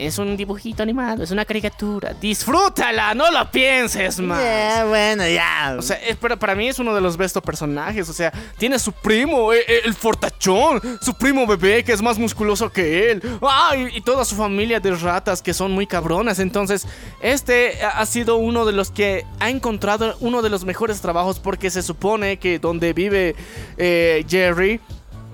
[0.00, 2.14] Es un dibujito animado, es una caricatura.
[2.20, 4.42] Disfrútala, no lo pienses más.
[4.42, 5.76] Ya, bueno, ya.
[5.78, 8.08] O sea, es- pero para mí es uno de los bestos personajes.
[8.08, 12.18] O sea, tiene su primo, eh, eh, el fortachón, su primo bebé que es más
[12.18, 13.22] musculoso que él.
[13.42, 16.38] Ah, y, y toda su familia de ratas que son muy cabronas.
[16.38, 16.86] Entonces,
[17.20, 21.38] este ha ha sido uno de los que ha encontrado uno de los mejores trabajos
[21.38, 23.36] porque se supone que donde vive
[23.76, 24.80] eh, Jerry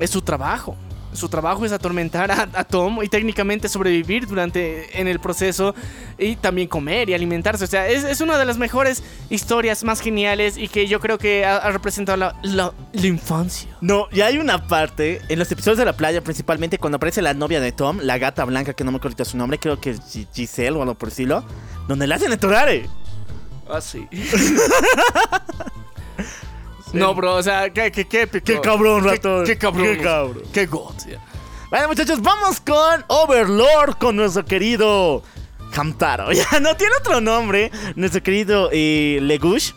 [0.01, 0.77] es su trabajo.
[1.17, 5.75] Su trabajo es atormentar a, a Tom y técnicamente sobrevivir durante en el proceso
[6.19, 7.65] y también comer y alimentarse.
[7.65, 11.19] O sea, es, es una de las mejores historias más geniales y que yo creo
[11.19, 13.69] que ha, ha representado la, la- la infancia.
[13.81, 17.35] No, y hay una parte en los episodios de la playa, principalmente cuando aparece la
[17.35, 20.01] novia de Tom, la gata blanca, que no me acuerdo su nombre, creo que es
[20.13, 21.45] Gi- Giselle o algo por estilo,
[21.89, 22.89] donde le hacen entorare.
[23.69, 24.07] Ah, sí.
[26.93, 28.45] no, bro, o sea, qué, qué, qué épico.
[28.47, 29.45] Qué cabrón, ratón.
[29.45, 29.85] Qué, cabrón.
[29.87, 30.43] Qué cabrón.
[30.53, 30.95] Qué god.
[31.07, 31.21] yeah.
[31.71, 35.23] Bueno, muchachos, vamos con Overlord, con nuestro querido
[35.75, 36.31] Hamtaro.
[36.33, 39.73] Ya no tiene otro nombre, nuestro querido eh, Legush.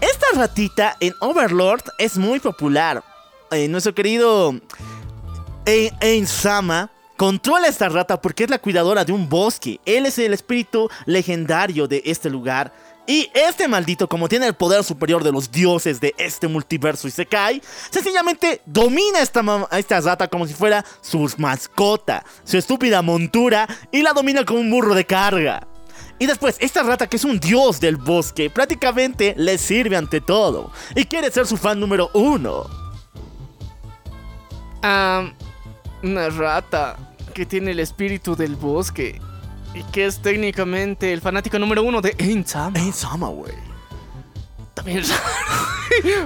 [0.00, 3.02] Esta ratita en Overlord es muy popular.
[3.50, 4.54] Eh, nuestro querido
[5.64, 9.80] Ein- Ein-sama controla esta rata porque es la cuidadora de un bosque.
[9.84, 12.72] Él es el espíritu legendario de este lugar.
[13.06, 17.12] Y este maldito, como tiene el poder superior de los dioses de este multiverso y
[17.12, 23.02] se cae, sencillamente domina esta, a esta rata como si fuera su mascota, su estúpida
[23.02, 25.66] montura, y la domina como un burro de carga.
[26.18, 30.72] Y después, esta rata que es un dios del bosque, prácticamente le sirve ante todo.
[30.94, 32.64] Y quiere ser su fan número uno.
[34.82, 35.30] Ah,
[36.02, 36.96] una rata
[37.34, 39.20] que tiene el espíritu del bosque
[39.76, 42.78] y que es técnicamente el fanático número uno de Ainsama.
[42.78, 43.52] Ein-sama, güey.
[44.72, 45.12] También es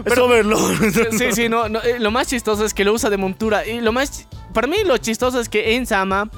[0.05, 0.93] Es Overlord.
[1.19, 3.67] Sí, sí, no, no, eh, lo más chistoso es que lo usa de montura.
[3.67, 4.27] Y lo más.
[4.55, 6.31] Para mí, lo chistoso es que Ensama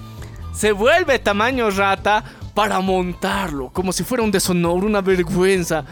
[0.55, 2.25] se vuelve tamaño rata
[2.55, 3.71] para montarlo.
[3.71, 5.85] Como si fuera un deshonor, una vergüenza.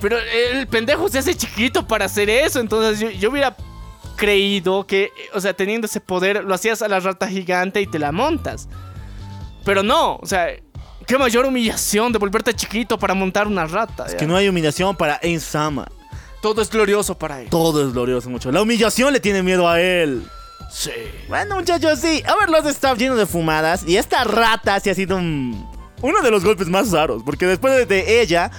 [0.00, 2.60] Pero el pendejo se hace chiquito para hacer eso.
[2.60, 3.56] Entonces yo, yo hubiera
[4.16, 7.98] creído que, o sea, teniendo ese poder, lo hacías a la rata gigante y te
[7.98, 8.68] la montas.
[9.68, 10.46] Pero no, o sea,
[11.06, 14.06] qué mayor humillación de volverte chiquito para montar una rata.
[14.06, 14.16] Es ya.
[14.16, 15.86] que no hay humillación para Ein-sama.
[16.40, 17.50] Todo es glorioso para él.
[17.50, 18.50] Todo es glorioso mucho.
[18.50, 20.26] La humillación le tiene miedo a él.
[20.72, 20.90] Sí.
[21.28, 22.22] Bueno, muchachos, sí.
[22.34, 23.84] Overlord está lleno de fumadas.
[23.86, 25.68] Y esta rata sí ha sido un-
[26.00, 27.22] uno de los golpes más raros.
[27.22, 28.50] Porque después de, de ella,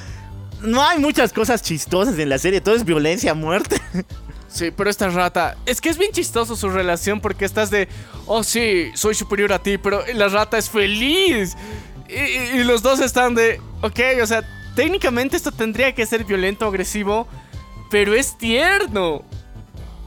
[0.61, 3.81] no hay muchas cosas chistosas en la serie, todo es violencia, muerte.
[4.49, 5.55] Sí, pero esta rata.
[5.65, 7.87] Es que es bien chistoso su relación porque estás de.
[8.25, 11.55] Oh, sí, soy superior a ti, pero la rata es feliz.
[12.09, 13.61] Y, los dos están de.
[13.81, 14.43] Ok, o sea,
[14.75, 17.27] técnicamente esto tendría que ser violento, agresivo,
[17.91, 19.23] pero es tierno.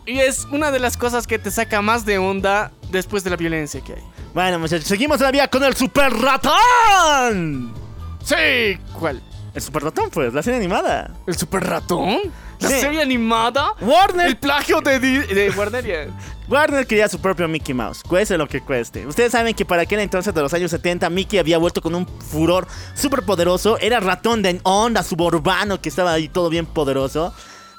[0.04, 3.36] Y es una de las cosas que te saca más de onda después de la
[3.36, 4.02] violencia que hay.
[4.34, 7.72] Bueno, muchachos, seguimos todavía con el super ratón.
[8.24, 9.22] Sí, ¿cuál?
[9.54, 11.10] El super ratón, pues, la serie animada.
[11.26, 12.18] ¿El super ratón?
[12.60, 12.80] ¿La Sí.
[12.80, 13.74] serie animada?
[13.80, 15.84] Warner, El plagio de, de Warner.
[15.84, 16.06] ya.
[16.48, 19.06] Warner quería su propio Mickey Mouse, cueste lo que cueste.
[19.06, 22.06] Ustedes saben que para aquel entonces de los años 70, Mickey había vuelto con un
[22.06, 23.78] furor súper poderoso.
[23.78, 27.34] Era ratón de onda suburbano que estaba ahí todo bien poderoso.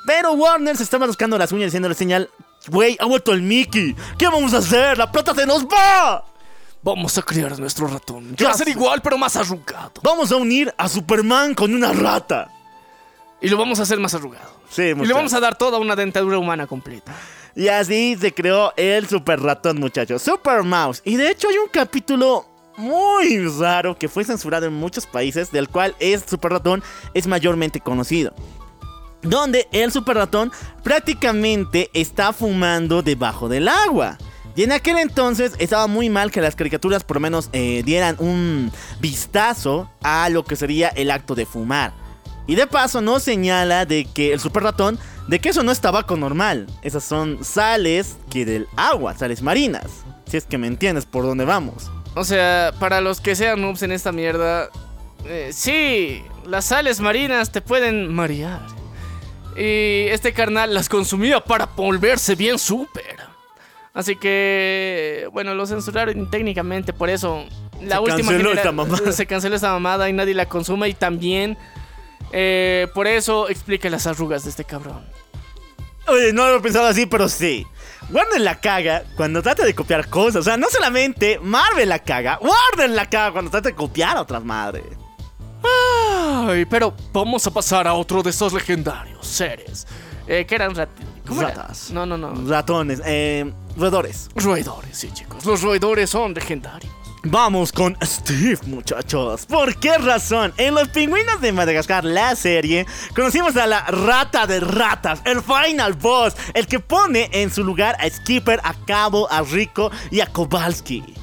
[0.05, 2.29] Pero Warner se estaba buscando las uñas diciéndole señal,
[2.67, 3.95] güey, ha vuelto el Mickey.
[4.17, 4.97] ¿Qué vamos a hacer?
[4.97, 6.25] La plata se nos va.
[6.84, 8.35] Vamos a criar a nuestro ratón.
[8.35, 9.93] Que va a ser igual, pero más arrugado.
[10.03, 12.51] Vamos a unir a Superman con una rata.
[13.41, 14.51] Y lo vamos a hacer más arrugado.
[14.69, 17.14] Sí, Y le vamos a dar toda una dentadura humana completa.
[17.55, 20.22] Y así se creó el super ratón, muchachos.
[20.22, 21.01] Super Mouse.
[21.05, 22.45] Y de hecho hay un capítulo
[22.77, 26.84] muy raro que fue censurado en muchos países, del cual es Super Ratón
[27.14, 28.34] es mayormente conocido.
[29.22, 30.51] Donde el super ratón
[30.84, 34.18] prácticamente está fumando debajo del agua.
[34.55, 38.15] Y en aquel entonces estaba muy mal que las caricaturas por lo menos eh, dieran
[38.19, 41.93] un vistazo a lo que sería el acto de fumar.
[42.45, 45.80] Y de paso nos señala de que el super ratón, de que eso no es
[45.80, 46.67] tabaco normal.
[46.81, 49.85] Esas son sales que del agua, sales marinas.
[50.30, 51.89] Si es que me entiendes por dónde vamos.
[52.15, 54.69] O sea, para los que sean noobs en esta mierda,
[55.25, 58.61] eh, sí, las sales marinas te pueden marear.
[59.55, 63.32] Y este carnal las consumía para volverse bien súper.
[63.93, 67.45] Así que, bueno, lo censuraron técnicamente, por eso
[67.81, 69.11] la Se última canceló esta mamada.
[69.11, 71.57] se canceló esta mamada y nadie la consume y también
[72.31, 75.05] eh, por eso explica las arrugas de este cabrón.
[76.07, 77.65] Oye, no lo he pensado así, pero sí.
[78.11, 80.37] Warner la caga cuando trata de copiar cosas.
[80.37, 84.21] O sea, no solamente Marvel la caga, Warner la caga cuando trata de copiar a
[84.21, 84.83] otras madres.
[85.63, 89.87] Ay, pero vamos a pasar a otro de esos legendarios seres.
[90.27, 90.89] Eh, que eran rat-
[91.27, 91.51] ¿cómo era?
[91.51, 91.91] Ratas.
[91.91, 92.33] No, no, no.
[92.49, 94.29] Ratones, eh, roedores.
[94.35, 95.45] Roedores, sí, chicos.
[95.45, 96.91] Los roedores son legendarios.
[97.25, 99.45] Vamos con Steve, muchachos.
[99.45, 100.53] ¿Por qué razón?
[100.57, 102.85] En Los Pingüinos de Madagascar, la serie,
[103.15, 107.95] conocimos a la rata de ratas, el final boss, el que pone en su lugar
[108.01, 111.22] a Skipper, a Cabo, a Rico y a Kowalski.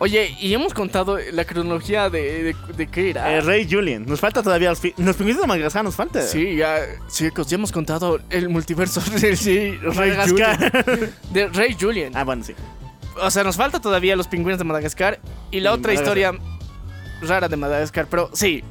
[0.00, 3.34] Oye, y hemos contado la cronología de, de, de qué era.
[3.34, 4.06] El Rey Julian.
[4.06, 6.22] Nos falta todavía los, los Pingüinos de Madagascar, nos falta.
[6.22, 6.78] Sí, ya,
[7.10, 10.12] chicos, ya hemos contado el multiverso del sí, Rey.
[10.28, 10.72] Julian.
[11.32, 12.12] De Rey Julian.
[12.16, 12.54] Ah, bueno, sí.
[13.20, 15.18] O sea, nos falta todavía los pingüinos de Madagascar
[15.50, 16.18] y la Y otra Madagascar.
[16.18, 16.32] historia
[17.22, 18.06] rara de Madagascar.
[18.08, 18.62] Pero sí,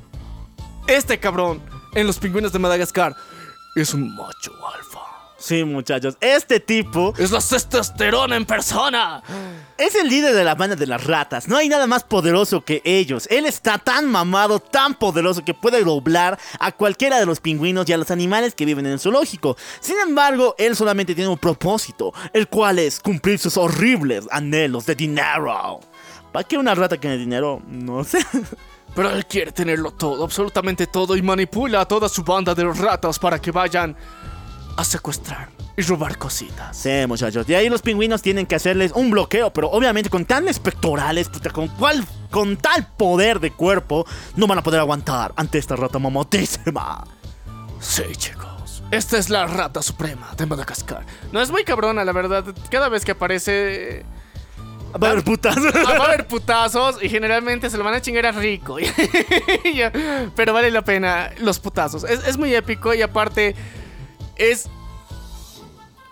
[0.87, 1.61] este cabrón
[1.93, 3.13] en los pingüinos de Madagascar
[3.75, 4.99] es un macho alfa.
[5.47, 6.17] Sí, muchachos.
[6.19, 9.23] Este tipo Es la testosterona en persona.
[9.77, 11.47] es el líder de la banda de las ratas.
[11.47, 13.29] No hay nada más poderoso que ellos.
[13.31, 17.93] Él está tan mamado, tan poderoso que puede doblar a cualquiera de los pingüinos y
[17.93, 19.55] a los animales que viven en el zoológico.
[19.79, 24.95] Sin embargo, él solamente tiene un propósito, el cual es cumplir sus horribles anhelos de
[24.95, 25.79] dinero.
[26.33, 27.61] ¿Para qué una rata que tiene dinero?
[27.69, 28.19] No sé.
[28.93, 33.17] Pero él quiere tenerlo todo, absolutamente todo, y manipula a toda su banda de ratas
[33.17, 33.95] para que vayan
[34.77, 36.77] a secuestrar y robar cositas.
[36.77, 37.45] Sí, muchachos.
[37.45, 41.67] De ahí los pingüinos tienen que hacerles un bloqueo, pero obviamente con tales pectorales, con,
[41.67, 44.05] cual, con tal poder de cuerpo,
[44.35, 47.03] no van a poder aguantar ante esta rata mamotísima.
[47.79, 48.83] Sí, chicos.
[48.89, 51.05] Esta es la rata suprema de Madagascar.
[51.31, 52.45] No es muy cabrona, la verdad.
[52.71, 54.05] Cada vez que aparece.
[55.01, 55.57] Va a haber putas.
[55.57, 58.77] ah, va a haber putazos y generalmente se lo van a chingar a rico.
[60.35, 62.05] Pero vale la pena los putazos.
[62.05, 63.55] Es, es muy épico y aparte
[64.37, 64.69] es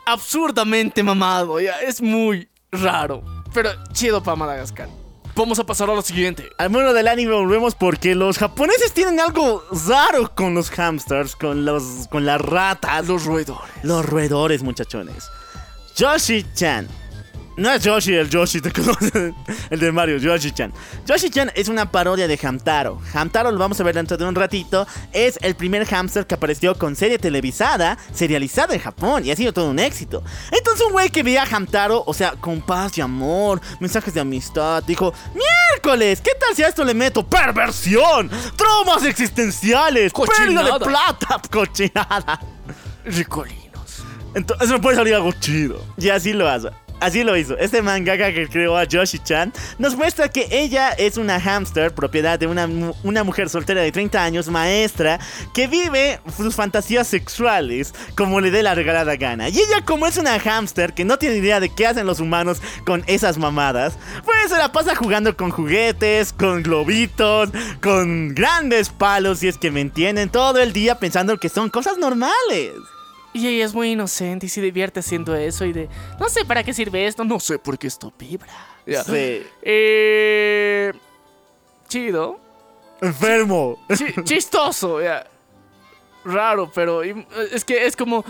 [0.05, 1.59] absurdamente mamado.
[1.59, 1.79] Ya.
[1.81, 3.23] Es muy raro.
[3.53, 4.89] Pero chido para Madagascar.
[5.35, 6.49] Vamos a pasar a lo siguiente.
[6.57, 11.65] Al mundo del anime volvemos porque los japoneses tienen algo raro con los hamsters, con
[11.65, 13.69] los con las ratas, Los roedores.
[13.83, 15.29] los roedores, muchachones.
[15.97, 16.87] Yoshi-chan.
[17.57, 19.33] No es Yoshi el Yoshi, te conoces,
[19.69, 20.73] el de Mario, Yoshi-chan.
[21.05, 23.01] Yoshi-chan es una parodia de Hamtaro.
[23.13, 24.85] Hamtaro lo vamos a ver dentro de un ratito.
[25.13, 29.53] Es el primer hamster que apareció con serie televisada, serializada en Japón y ha sido
[29.53, 30.21] todo un éxito.
[30.51, 34.19] Entonces un güey que veía a Hamtaro, o sea, con paz y amor, mensajes de
[34.19, 40.85] amistad, dijo, miércoles, ¿qué tal si a esto le meto perversión, traumas existenciales, pérdida de
[40.85, 42.39] plata, cochinada?
[43.05, 44.03] Ricolinos.
[44.33, 45.81] Entonces me puede salir algo chido.
[45.97, 46.69] Y así lo hace.
[46.99, 47.57] Así lo hizo.
[47.57, 52.47] Este mangaka que creó a Yoshi-chan nos muestra que ella es una hamster, propiedad de
[52.47, 52.67] una,
[53.03, 55.19] una mujer soltera de 30 años, maestra,
[55.53, 59.49] que vive sus fantasías sexuales como le dé la regalada gana.
[59.49, 62.61] Y ella, como es una hamster que no tiene idea de qué hacen los humanos
[62.85, 67.49] con esas mamadas, pues se la pasa jugando con juguetes, con globitos,
[67.81, 71.97] con grandes palos, si es que me entienden, todo el día pensando que son cosas
[71.97, 72.94] normales.
[73.35, 75.89] Y ella es muy inocente y se divierte haciendo eso y de...
[76.19, 78.47] No sé para qué sirve esto, no sé por qué esto vibra.
[78.85, 79.03] Ya.
[79.03, 79.43] Sí.
[79.61, 80.93] Eh...
[81.89, 82.39] Chido.
[83.01, 83.77] Enfermo.
[83.93, 85.27] Chi- chistoso, ya.
[86.23, 88.23] Raro, pero es que es como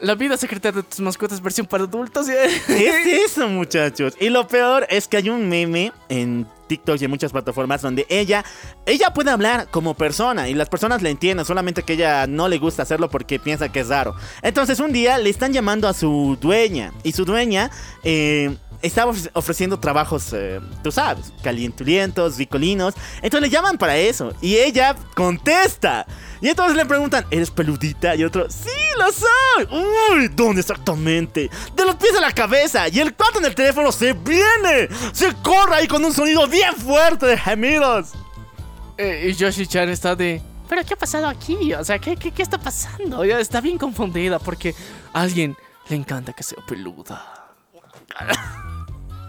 [0.00, 2.28] la vida secreta de tus mascotas versión para adultos.
[2.28, 2.44] ya.
[2.44, 2.68] Es
[3.32, 4.14] eso, muchachos.
[4.20, 8.06] Y lo peor es que hay un meme en TikTok y en muchas plataformas donde
[8.08, 8.44] ella,
[8.86, 12.58] ella puede hablar como persona y las personas le entienden, solamente que ella no le
[12.58, 14.14] gusta hacerlo porque piensa que es raro.
[14.42, 17.70] Entonces un día le están llamando a su dueña y su dueña
[18.04, 22.94] eh, estaba ofre- ofreciendo trabajos, eh, tú sabes, calientulientos, ricolinos.
[23.16, 26.06] Entonces le llaman para eso y ella contesta.
[26.40, 28.14] Y entonces le preguntan, ¿eres peludita?
[28.14, 29.84] Y otro, sí, lo soy.
[30.16, 31.50] Uy, ¿dónde exactamente?
[31.74, 32.88] De los pies a la cabeza.
[32.88, 34.88] Y el cuarto en el teléfono se viene.
[35.12, 38.12] Se corre ahí con un sonido bien fuerte de gemidos.
[38.96, 40.40] Eh, y Yoshi-chan está de...
[40.68, 41.72] ¿Pero qué ha pasado aquí?
[41.74, 43.24] O sea, ¿qué, qué, qué está pasando?
[43.24, 44.74] Está bien confundida porque
[45.12, 45.56] a alguien
[45.88, 47.34] le encanta que sea peluda.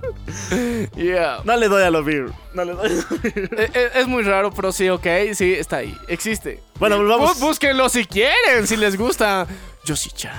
[0.96, 1.42] Yeah.
[1.44, 2.32] No le doy a lo beer.
[2.54, 3.50] No le doy a lo beer.
[3.58, 6.62] Eh, eh, es muy raro, pero sí, ok, sí, está ahí, existe.
[6.80, 7.38] Bueno, volvamos.
[7.40, 9.48] Bú- Búsquenlo si quieren, si les gusta.
[9.86, 10.34] Yoshi-chan.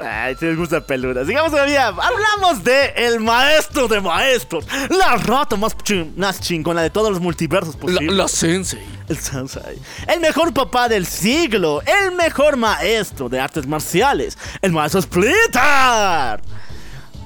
[0.00, 1.24] Ay, si les gusta peluda.
[1.24, 1.88] Sigamos todavía.
[1.88, 4.64] Hablamos de el maestro de maestros.
[4.90, 8.14] La rata más, chin- más chingona de todos los multiversos La, posibles.
[8.16, 8.80] la sensei.
[9.08, 9.78] El Sensei.
[10.06, 11.82] El mejor papá del siglo.
[11.84, 14.38] El mejor maestro de artes marciales.
[14.62, 16.40] El maestro Splinter.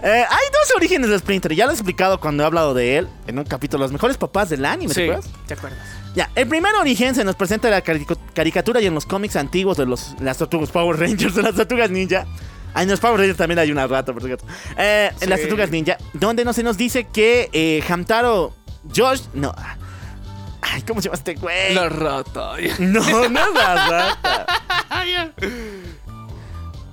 [0.03, 1.55] Eh, hay dos orígenes de Splinter.
[1.55, 3.85] Ya lo he explicado cuando he hablado de él en un capítulo.
[3.85, 5.31] Los mejores papás del anime, ¿te Sí, acuerdas?
[5.47, 5.79] ¿te acuerdas?
[6.15, 7.81] Ya, el primer origen se nos presenta en la
[8.35, 11.91] caricatura y en los cómics antiguos de los, las tortugas Power Rangers, de las tortugas
[11.91, 12.27] ninja.
[12.75, 14.45] Ah, en los Power Rangers también hay una rata, por cierto.
[14.77, 18.55] Eh, En las tortugas ninja, donde no se nos dice que eh, Hamtaro
[18.95, 19.23] Josh.
[19.35, 19.55] No.
[20.63, 21.75] Ay, ¿cómo se llama este güey?
[21.75, 22.53] La rata.
[22.79, 24.47] No, no es la rata.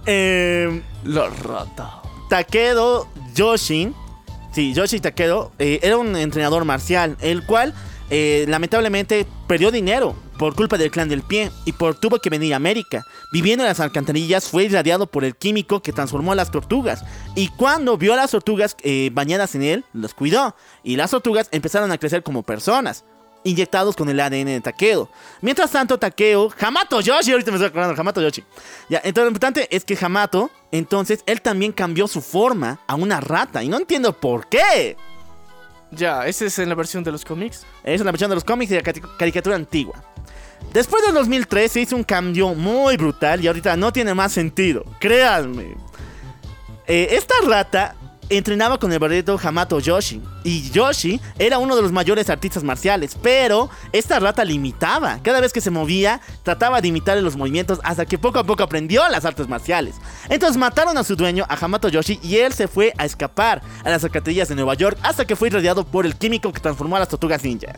[0.06, 2.02] Eh, La rata.
[2.30, 3.96] Takedo Yoshin,
[4.54, 7.74] sí, Yoshi Takedo, eh, era un entrenador marcial, el cual
[8.12, 12.54] eh, lamentablemente perdió dinero por culpa del clan del pie y por tuvo que venir
[12.54, 13.04] a América.
[13.32, 17.04] Viviendo en las alcantarillas fue irradiado por el químico que transformó a las tortugas.
[17.36, 20.56] Y cuando vio a las tortugas eh, bañadas en él, los cuidó.
[20.84, 23.04] Y las tortugas empezaron a crecer como personas.
[23.44, 25.10] Inyectados con el ADN de Takeo.
[25.42, 28.44] Mientras tanto, Takeo, Hamato Yoshi, ahorita me estoy acordando, Hamato Yoshi.
[28.90, 33.20] Ya, entonces lo importante es que Hamato, entonces, él también cambió su forma a una
[33.20, 33.64] rata.
[33.64, 34.96] Y no entiendo por qué.
[35.91, 37.66] Ya, esa es en la versión de los cómics.
[37.84, 40.04] Es una versión de los cómics y la cari- caricatura antigua.
[40.74, 44.84] Después del 2003 se hizo un cambio muy brutal y ahorita no tiene más sentido.
[45.00, 45.76] Créanme.
[46.86, 47.96] Eh, esta rata
[48.30, 50.22] entrenaba con el barrito Hamato Yoshi.
[50.44, 53.18] Y Yoshi era uno de los mayores artistas marciales.
[53.22, 55.20] Pero esta rata limitaba.
[55.24, 58.64] Cada vez que se movía, trataba de imitarle los movimientos hasta que poco a poco
[58.64, 59.96] aprendió las artes marciales.
[60.30, 63.90] Entonces mataron a su dueño, a Hamato Yoshi, y él se fue a escapar a
[63.90, 67.00] las alcantarillas de Nueva York hasta que fue irradiado por el químico que transformó a
[67.00, 67.74] las tortugas ninja.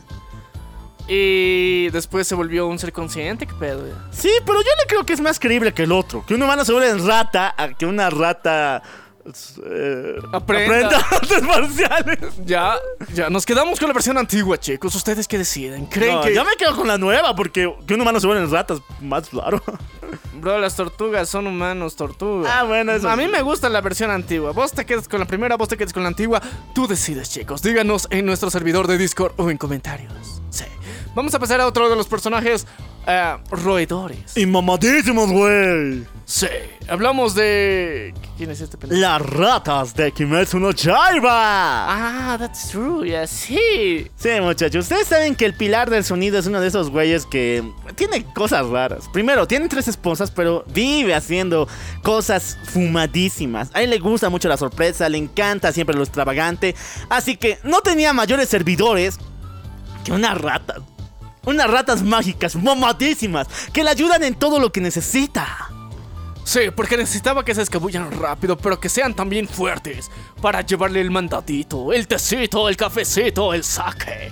[1.07, 3.87] Y después se volvió un ser consciente, ¿qué pedo?
[3.87, 3.95] ya?
[4.11, 6.25] Sí, pero yo le creo que es más creíble que el otro.
[6.25, 8.81] Que un humano se vuelve en rata a que una rata.
[9.65, 10.97] Eh, Aprenda.
[11.11, 12.19] artes marciales.
[12.45, 12.75] Ya,
[13.13, 14.93] ya, nos quedamos con la versión antigua, chicos.
[14.95, 15.85] ¿Ustedes qué deciden?
[15.85, 16.33] ¿Creen No, que.?
[16.35, 18.81] Yo me quedo con la nueva porque que un humano se vuelve en rata es
[19.01, 19.61] más claro.
[20.33, 22.51] Bro, las tortugas son humanos, tortugas.
[22.53, 24.51] Ah, bueno, eso A mí me gusta la versión antigua.
[24.51, 26.41] Vos te quedas con la primera, vos te quedas con la antigua.
[26.73, 27.61] Tú decides, chicos.
[27.61, 30.41] Díganos en nuestro servidor de Discord o en comentarios.
[30.49, 30.65] Sí.
[31.15, 32.65] Vamos a pasar a otro de los personajes
[33.07, 34.35] eh, roedores.
[34.35, 36.05] Y mamadísimos, güey.
[36.31, 36.47] Sí.
[36.87, 38.13] Hablamos de.
[38.37, 39.01] ¿Quién es este pendejo?
[39.01, 41.29] Las ratas de Kimetsu no Yaiba.
[41.33, 44.09] Ah, that's true, ya sí.
[44.15, 47.69] Sí, muchachos, ustedes saben que el pilar del sonido es uno de esos güeyes que
[47.95, 49.09] tiene cosas raras.
[49.11, 51.67] Primero, tiene tres esposas, pero vive haciendo
[52.01, 53.69] cosas fumadísimas.
[53.73, 56.75] A él le gusta mucho la sorpresa, le encanta siempre lo extravagante.
[57.09, 59.17] Así que no tenía mayores servidores
[60.05, 60.77] que unas ratas.
[61.43, 65.67] Unas ratas mágicas, mamadísimas, que le ayudan en todo lo que necesita.
[66.43, 70.09] Sí, porque necesitaba que se escabullan rápido, pero que sean también fuertes
[70.41, 74.31] para llevarle el mandadito, el tecito, el cafecito, el saque.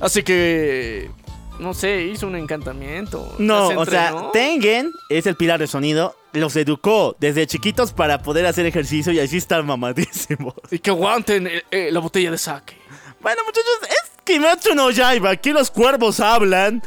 [0.00, 1.10] Así que
[1.58, 3.34] no sé, hizo un encantamiento.
[3.38, 4.30] No, o sea.
[4.32, 6.14] Tengen es el pilar de sonido.
[6.32, 10.54] Los educó desde chiquitos para poder hacer ejercicio y así están mamadísimos.
[10.70, 12.76] Y que aguanten eh, eh, la botella de sake.
[13.20, 15.30] Bueno, muchachos, es Kimetsu no Yaiba.
[15.30, 16.82] Aquí los cuervos hablan.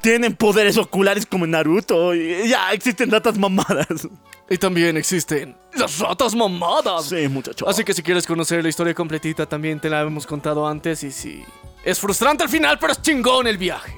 [0.00, 2.14] Tienen poderes oculares como en Naruto.
[2.14, 4.08] Y ya existen datas mamadas.
[4.48, 7.06] Y también existen las ratas mamadas.
[7.06, 7.68] Sí, muchachos.
[7.68, 11.02] Así que si quieres conocer la historia completita, también te la hemos contado antes.
[11.02, 11.44] Y sí,
[11.84, 13.96] es frustrante al final, pero es chingón el viaje.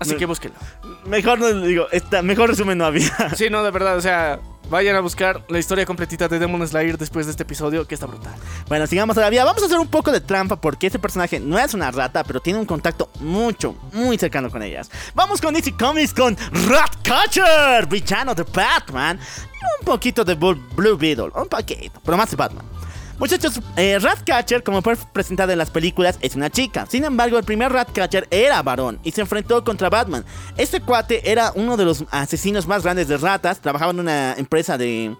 [0.00, 0.58] Así que búsquenlo.
[1.04, 3.34] Mejor no digo, esta, mejor resumen no había.
[3.36, 6.98] Sí, no, de verdad, o sea, vayan a buscar la historia completita de Demon Slayer
[6.98, 8.34] después de este episodio, que está brutal.
[8.68, 9.44] Bueno, sigamos todavía.
[9.44, 12.40] Vamos a hacer un poco de trampa porque este personaje no es una rata, pero
[12.40, 14.90] tiene un contacto mucho, muy cercano con ellas.
[15.14, 16.36] Vamos con DC Comics con
[16.68, 19.18] Ratcatcher, villano de Batman.
[19.18, 22.77] Y un poquito de Blue Beetle, un poquito, pero más de Batman.
[23.18, 26.86] Muchachos, eh, Ratcatcher, como fue presentado en las películas, es una chica.
[26.88, 30.24] Sin embargo, el primer Ratcatcher era varón y se enfrentó contra Batman.
[30.56, 33.60] Este cuate era uno de los asesinos más grandes de ratas.
[33.60, 35.16] Trabajaba en una empresa de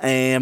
[0.00, 0.38] eh,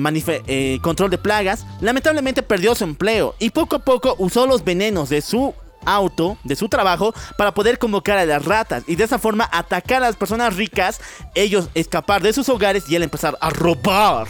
[0.47, 5.11] eh, control de plagas, lamentablemente perdió su empleo y poco a poco usó los venenos
[5.11, 5.55] de su
[5.85, 10.03] auto, de su trabajo, para poder convocar a las ratas y de esa forma atacar
[10.03, 11.01] a las personas ricas,
[11.35, 14.29] ellos escapar de sus hogares y él empezar a robar.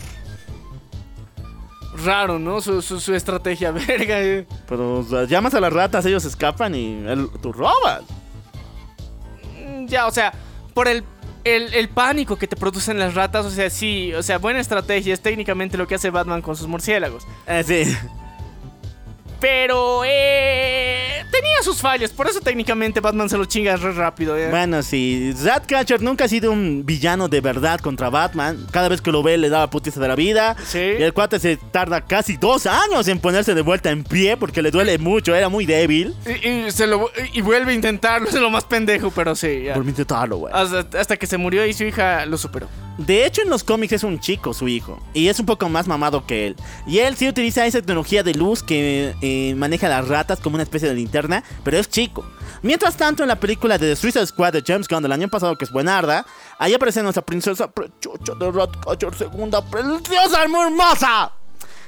[2.05, 2.61] Raro, ¿no?
[2.61, 4.21] Su, su, su estrategia, verga.
[4.23, 4.47] eh.
[4.69, 8.03] Pero o sea, llamas a las ratas, ellos escapan y él- tú robas.
[9.67, 10.33] Mm, Ya, o sea,
[10.75, 11.05] por el,
[11.45, 15.15] el, el pánico que te producen las ratas, o sea, sí, o sea, buena estrategia
[15.15, 17.27] es técnicamente lo que hace Batman con sus murciélagos.
[17.47, 17.97] Eh, sí.
[19.41, 24.37] Pero, eh, tenía sus fallas, por eso técnicamente Batman se lo chinga re rápido.
[24.37, 24.51] ¿eh?
[24.51, 28.67] Bueno, sí, Ratcatcher nunca ha sido un villano de verdad contra Batman.
[28.71, 30.57] Cada vez que lo ve le da la putiza de la vida.
[30.65, 30.79] Sí.
[30.99, 34.63] Y el cuate se tarda casi dos años en ponerse de vuelta en pie porque
[34.63, 36.15] le duele mucho, era muy débil.
[36.27, 39.63] Y, y se lo, y vuelve a intentarlo, es lo más pendejo, pero sí.
[39.65, 39.75] ya.
[39.75, 40.53] Por intentarlo, güey.
[40.55, 42.69] Hasta, hasta que se murió y su hija lo superó.
[42.99, 45.01] De hecho, en los cómics es un chico, su hijo.
[45.15, 46.57] Y es un poco más mamado que él.
[46.87, 50.63] Y él sí utiliza esa tecnología de luz que eh, maneja las ratas como una
[50.63, 52.25] especie de linterna, pero es chico.
[52.63, 55.57] Mientras tanto, en la película de The Suicide Squad de James Gunn del año pasado,
[55.57, 56.27] que es buenarda,
[56.59, 61.33] ahí aparece nuestra princesa prechucha de Ratcatcher, segunda preciosa y muy hermosa.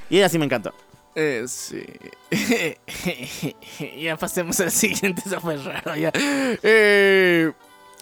[0.09, 0.73] Y ella sí me encantó.
[1.15, 1.85] Eh, sí.
[4.01, 6.11] ya pasemos al siguiente, eso fue raro ya.
[6.15, 7.51] Eh,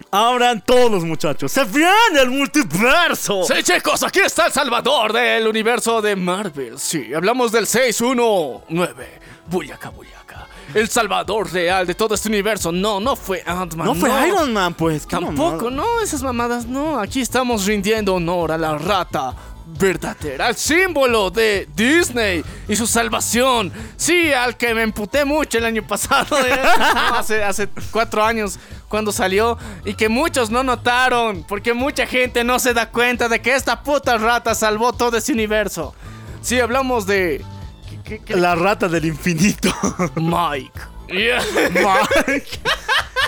[0.10, 1.52] Abran todos, muchachos.
[1.52, 3.44] ¡Se viene el multiverso!
[3.44, 6.80] sí, chicos, aquí está el salvador del universo de Marvel.
[6.80, 9.20] Sí, hablamos del 619.
[9.48, 10.48] Buyaka, buyaka.
[10.74, 12.72] El salvador real de todo este universo.
[12.72, 13.86] No, no fue Ant-Man.
[13.88, 15.06] No fue Iron Man, pues.
[15.06, 15.72] Tampoco, mamada.
[15.72, 16.98] no, esas mamadas no.
[17.00, 19.36] Aquí estamos rindiendo honor a la rata
[19.80, 23.72] verdadera, símbolo de Disney y su salvación.
[23.98, 26.60] Sí, al que me emputé mucho el año pasado, ¿eh?
[26.78, 32.44] No, hace, hace cuatro años cuando salió y que muchos no notaron, porque mucha gente
[32.44, 35.96] no se da cuenta de que esta puta rata salvó todo ese universo.
[36.42, 37.44] Sí, hablamos de
[37.90, 38.36] ¿qué- qué- qué?
[38.36, 39.74] La rata del infinito.
[40.16, 40.72] Mike.
[41.10, 41.42] Yeah.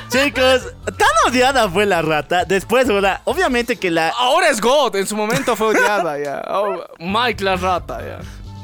[0.09, 2.45] Chicos, tan odiada fue la rata.
[2.45, 4.09] Después, ahora, obviamente que la.
[4.09, 6.43] Ahora es God, en su momento fue odiada ya.
[6.49, 8.19] Oh, Mike la rata ya.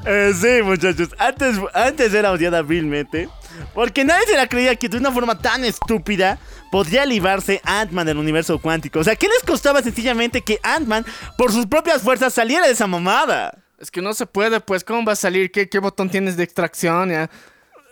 [0.06, 1.10] Eh, sí, muchachos.
[1.18, 3.30] Antes, antes era odiada vilmente.
[3.74, 6.40] Porque nadie se la creía que de una forma tan estúpida
[6.72, 9.00] podría librarse Ant-Man del universo cuántico.
[9.00, 11.06] O sea, ¿qué les costaba sencillamente que Ant-Man,
[11.38, 13.58] por sus propias fuerzas, saliera de esa mamada?
[13.80, 15.52] Es que no se puede, pues, ¿cómo va a salir?
[15.52, 17.10] ¿Qué, qué botón tienes de extracción?
[17.10, 17.30] Ya?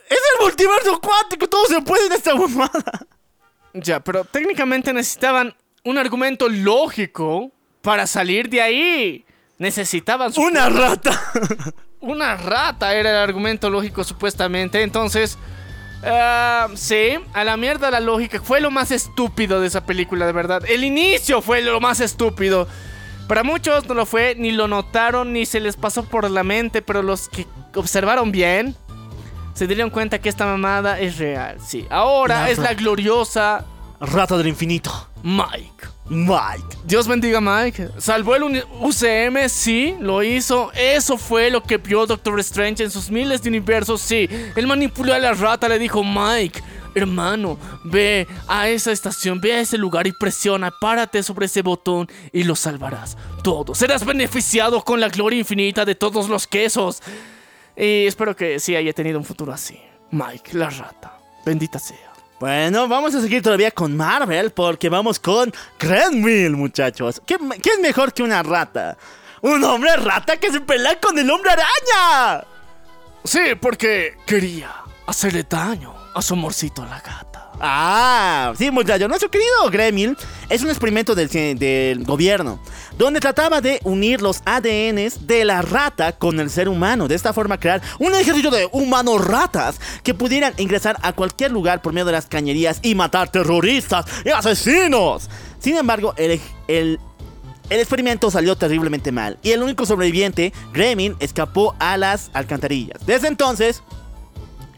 [0.10, 1.48] ¡Es el multiverso cuántico!
[1.48, 3.08] ¡Todo se puede en esta mamada!
[3.74, 5.54] ya, pero técnicamente necesitaban
[5.84, 7.52] un argumento lógico
[7.82, 9.26] para salir de ahí.
[9.58, 11.20] Necesitaban su- ¡Una rata!
[12.00, 14.82] una rata, era el argumento lógico supuestamente.
[14.82, 15.38] Entonces,
[16.04, 18.40] ah, sí, a la mierda la lógica.
[18.42, 20.64] Fue lo más estúpido de esa película, de verdad.
[20.68, 22.68] El inicio fue lo más estúpido.
[23.28, 26.82] Para muchos no lo fue, ni lo notaron, ni se les pasó por la mente,
[26.82, 28.76] pero los que observaron bien
[29.58, 31.58] se dieron cuenta que esta mamada es real.
[31.60, 33.66] Sí, ahora La es la gloriosa
[34.00, 34.92] Rata del infinito.
[35.24, 35.88] Mike.
[36.10, 36.78] Mike.
[36.86, 37.90] Dios bendiga a Mike.
[37.98, 40.72] Salvó el UCM, sí, lo hizo.
[40.74, 44.30] Eso fue lo que vio Doctor Strange en sus miles de universos, sí.
[44.56, 46.62] Él manipuló a la rata, le dijo, Mike,
[46.94, 52.08] hermano, ve a esa estación, ve a ese lugar y presiona, párate sobre ese botón
[52.32, 53.18] y lo salvarás.
[53.44, 53.74] Todo.
[53.74, 57.02] Serás beneficiado con la gloria infinita de todos los quesos.
[57.78, 59.80] Y espero que sí haya tenido un futuro así.
[60.12, 61.20] Mike, la rata.
[61.46, 62.12] Bendita sea.
[62.40, 67.22] Bueno, vamos a seguir todavía con Marvel porque vamos con Grenville, muchachos.
[67.26, 68.98] ¿Qué, qué es mejor que una rata?
[69.42, 72.46] ¡Un hombre rata que se pelea con el hombre araña!
[73.24, 74.72] Sí, porque quería
[75.06, 77.37] hacerle daño a su amorcito a la gata.
[77.60, 79.08] Ah, sí, muchachos.
[79.08, 80.16] Nuestro querido Gremlin
[80.50, 82.60] es un experimento del, gobierno
[82.98, 87.08] donde trataba de unir los ADNs de la rata con el ser humano.
[87.08, 91.82] De esta forma, crear un ejército de humanos ratas que pudieran ingresar a cualquier lugar
[91.82, 95.30] por medio de las cañerías y matar terroristas y asesinos.
[95.60, 97.00] Sin embargo, el, el
[97.70, 103.06] el experimento salió terriblemente mal y el único sobreviviente, Gremlin, escapó a las alcantarillas.
[103.06, 103.84] Desde entonces,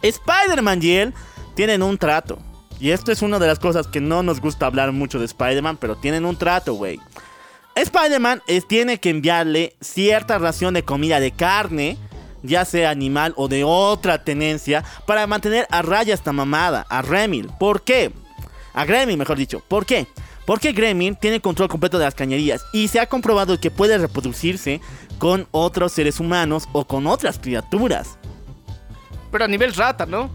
[0.02, 1.14] Spider-Man y él
[1.56, 2.40] tienen un trato.
[2.80, 5.78] Y esto es una de las cosas que no nos gusta hablar mucho de Spider-Man,
[5.78, 7.00] pero tienen un trato, güey.
[7.76, 11.98] Spider-Man es- tiene que enviarle cierta ración de comida de carne,
[12.42, 17.50] ya sea animal o de otra tenencia, para mantener a raya esta mamada, a Remil.
[17.60, 18.12] ¿Por qué?
[18.74, 19.62] A Gremlin, mejor dicho.
[19.68, 20.08] ¿Por qué?
[20.46, 24.80] Porque Gremlin tiene control completo de las cañerías y se ha comprobado que puede reproducirse
[25.18, 28.18] con otros seres humanos o con otras criaturas.
[29.32, 30.30] Pero a nivel rata, ¿no?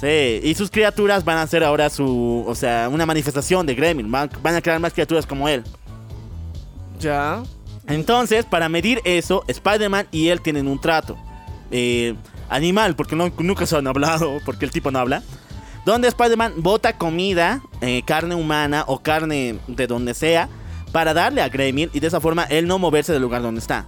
[0.00, 4.10] Sí, y sus criaturas van a ser ahora su, o sea, una manifestación de Gremlin.
[4.10, 5.62] Van, van a crear más criaturas como él.
[6.98, 7.42] Ya.
[7.86, 11.18] Entonces, para medir eso, Spider-Man y él tienen un trato.
[11.70, 12.14] Eh,
[12.48, 15.22] animal, porque no- nunca se han hablado, porque el tipo no habla.
[15.84, 20.48] Donde Spider-Man bota comida, eh, carne humana o carne de donde sea,
[20.92, 23.86] para darle a Gremlin y de esa forma él no moverse del lugar donde está.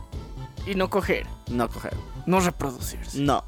[0.67, 1.27] Y no coger.
[1.51, 1.95] No coger.
[2.27, 3.19] No reproducirse.
[3.21, 3.45] No.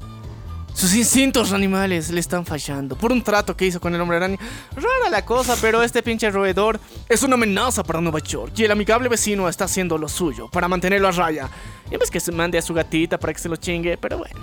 [0.75, 4.37] Sus instintos animales le están fallando por un trato que hizo con el hombre araña.
[4.75, 8.71] Rara la cosa, pero este pinche roedor es una amenaza para Nueva York y el
[8.71, 11.49] amigable vecino está haciendo lo suyo para mantenerlo a raya.
[11.89, 14.35] Y ves que se mande a su gatita para que se lo chingue, pero bueno.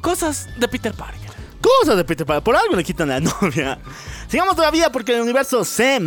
[0.00, 1.30] Cosas de Peter Parker.
[1.60, 2.42] Cosas de Peter Parker.
[2.42, 3.78] Por algo le quitan la novia.
[4.26, 6.00] Sigamos todavía porque el universo C-,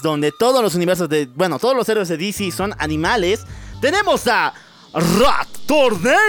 [0.00, 1.26] donde todos los universos de.
[1.26, 3.40] Bueno, todos los héroes de DC son animales.
[3.80, 4.54] Tenemos a
[4.94, 6.28] Rat Tornado.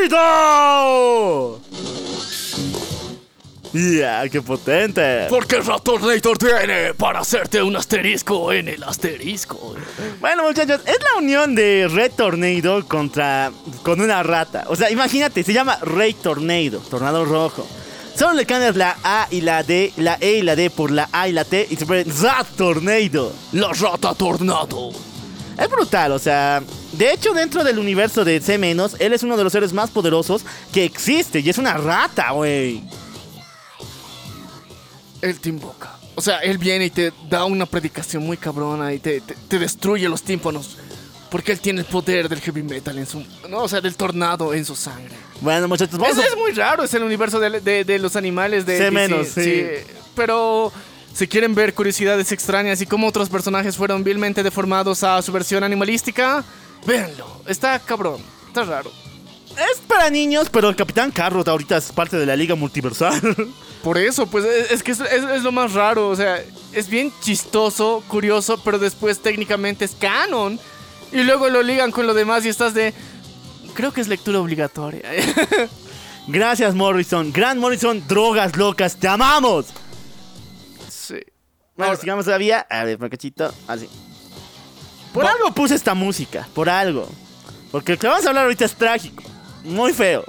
[3.74, 5.28] ¡Ya, qué potente!
[5.30, 9.76] Porque Ratornator tiene para hacerte un asterisco en el asterisco.
[10.20, 13.52] Bueno, muchachos, es la unión de Red Tornado contra.
[13.84, 14.66] con una rata.
[14.68, 17.68] O sea, imagínate, se llama Rey Tornado, tornado rojo.
[18.16, 21.08] Solo le cambias la A y la D, la E y la D por la
[21.12, 23.32] A y la T y se pone Rat Tornado.
[23.54, 24.90] La rata tornado.
[25.58, 26.62] Es brutal, o sea.
[26.94, 30.44] De hecho, dentro del universo de C-, él es uno de los seres más poderosos
[30.74, 32.84] que existe y es una rata, güey.
[35.22, 35.96] Él te invoca.
[36.16, 39.60] O sea, él viene y te da una predicación muy cabrona y te, te- te
[39.60, 40.78] destruye los tímpanos.
[41.30, 43.24] Porque él tiene el poder del heavy metal en su.
[43.48, 45.16] No, o sea, del tornado en su sangre.
[45.42, 48.16] Bueno, muchachos, vamos Es, a- es muy raro, es el universo de, de- de los
[48.16, 49.92] animales de C DC, sí.
[50.16, 50.74] Pero
[51.14, 55.64] si quieren ver curiosidades extrañas y cómo otros personajes fueron vilmente deformados a su versión
[55.64, 56.44] animalística,
[56.88, 57.42] véanlo.
[57.48, 58.92] Está cabrón, está raro.
[59.52, 63.22] Es para niños, pero el Capitán Carrot ahorita es parte de la Liga Multiversal.
[63.84, 66.10] Por eso, pues es, que es, es- es lo más raro.
[66.10, 66.44] O sea,
[66.74, 70.60] es bien chistoso, curioso, pero después técnicamente es canon.
[71.12, 72.94] Y luego lo ligan con lo demás y estás de.
[73.74, 75.02] Creo que es lectura obligatoria.
[76.28, 77.32] Gracias, Morrison.
[77.32, 79.68] Gran Morrison, drogas locas, te amamos.
[80.90, 81.20] sí.
[81.78, 82.68] Bueno, sigamos todavía.
[82.70, 83.54] A ver, por cachito.
[83.68, 83.88] Así.
[85.14, 86.48] Por algo puse esta música.
[86.54, 87.08] Por algo.
[87.72, 89.24] Porque el que vamos a hablar ahorita es trágico.
[89.64, 90.26] Muy feo.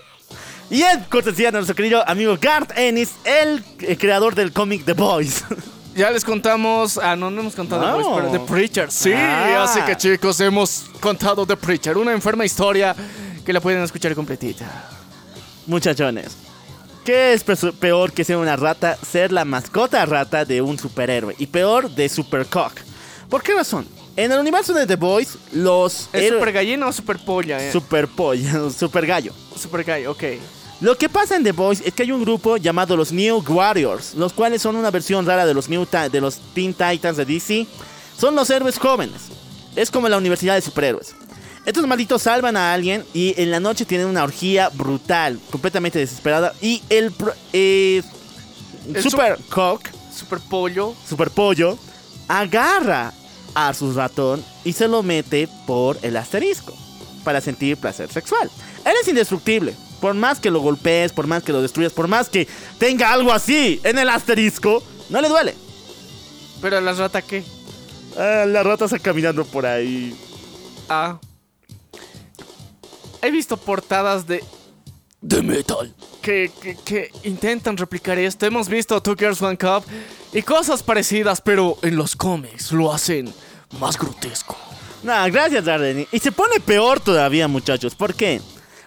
[0.70, 4.92] Y es cortesía de nuestro querido amigo Garth Ennis, el eh, creador del cómic The
[4.94, 5.44] Boys.
[5.92, 6.98] Ya les contamos.
[6.98, 7.96] Ah, no, no hemos contado No.
[7.96, 8.90] The Voice, pero The Preacher.
[8.92, 9.64] Sí, Ah.
[9.64, 11.98] así que chicos, hemos contado The Preacher.
[11.98, 12.94] Una enferma historia
[13.44, 14.66] que la pueden escuchar completita.
[15.66, 16.36] Muchachones.
[17.04, 18.96] ¿Qué es peor que ser una rata?
[19.04, 21.34] Ser la mascota rata de un superhéroe.
[21.38, 22.74] Y peor de Supercock.
[23.28, 23.84] ¿Por qué razón?
[24.14, 27.60] En el universo de The Boys, los ¿Es super gallina o super polla?
[27.60, 27.72] Eh?
[27.72, 29.32] Super pollo, super gallo.
[29.60, 30.22] super gallo, ok.
[30.80, 34.14] Lo que pasa en The Boys es que hay un grupo llamado los New Warriors,
[34.14, 37.66] los cuales son una versión rara de los, New de los Teen Titans de DC.
[38.16, 39.24] Son los héroes jóvenes.
[39.76, 41.14] Es como la universidad de superhéroes.
[41.66, 46.54] Estos malditos salvan a alguien y en la noche tienen una orgía brutal, completamente desesperada.
[46.62, 47.12] Y el,
[47.52, 48.02] eh,
[48.94, 49.82] El Super Cock,
[50.14, 50.94] Super pollo.
[51.06, 51.78] Super Pollo,
[52.26, 53.12] agarra
[53.54, 56.74] a su ratón y se lo mete por el asterisco
[57.22, 58.50] para sentir placer sexual.
[58.86, 59.74] Él es indestructible.
[60.00, 62.48] Por más que lo golpees, por más que lo destruyas, por más que
[62.78, 65.54] tenga algo así en el asterisco, no le duele.
[66.62, 67.42] Pero a la rata, ¿qué?
[68.16, 70.16] Ah, la rata está caminando por ahí.
[70.88, 71.18] Ah.
[73.22, 74.42] He visto portadas de
[75.20, 75.94] De metal.
[76.22, 78.46] que, que- que intentan replicar esto.
[78.46, 79.84] Hemos visto Two Girls One Cup
[80.32, 83.32] y cosas parecidas, pero En los cómics lo hacen
[83.78, 84.56] más grotesco.
[85.02, 86.06] Nah, gracias, Darden.
[86.12, 87.94] Y se pone peor todavía, muchachos.
[87.94, 88.40] ¿Por qué?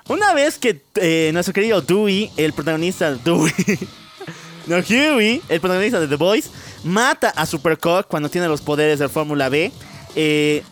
[0.08, 3.52] Una vez que eh, nuestro querido Dewey, el protagonista Dewey,
[4.66, 6.50] No, Huey, el protagonista de The Boys,
[6.84, 9.72] mata a Supercock cuando tiene los poderes del Fórmula B.
[10.16, 10.64] Eh,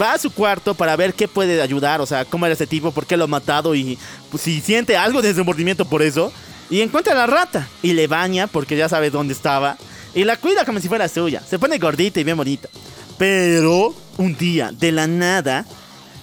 [0.00, 2.90] va a su cuarto para ver qué puede ayudar, o sea, cómo era ese tipo,
[2.92, 3.98] por qué lo ha matado y
[4.30, 6.32] pues, si siente algo de remordimiento por eso.
[6.70, 9.76] Y encuentra a la rata y le baña porque ya sabe dónde estaba.
[10.14, 11.42] Y la cuida como si fuera suya.
[11.42, 12.70] Se pone gordita y bien bonita.
[13.18, 15.66] Pero un día, de la nada,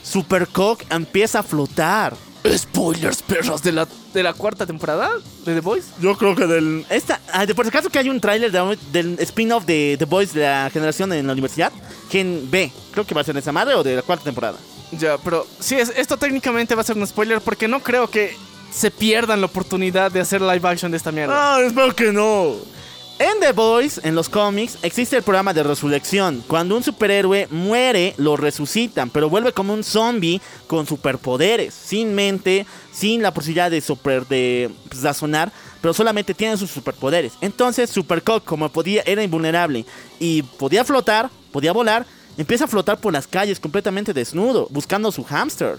[0.01, 2.15] Supercock empieza a flotar.
[2.57, 5.09] Spoilers, perros, de la, de la cuarta temporada
[5.45, 5.88] de The Voice.
[6.01, 6.85] Yo creo que del.
[6.89, 10.05] Esta, ah, de por si acaso que hay un tráiler de- del spin-off de The
[10.05, 11.72] Boys de la generación en la universidad.
[12.09, 12.72] Gen B.
[12.91, 14.57] Creo que va a ser de esa madre o de la cuarta temporada.
[14.91, 18.35] Ya, pero sí, es, esto técnicamente va a ser un spoiler porque no creo que
[18.73, 21.55] se pierdan la oportunidad de hacer live action de esta mierda.
[21.55, 22.55] Ah, espero que no.
[23.19, 26.43] En The Boys, en los cómics, existe el programa de resurrección.
[26.47, 32.65] Cuando un superhéroe muere, lo resucitan, pero vuelve como un zombie con superpoderes, sin mente,
[32.91, 35.51] sin la posibilidad de super de pues, razonar,
[35.81, 37.33] pero solamente tiene sus superpoderes.
[37.41, 39.85] Entonces, Supercock, como podía, era invulnerable
[40.19, 42.05] y podía flotar, podía volar,
[42.38, 45.77] empieza a flotar por las calles completamente desnudo, buscando su hámster.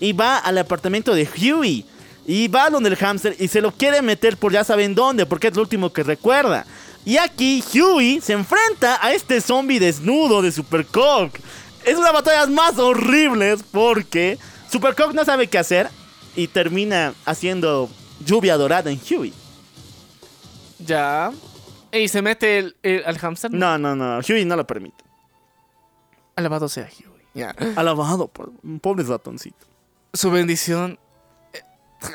[0.00, 1.84] Y va al apartamento de Huey.
[2.32, 5.48] Y va donde el hámster y se lo quiere meter por ya saben dónde, porque
[5.48, 6.64] es lo último que recuerda.
[7.04, 11.34] Y aquí Huey se enfrenta a este zombie desnudo de Supercock.
[11.84, 14.38] Es una batallas más horribles porque
[14.70, 15.88] Supercock no sabe qué hacer
[16.36, 17.90] y termina haciendo
[18.24, 19.32] lluvia dorada en Huey.
[20.78, 21.32] Ya.
[21.92, 23.52] Y se mete el, el- al hamster.
[23.52, 25.02] No, no, no, Huey no lo permite.
[26.36, 27.22] Alabado sea Huey.
[27.34, 27.56] Ya.
[27.74, 29.66] Alabado por un pobre ratoncito.
[30.12, 30.98] Su bendición.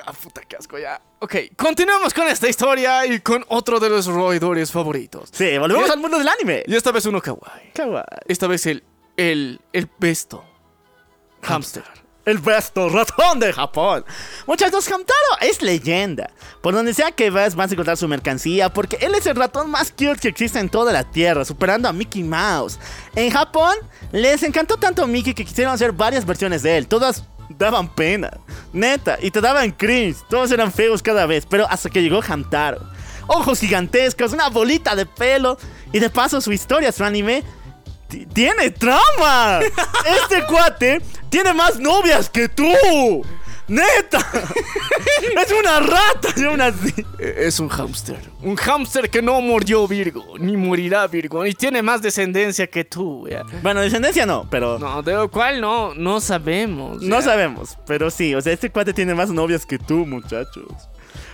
[0.05, 0.99] Ah, puta, qué asco ya.
[1.19, 5.29] Ok, continuamos con esta historia y con otro de los roedores favoritos.
[5.31, 6.63] Sí, volvemos al mundo del anime.
[6.65, 7.71] Y esta vez uno kawaii.
[7.73, 8.03] Kawaii.
[8.27, 8.83] Esta vez el.
[9.15, 9.61] El.
[9.71, 10.43] El besto.
[11.43, 11.83] Hamster.
[12.25, 14.03] El besto ratón de Japón.
[14.47, 16.31] Muchachos, Hamtaro es leyenda.
[16.61, 18.69] Por donde sea que vas, vas a encontrar su mercancía.
[18.73, 21.93] Porque él es el ratón más cute que existe en toda la tierra, superando a
[21.93, 22.79] Mickey Mouse.
[23.15, 23.75] En Japón,
[24.11, 26.87] les encantó tanto a Mickey que quisieron hacer varias versiones de él.
[26.87, 28.31] Todas daban pena,
[28.73, 30.17] neta, y te daban cringe.
[30.29, 31.45] Todos eran feos cada vez.
[31.49, 32.79] Pero hasta que llegó Hamtaro.
[33.27, 35.57] Ojos gigantescos, una bolita de pelo.
[35.91, 37.43] Y de paso, su historia, su anime.
[38.07, 39.59] Ti- Tiene trama.
[40.23, 42.65] Este cuate tiene más novias que tú.
[43.67, 44.19] Neta.
[45.41, 46.29] Es una rata.
[46.35, 46.93] y aún así.
[47.19, 48.19] Eh, Es un hámster.
[48.41, 53.27] Un hámster que no murió Virgo, ni morirá Virgo, ni tiene más descendencia que tú.
[53.29, 53.43] ya.
[53.63, 57.01] Bueno, descendencia no, pero no, No, de lo cual no, no sabemos.
[57.01, 57.21] ya.
[57.21, 57.77] sabemos.
[57.87, 60.65] Pero sí, o sea, este cuate tiene más novias que tú, muchachos.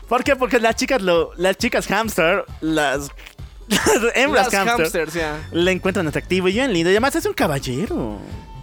[0.08, 0.36] ¿Por qué?
[0.36, 3.10] Porque las chicas lo, las chicas hamster, las,
[3.68, 5.14] las hembras Las hamsters,
[5.52, 6.90] le encuentran atractivo y bien lindo.
[6.90, 8.20] Y además es un caballero.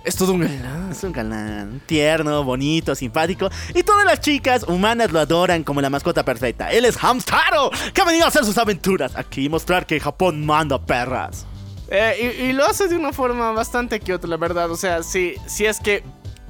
[0.09, 0.91] Es todo un galán.
[0.91, 3.51] Es un galán, tierno, bonito, simpático.
[3.75, 6.73] Y todas las chicas humanas lo adoran como la mascota perfecta.
[6.73, 10.47] Él es Hamstaro, que ha venido a hacer sus aventuras aquí y mostrar que Japón
[10.47, 11.45] manda perras.
[11.91, 14.71] Eh, y, y lo hace de una forma bastante cute, la verdad.
[14.71, 16.03] O sea, si, si es que,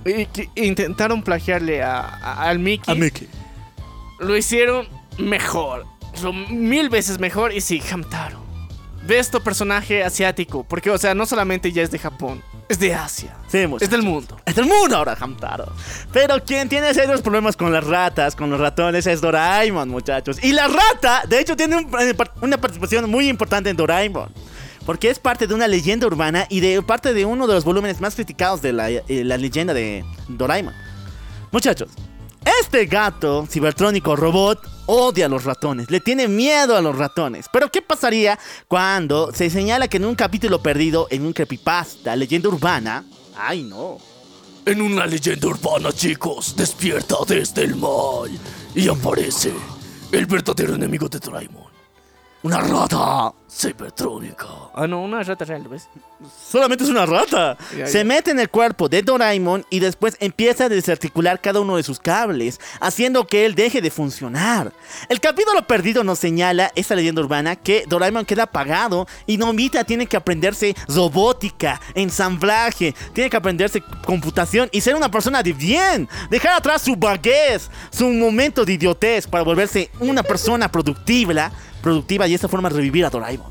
[0.05, 3.29] y- que intentaron plagiarle a, a- al Mickey, A Mickey.
[4.21, 4.87] lo hicieron
[5.19, 5.85] mejor.
[6.23, 7.53] Lo- mil veces mejor.
[7.53, 8.39] Y sí, Hamtaro.
[9.07, 10.65] Besto personaje asiático.
[10.65, 13.37] Porque, o sea, no solamente ya es de Japón, es de Asia.
[13.49, 13.83] Sí, muchachos.
[13.83, 14.37] Es del mundo.
[14.45, 15.73] Es del mundo ahora, Hamtaro.
[16.13, 20.43] Pero quien tiene serios problemas con las ratas, con los ratones, es Doraemon, muchachos.
[20.43, 24.31] Y la rata, de hecho, tiene un- eh, una participación muy importante en Doraemon.
[24.85, 28.01] Porque es parte de una leyenda urbana y de parte de uno de los volúmenes
[28.01, 30.75] más criticados de la, eh, la leyenda de Doraemon.
[31.51, 31.91] Muchachos,
[32.61, 37.47] este gato cibertrónico robot odia a los ratones, le tiene miedo a los ratones.
[37.53, 42.49] Pero ¿qué pasaría cuando se señala que en un capítulo perdido, en un creepypasta, leyenda
[42.49, 43.05] urbana...
[43.37, 43.99] Ay, no.
[44.67, 48.31] En una leyenda urbana, chicos, despierta desde el mal
[48.75, 49.53] y aparece
[50.11, 51.78] el verdadero enemigo de Doraemon.
[52.43, 54.47] Una rata cibertrónica.
[54.73, 55.89] Ah, no, una rata real, ¿ves?
[56.51, 57.57] Solamente es una rata.
[57.77, 61.77] Ya, Se mete en el cuerpo de Doraemon y después empieza a desarticular cada uno
[61.77, 64.73] de sus cables, haciendo que él deje de funcionar.
[65.09, 70.07] El capítulo perdido nos señala esta leyenda urbana que Doraemon queda apagado y Nomita tiene
[70.07, 76.09] que aprenderse robótica, ensamblaje, tiene que aprenderse computación y ser una persona de bien.
[76.31, 81.51] Dejar atrás su vaguez, su momento de idiotez para volverse una persona productiva,
[81.83, 83.51] productiva y de esta forma revivir a Doraemon.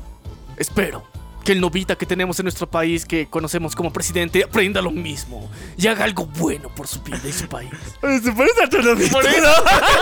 [0.56, 1.04] Espero
[1.48, 5.50] que el novita que tenemos en nuestro país, que conocemos como presidente, aprenda lo mismo
[5.78, 7.70] y haga algo bueno por su vida y su país.
[8.22, 9.10] Se parece a tu Novita.
[9.10, 9.48] Por eso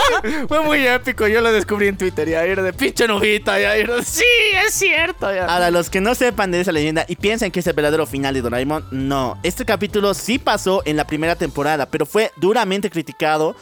[0.49, 1.25] fue muy épico.
[1.25, 2.27] Yo lo descubrí en Twitter.
[2.27, 3.57] Ya era de pinche novita.
[3.61, 4.25] Ya era de, sí,
[4.65, 5.33] es cierto.
[5.33, 5.45] Ya.
[5.45, 8.33] Ahora, los que no sepan de esa leyenda y piensan que es el verdadero final
[8.33, 9.39] de Doraemon, no.
[9.41, 13.55] Este capítulo sí pasó en la primera temporada, pero fue duramente criticado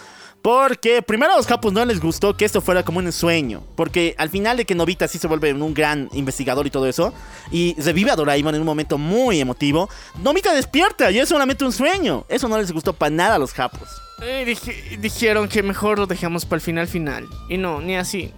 [0.46, 3.64] Porque primero a los japos no les gustó que esto fuera como un sueño.
[3.76, 7.16] Porque al final de que Novita sí se vuelve un gran investigador y todo eso,
[7.52, 9.90] y revive a Doraemon en un momento muy emotivo,
[10.22, 12.26] Novita despierta y es solamente un sueño.
[12.30, 13.90] Eso no les gustó para nada a los japos.
[14.22, 17.28] Eh, dije- dijeron que mejor lo dejamos para el final final.
[17.50, 18.32] Y no, ni así.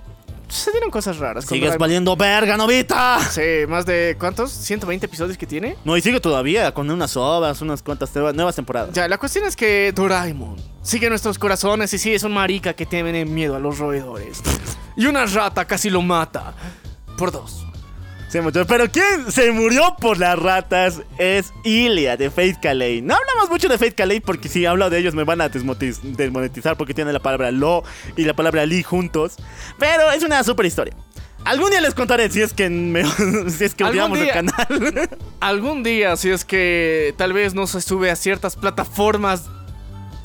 [0.49, 1.45] Se dieron cosas raras.
[1.45, 3.19] con Sigues valiendo verga, Novita.
[3.29, 4.51] Sí, más de ¿cuántos?
[4.51, 5.75] 120 episodios que tiene.
[5.83, 8.91] No, y sigue todavía con unas obras, unas cuantas nuevas- nuevas temporadas.
[8.93, 12.85] Ya, la cuestión es que Doraemon sigue nuestros corazones y sí es un marica que
[12.85, 14.41] tiene miedo a los roedores.
[14.95, 16.53] Y una rata casi lo mata.
[17.17, 17.66] Por dos.
[18.37, 23.01] Sí, muchachos, Pero quien se murió por las ratas es Ilia de Faith Calais.
[23.01, 26.77] No hablamos mucho de Faith Calais porque si hablo de ellos me van a desmonetizar
[26.77, 27.83] porque tienen la palabra lo
[28.15, 29.37] y la palabra li juntos.
[29.79, 30.93] Pero es una super historia.
[31.45, 33.05] Algún día les contaré si es que me,
[33.49, 35.09] si es que el canal.
[35.39, 39.45] Algún día, si es que tal vez no se sube a ciertas plataformas,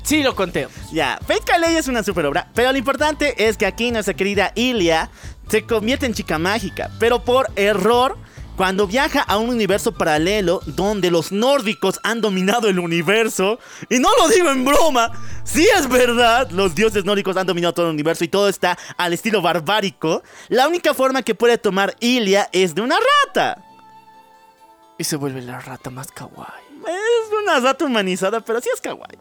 [0.02, 0.74] sí lo contemos.
[0.92, 4.52] ya, Faith Calais es una super obra, pero lo importante es que aquí nuestra querida
[4.54, 5.10] Ilia
[5.48, 8.16] se convierte en chica mágica, pero por error
[8.56, 13.58] cuando viaja a un universo paralelo donde los nórdicos han dominado el universo,
[13.88, 15.10] y no lo digo en broma,
[15.44, 19.12] si es verdad, los dioses nórdicos han dominado todo el universo y todo está al
[19.12, 22.96] estilo barbárico, la única forma que puede tomar Ilia es de una
[23.26, 23.64] rata.
[24.98, 26.72] Y se vuelve la rata más kawaii.
[26.86, 29.18] Es una rata humanizada, pero sí es kawaii.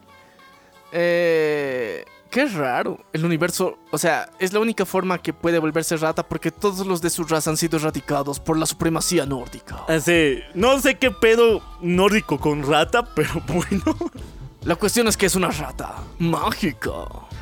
[0.92, 2.98] Eh, qué raro.
[3.12, 7.02] El universo, o sea, es la única forma que puede volverse rata porque todos los
[7.02, 9.84] de su raza han sido erradicados por la supremacía nórdica.
[9.86, 13.96] Así, no sé qué pedo nórdico con rata, pero bueno.
[14.62, 16.90] La cuestión es que es una rata mágica.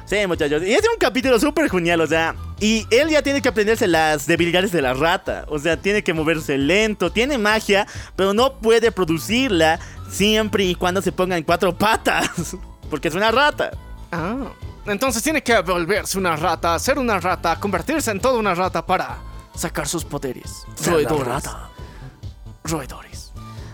[0.06, 0.62] Sí, muchachos.
[0.64, 2.34] Y es un capítulo súper genial, o sea.
[2.58, 5.44] Y él ya tiene que aprenderse las debilidades de la rata.
[5.48, 7.86] O sea, tiene que moverse lento, tiene magia,
[8.16, 9.78] pero no puede producirla
[10.10, 12.56] siempre y cuando se ponga en cuatro patas.
[12.90, 13.70] Porque es una rata.
[14.10, 14.50] Ah.
[14.86, 19.18] Entonces tiene que volverse una rata, ser una rata, convertirse en toda una rata para
[19.54, 20.64] sacar sus poderes.
[20.84, 21.44] Roedores.
[22.64, 23.32] Roedores.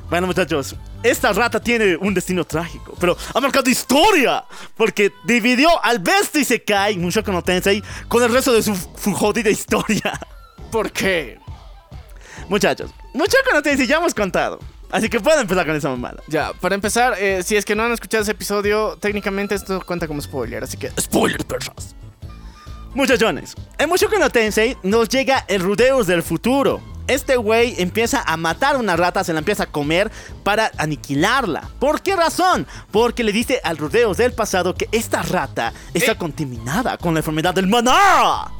[0.09, 4.45] Bueno, muchachos, esta rata tiene un destino trágico, pero ha marcado historia.
[4.77, 8.75] Porque dividió al Besto y se cae, Mushoku no Tensei, con el resto de su,
[9.13, 10.19] jodida historia.
[10.71, 11.39] ¿Por qué?
[12.49, 14.61] Muchachos, Mushoku no Tensei ya hemos contado.
[14.97, 16.23] Así que pueden empezar con esa mamada.
[16.29, 20.07] Ya, para empezar, eh, si es que no han escuchado ese episodio, técnicamente esto cuenta
[20.09, 21.95] como spoiler, así que spoiler, perras.
[22.95, 26.81] Muchachones, en Mushoku no Tensei nos llega el Rudeus del futuro.
[27.09, 30.11] Este güey empieza a matar a una rata, se la empieza a comer
[30.43, 31.69] para aniquilarla.
[31.79, 32.67] ¿Por qué razón?
[32.91, 36.17] Porque le dice al Rudeus del pasado que esta rata está Eh.
[36.17, 38.51] contaminada con la enfermedad del maná.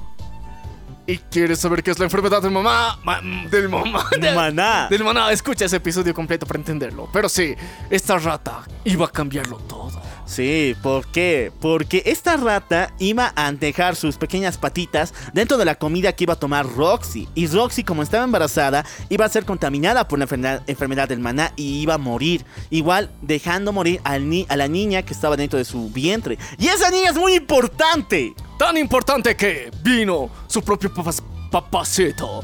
[1.09, 2.99] ¿Y quieres saber qué es la enfermedad del mamá?
[3.05, 3.21] Ma-
[3.51, 4.05] del mamá.
[4.35, 4.89] Maná.
[4.91, 5.31] Del maná.
[5.31, 7.09] Escucha ese episodio completo para entenderlo.
[7.13, 7.55] Pero sí,
[7.91, 10.03] esta rata iba a cambiarlo todo.
[10.27, 11.53] Sí, ¿por qué?
[11.61, 16.33] Porque esta rata iba a dejar sus pequeñas patitas dentro de la comida que iba
[16.35, 17.29] a tomar Roxy.
[17.37, 20.25] Y Roxy, como estaba embarazada, iba a ser contaminada por la
[20.67, 22.45] enfermedad, del maná y iba a morir.
[22.71, 24.19] Igual dejando morir a
[24.57, 26.39] la niña que estaba dentro de su vientre.
[26.59, 28.35] Y esa niña es muy importante.
[28.59, 31.23] Tan importante que vino su propio papas-
[31.53, 32.43] papacito.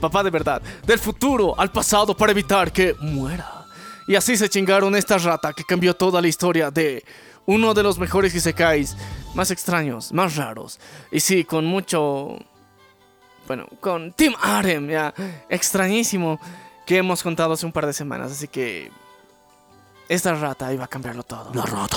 [0.00, 0.62] Papá de verdad.
[0.86, 3.66] Del futuro al pasado para evitar que muera.
[4.06, 7.02] Y así se chingaron esta rata que cambió toda la historia de
[7.46, 8.96] uno de los mejores isekais
[9.34, 10.78] más extraños, más raros.
[11.10, 12.36] Y sí, con mucho.
[13.46, 15.12] Bueno, con Team Arem, ya.
[15.48, 16.40] Extrañísimo.
[16.86, 18.32] Que hemos contado hace un par de semanas.
[18.32, 18.90] Así que.
[20.08, 21.50] Esta rata iba a cambiarlo todo.
[21.54, 21.96] La rata.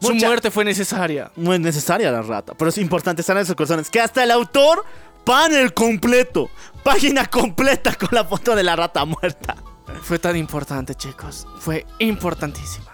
[0.00, 1.30] Su Mucha- muerte fue necesaria.
[1.36, 3.90] No es necesaria la rata, pero es importante estar en esos corazones.
[3.90, 4.84] Que hasta el autor,
[5.24, 6.48] panel completo,
[6.82, 9.56] página completa con la foto de la rata muerta.
[10.02, 11.46] Fue tan importante, chicos.
[11.58, 12.89] Fue importantísima.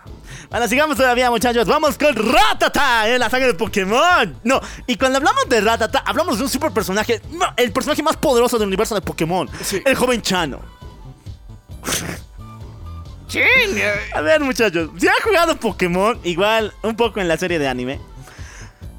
[0.51, 1.66] Bueno, sigamos todavía, muchachos.
[1.66, 4.39] Vamos con Ratata en la saga de Pokémon.
[4.44, 7.20] No, y cuando hablamos de Ratata, hablamos de un super personaje,
[7.56, 9.82] el personaje más poderoso del universo de Pokémon, Sí.
[9.85, 10.60] el joven Chano.
[14.14, 18.01] A ver, muchachos, si han jugado Pokémon, igual un poco en la serie de anime,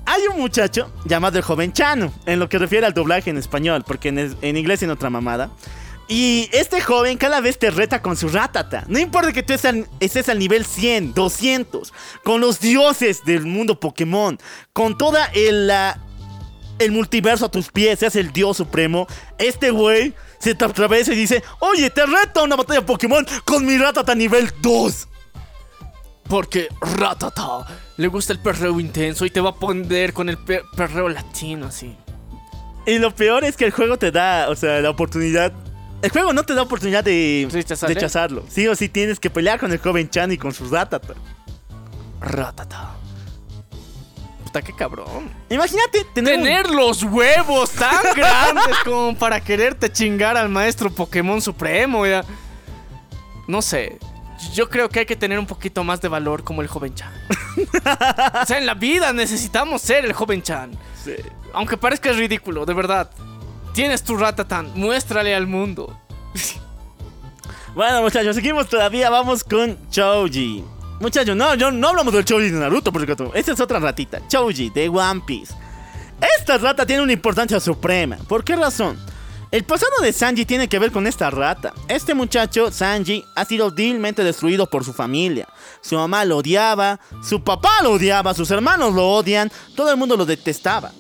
[0.06, 3.84] hay un muchacho llamado el joven Chano, en lo que refiere al doblaje en español,
[3.88, 5.50] porque en, es- en inglés tiene otra mamada.
[6.10, 8.86] Y este joven cada vez te reta con su ratata.
[8.88, 11.94] No importa que tú estés al, nivel 100, 200,
[12.24, 14.40] con los dioses del mundo Pokémon,
[14.72, 15.70] con toda el,
[16.92, 19.06] multiverso a tus pies, seas el dios supremo,
[19.38, 23.66] este güey se te atraviesa y dice, oye, te reto a una batalla Pokémon con
[23.66, 25.08] mi ratata nivel 2.
[26.30, 27.66] Porque Ratata
[27.98, 31.68] le gusta el perreo intenso y te va a poner con el pe- perreo latino
[31.68, 31.96] así.
[32.86, 35.54] Y lo peor es que el juego te da, o sea, la oportunidad.
[36.02, 38.44] El juego no te da oportunidad de rechazarlo.
[38.50, 41.16] Sí o sí tienes que pelear con el joven Chan y con sus ratata.
[42.22, 42.96] Ratata.
[44.44, 45.32] Puta, qué cabrón.
[45.50, 52.06] Imagínate tener, un- los huevos tan grandes como para quererte chingar al maestro Pokémon Supremo,
[52.06, 52.24] ya.
[53.48, 53.98] No sé.
[54.54, 57.12] Yo creo que hay que tener un poquito más de valor como el joven Chan.
[58.44, 60.72] o sea, en la vida necesitamos ser el joven Chan.
[61.54, 63.10] Aunque parezca ridículo, de verdad.
[63.78, 65.96] Tienes tu Ratatán, muéstrale al mundo.
[67.76, 69.12] Bueno, muchachos, seguimos todavía.
[69.12, 70.64] Vamos con Choji.
[71.00, 73.32] Muchachos, no, yo, no hablamos del Choji de Naruto, por cierto.
[73.36, 74.28] Esta es otra ratita.
[74.28, 75.54] Choji de One Piece.
[76.40, 78.18] Esta rata tiene una importancia suprema.
[78.28, 78.98] ¿Por qué razón?
[79.52, 81.72] El pasado de Sanji tiene que ver con esta rata.
[81.88, 85.48] Este muchacho, Sanji, ha sido vilmente destruido por su familia.
[85.82, 90.18] Su mamá lo odiaba, su papá lo odiaba, sus hermanos lo odian, todo el mundo
[90.18, 90.92] lo detestaba.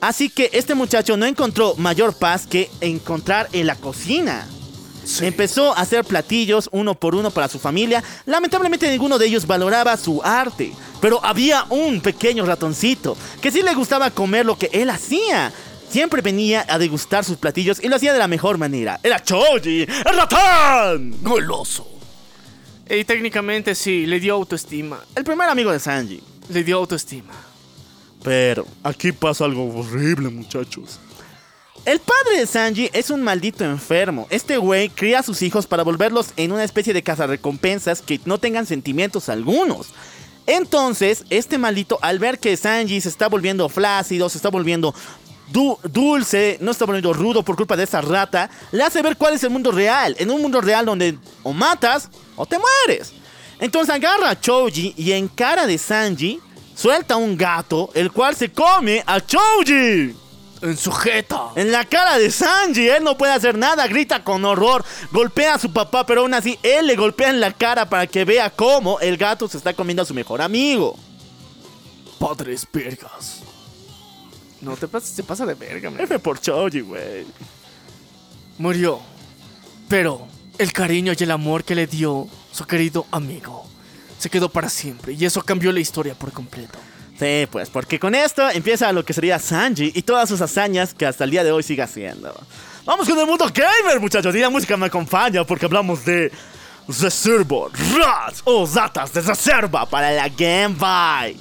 [0.00, 4.46] Así que este muchacho no encontró mayor paz que encontrar en la cocina.
[5.20, 8.02] Empezó a hacer platillos uno por uno para su familia.
[8.26, 10.72] Lamentablemente ninguno de ellos valoraba su arte.
[11.00, 15.52] Pero había un pequeño ratoncito que sí le gustaba comer lo que él hacía.
[15.90, 19.00] Siempre venía a degustar sus platillos y lo hacía de la mejor manera.
[19.02, 21.16] Era Choji, el ratón.
[21.22, 21.86] Goloso.
[22.88, 25.00] Y técnicamente sí, le dio autoestima.
[25.14, 26.22] El primer amigo de Sanji.
[26.48, 27.49] Le dio autoestima.
[28.22, 30.98] Pero aquí pasa algo horrible, muchachos.
[31.86, 34.26] El padre de Sanji es un maldito enfermo.
[34.28, 38.36] Este güey cría a sus hijos para volverlos en una especie de cazarrecompensas que no
[38.38, 39.88] tengan sentimientos algunos.
[40.46, 44.94] Entonces, este maldito, al ver que Sanji se está volviendo flácido, se está volviendo
[45.50, 49.34] du- dulce, no está volviendo rudo por culpa de esa rata, le hace ver cuál
[49.34, 50.14] es el mundo real.
[50.18, 53.12] En un mundo real donde o matas o te mueres.
[53.58, 56.40] Entonces agarra a Choji y en cara de Sanji
[56.80, 60.16] suelta un gato, el cual se come a Choji.
[60.62, 61.50] En su jeta.
[61.56, 65.58] En la cara de Sanji, él no puede hacer nada, grita con horror, golpea a
[65.58, 68.98] su papá, pero aún así él le golpea en la cara para que vea cómo
[69.00, 70.98] el gato se está comiendo a su mejor amigo.
[72.18, 73.40] Padres vergas.
[74.60, 76.00] No te pases, se pasa de verga, man.
[76.00, 77.26] F por Choji, güey.
[78.58, 79.00] Murió.
[79.88, 80.26] Pero
[80.58, 83.69] el cariño y el amor que le dio su querido amigo
[84.20, 85.14] se quedó para siempre.
[85.14, 86.78] Y eso cambió la historia por completo.
[87.18, 91.06] Sí, pues, porque con esto empieza lo que sería Sanji y todas sus hazañas que
[91.06, 92.34] hasta el día de hoy sigue haciendo.
[92.84, 94.34] Vamos con el mundo gamer, muchachos.
[94.34, 96.30] Y la música me acompaña porque hablamos de
[96.86, 101.36] Reservo, Rats o Zatas de Reserva para la Game Boy.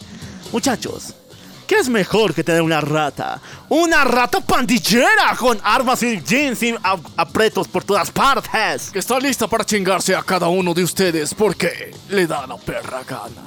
[0.51, 1.13] Muchachos,
[1.69, 3.39] ¿qué es mejor que tener una rata?
[3.69, 8.89] Una rata pandillera con armas y jeans y ap- apretos por todas partes.
[8.89, 13.03] Que está lista para chingarse a cada uno de ustedes porque le da la perra
[13.07, 13.43] gana.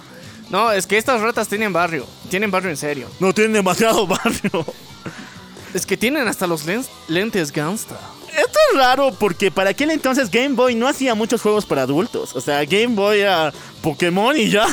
[0.51, 2.07] No, es que estas ratas tienen barrio.
[2.31, 3.09] Tienen barrio en serio.
[3.19, 4.65] No tiene demasiado barrio.
[5.74, 7.99] Es que tienen hasta los lens- lentes gangsta.
[8.28, 12.36] Esto es raro porque para aquel entonces Game Boy no hacía muchos juegos para adultos.
[12.36, 14.66] O sea, Game Boy era Pokémon y ya.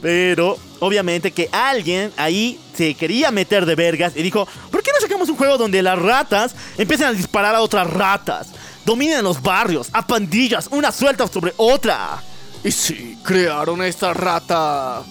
[0.00, 5.00] Pero obviamente que alguien ahí se quería meter de vergas y dijo, ¿por qué no
[5.00, 8.48] sacamos un juego donde las ratas empiecen a disparar a otras ratas?
[8.84, 12.22] Dominen los barrios, a pandillas, una suelta sobre otra.
[12.64, 15.02] Y sí, crearon esta rata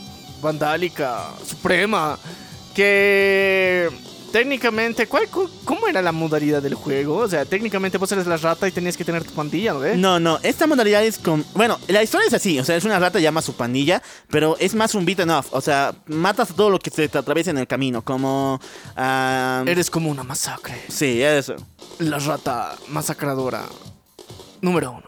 [0.42, 2.18] vandálica, suprema,
[2.74, 3.90] Que
[4.32, 7.18] técnicamente, ¿cuál, cu- ¿cómo era la modalidad del juego?
[7.18, 9.96] O sea, técnicamente vos eres la rata y tenías que tener tu pandilla, ¿no?
[9.96, 11.46] No, no, esta modalidad es con...
[11.54, 14.56] Bueno, la historia es así, o sea, es una rata llama a su pandilla, pero
[14.60, 17.18] es más un beat and off, o sea, matas a todo lo que se te
[17.18, 18.60] atraviesa en el camino, como...
[18.96, 20.82] ah, eres como una masacre.
[20.90, 21.56] Sí, eso.
[22.00, 23.64] La rata masacradora.
[24.62, 25.04] Número uno.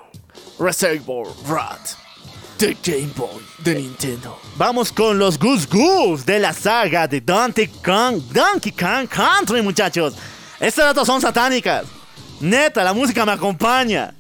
[0.60, 1.80] Reservoir Rat.
[2.60, 4.38] De Game Boy de Nintendo.
[4.58, 10.14] Vamos con los Goose Goose de la saga de Donkey Kong, Donkey Kong Country, muchachos.
[10.60, 11.86] Estas ratas son satánicas.
[12.42, 14.14] Neta, la música me acompaña.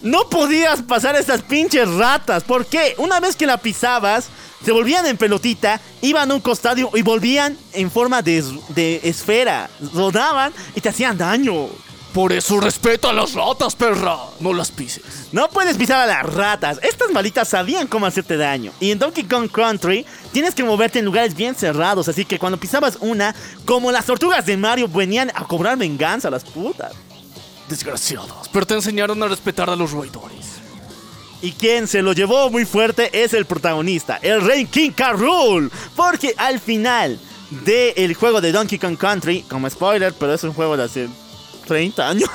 [0.00, 2.44] No podías pasar estas pinches ratas.
[2.44, 2.94] ¿Por qué?
[2.96, 4.28] Una vez que la pisabas,
[4.64, 9.68] se volvían en pelotita, iban a un costado y volvían en forma de, de esfera.
[9.92, 11.68] Rodaban y te hacían daño.
[12.16, 14.16] Por eso respeta a las ratas, perra.
[14.40, 15.28] No las pises.
[15.32, 16.80] No puedes pisar a las ratas.
[16.82, 18.72] Estas malitas sabían cómo hacerte daño.
[18.80, 22.08] Y en Donkey Kong Country tienes que moverte en lugares bien cerrados.
[22.08, 23.34] Así que cuando pisabas una,
[23.66, 26.94] como las tortugas de Mario, venían a cobrar venganza a las putas.
[27.68, 28.48] Desgraciadas.
[28.50, 30.52] Pero te enseñaron a respetar a los roedores.
[31.42, 34.92] Y quien se lo llevó muy fuerte es el protagonista, el Rey King.
[34.96, 35.70] Rool.
[35.94, 37.20] Porque al final
[37.50, 41.08] del juego de Donkey Kong Country, como spoiler, pero es un juego de hace
[41.66, 42.30] 30 años.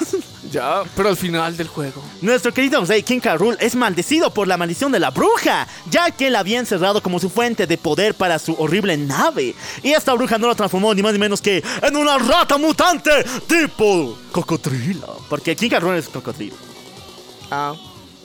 [0.51, 2.03] Ya, pero al final del juego.
[2.21, 3.21] Nuestro querido Rey King
[3.59, 7.29] es maldecido por la maldición de la bruja, ya que la había encerrado como su
[7.29, 9.55] fuente de poder para su horrible nave.
[9.81, 13.11] Y esta bruja no lo transformó ni más ni menos que en una rata mutante
[13.47, 15.21] tipo cocodrilo.
[15.29, 16.55] Porque King es cocodrilo.
[17.49, 17.73] Ah.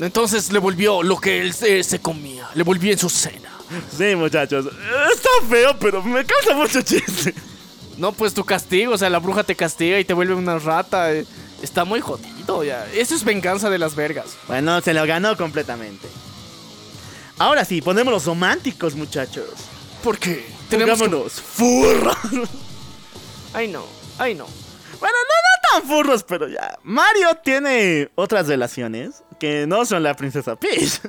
[0.01, 2.49] Entonces le volvió lo que él se, se comía.
[2.55, 3.51] Le volvió en su cena.
[3.97, 4.67] Sí, muchachos.
[5.13, 7.35] Está feo, pero me causa mucho chiste.
[7.97, 11.13] No, pues tu castigo, o sea, la bruja te castiga y te vuelve una rata.
[11.13, 11.25] eh,
[11.63, 12.87] Está muy jodido ya.
[12.93, 14.37] Eso es venganza de las vergas.
[14.47, 16.07] Bueno, se lo ganó completamente.
[17.39, 19.49] Ahora sí, ponemos los románticos, muchachos.
[20.03, 20.47] ¿Por qué?
[20.69, 22.17] Tenemos que- Pongámonos furros.
[23.55, 23.85] Ay, no.
[24.19, 24.47] Ay, no.
[25.01, 26.79] Bueno, no, no tan furros, pero ya.
[26.83, 31.01] Mario tiene otras relaciones que no son la princesa Peach.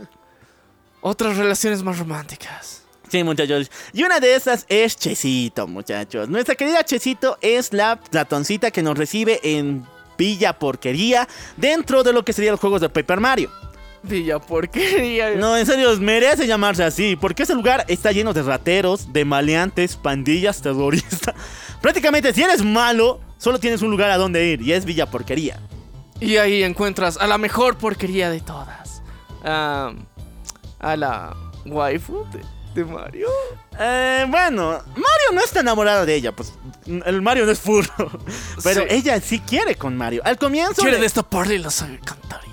[1.01, 2.83] Otras relaciones más románticas.
[3.09, 3.71] Sí, muchachos.
[3.93, 6.27] Y una de esas es Chesito, muchachos.
[6.27, 9.85] Nuestra querida Chesito es la ratoncita que nos recibe en
[10.17, 13.51] Villa Porquería dentro de lo que serían los juegos de Paper Mario.
[14.03, 15.35] Villa porquería.
[15.35, 19.95] No, en serio, merece llamarse así, porque ese lugar está lleno de rateros, de maleantes,
[19.95, 21.35] pandillas, terroristas.
[21.81, 25.59] Prácticamente, si eres malo, solo tienes un lugar a donde ir, y es Villa Porquería.
[26.19, 29.01] Y ahí encuentras a la mejor porquería de todas.
[29.43, 29.93] Ah,
[30.79, 31.35] a la
[31.65, 32.41] waifu de,
[32.73, 33.27] de Mario.
[33.79, 36.53] Eh, bueno, Mario no está enamorado de ella, pues
[36.85, 38.11] el Mario no es furro.
[38.63, 38.87] Pero Sí.
[38.89, 40.21] ella sí quiere con Mario.
[40.25, 40.81] Al comienzo.
[40.81, 42.46] Quiere de- destaparle las alcantarillas.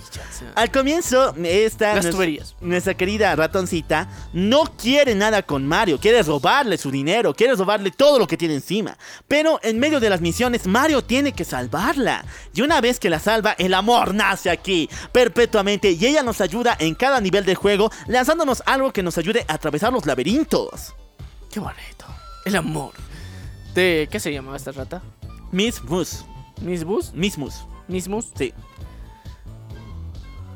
[0.55, 2.57] Al comienzo, esta Las nues- tuberías.
[2.61, 8.19] nuestra querida ratoncita no quiere nada con Mario, quiere robarle su dinero, quiere robarle todo
[8.19, 8.97] lo que tiene encima.
[9.29, 12.25] Pero en medio de las misiones, Mario tiene que salvarla.
[12.55, 16.77] Y una vez que la salva, el amor nace aquí, perpetuamente, y ella nos ayuda
[16.79, 20.95] en cada nivel del juego, lanzándonos algo que nos ayude a atravesar los laberintos.
[21.51, 22.05] Qué bonito.
[22.45, 22.93] El amor.
[23.75, 25.03] De, ¿Qué se llamaba esta rata?
[25.51, 26.25] Miss Mus,
[26.61, 27.13] ¿Miss Bus?
[27.15, 28.31] Miss Mus, ¿Miss Mus?
[28.37, 28.53] sí.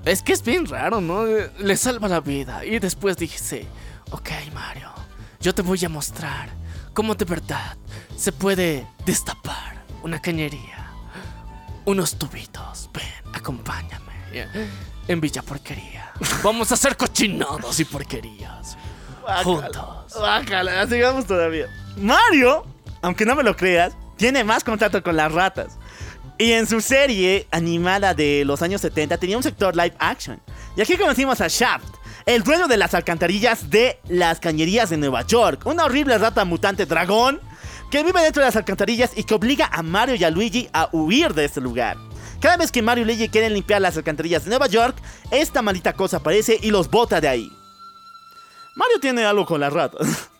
[0.08, 1.26] Es que es bien raro, ¿no?
[1.26, 2.64] Le salva la vida.
[2.64, 3.66] Y después dice,
[4.10, 4.90] ok Mario,
[5.38, 6.48] yo te voy a mostrar
[6.94, 7.76] cómo de verdad
[8.16, 10.92] se puede destapar una cañería.
[11.84, 12.88] Unos tubitos.
[12.94, 14.48] Ven, acompáñame.
[15.08, 16.12] En Villa Porquería.
[16.42, 18.78] Vamos a hacer cochinados y porquerías.
[19.44, 20.14] Juntos.
[20.18, 21.66] Bájala, sigamos todavía.
[21.98, 22.64] Mario,
[23.02, 25.78] aunque no me lo creas, tiene más contacto con las ratas.
[26.38, 30.40] Y en su serie animada de los años 70 tenía un sector live action.
[30.76, 31.96] Y aquí conocimos a Shaft,
[32.26, 35.66] el dueño de las alcantarillas de las cañerías de Nueva York.
[35.66, 37.40] Una horrible rata mutante dragón
[37.90, 40.88] que vive dentro de las alcantarillas y que obliga a Mario y a Luigi a
[40.92, 41.96] huir de este lugar.
[42.40, 44.96] Cada vez que Mario y Luigi quieren limpiar las alcantarillas de Nueva York,
[45.32, 47.52] esta maldita cosa aparece y los bota de ahí.
[48.76, 50.30] Mario tiene algo con las ratas.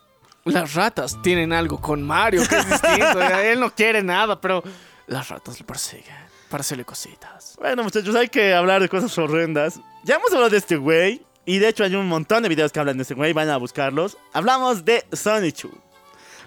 [0.45, 3.21] Las ratas tienen algo con Mario, que es distinto.
[3.43, 4.63] Él no quiere nada, pero
[5.09, 6.15] las ratas lo persiguen
[6.49, 7.55] para hacerle cositas.
[7.59, 9.79] Bueno, muchachos, hay que hablar de cosas horrendas.
[10.03, 11.23] Ya hemos hablado de este güey.
[11.45, 13.33] Y de hecho hay un montón de videos que hablan de este güey.
[13.33, 14.17] Van a buscarlos.
[14.33, 15.71] Hablamos de Sonichu.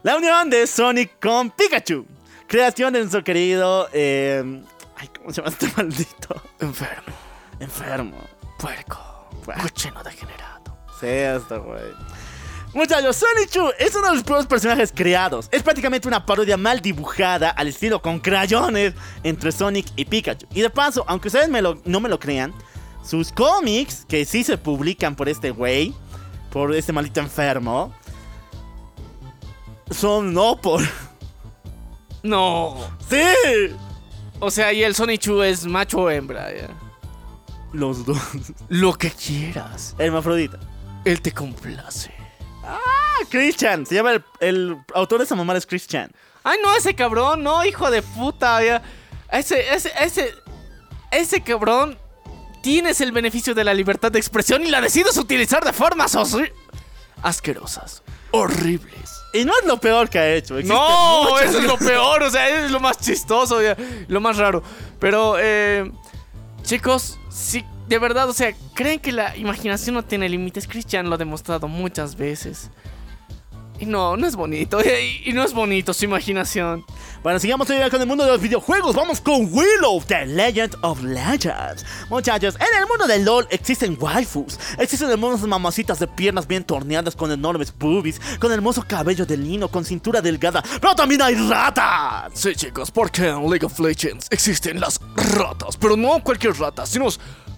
[0.02, 2.06] La unión de Sonic con Pikachu.
[2.46, 3.88] Creación de nuestro querido...
[3.92, 4.62] eh,
[4.96, 6.42] Ay, ¿cómo se llama este maldito?
[6.60, 7.12] Enfermo,
[7.58, 8.18] Enfermo.
[8.58, 9.28] puerco,
[9.62, 10.76] cochino degenerado.
[11.00, 11.82] Sí, este güey.
[12.74, 15.48] Muchachos, Sonichu es uno de los primeros personajes creados.
[15.52, 20.46] Es prácticamente una parodia mal dibujada al estilo con crayones entre Sonic y Pikachu.
[20.54, 22.54] Y de paso, aunque ustedes me lo- no me lo crean,
[23.04, 25.92] sus cómics, que sí se publican por este güey,
[26.50, 27.92] por este maldito enfermo,
[29.90, 30.80] son no por...
[32.22, 32.76] No.
[33.10, 33.74] ¡Sí!
[34.40, 36.50] O sea, y el Sonichu es macho o hembra.
[36.54, 36.68] ya.
[37.72, 38.18] Los dos.
[38.68, 39.94] Lo que quieras.
[39.98, 40.58] Hermafrodita.
[41.04, 42.12] Él te complace.
[42.64, 43.84] Ah, Christian.
[43.86, 46.10] Se llama el, el autor de esa mamá es Christian.
[46.44, 48.62] Ay, no, ese cabrón, no, hijo de puta.
[48.64, 48.82] ya.
[49.30, 50.34] Ese, ese, ese,
[51.10, 51.98] ese cabrón.
[52.62, 56.16] Tienes el beneficio de la libertad de expresión y la decides utilizar de formas
[57.22, 59.10] asquerosas, horribles.
[59.32, 60.56] Y no es lo peor que ha hecho.
[60.58, 63.76] existen No, muchas- eso es lo peor, o sea, es lo más chistoso, ya,
[64.06, 64.62] lo más raro.
[65.00, 65.90] Pero, eh,
[66.62, 70.66] chicos, sí, de verdad, o sea, creen que la imaginación no tiene límites.
[70.66, 72.70] Christian lo ha demostrado muchas veces.
[73.78, 76.84] Y no, no es bonito, y, y no es bonito su imaginación.
[77.22, 78.96] Bueno, sigamos todavía con el mundo de los videojuegos.
[78.96, 81.84] Vamos con Willow, The Legend of Legends.
[82.08, 84.58] Muchachos, en el mundo de LOL existen waifus.
[84.78, 89.68] Existen hermosas mamacitas de piernas bien torneadas con enormes boobies, con hermoso cabello de lino,
[89.68, 90.62] con cintura delgada.
[90.80, 92.32] Pero también hay ratas.
[92.34, 97.08] Sí, chicos, porque en League of Legends existen las ratas, pero no cualquier rata, sino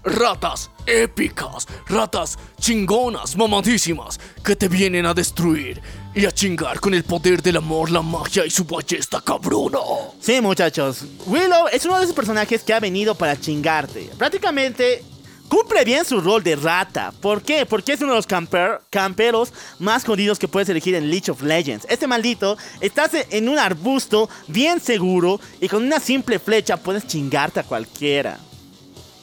[0.04, 5.80] ratas épicas, ratas chingonas, mamadísimas, que te vienen a destruir
[6.14, 9.78] y a chingar con el poder del amor, la magia y su ballesta cabrona.
[10.20, 11.04] Sí, muchachos.
[11.26, 14.10] Willow es uno de esos personajes que ha venido para chingarte.
[14.18, 15.02] Prácticamente
[15.48, 17.12] cumple bien su rol de rata.
[17.20, 17.66] ¿Por qué?
[17.66, 21.42] Porque es uno de los camper- camperos más jodidos que puedes elegir en League of
[21.42, 21.86] Legends.
[21.88, 27.60] Este maldito, estás en un arbusto bien seguro y con una simple flecha puedes chingarte
[27.60, 28.38] a cualquiera.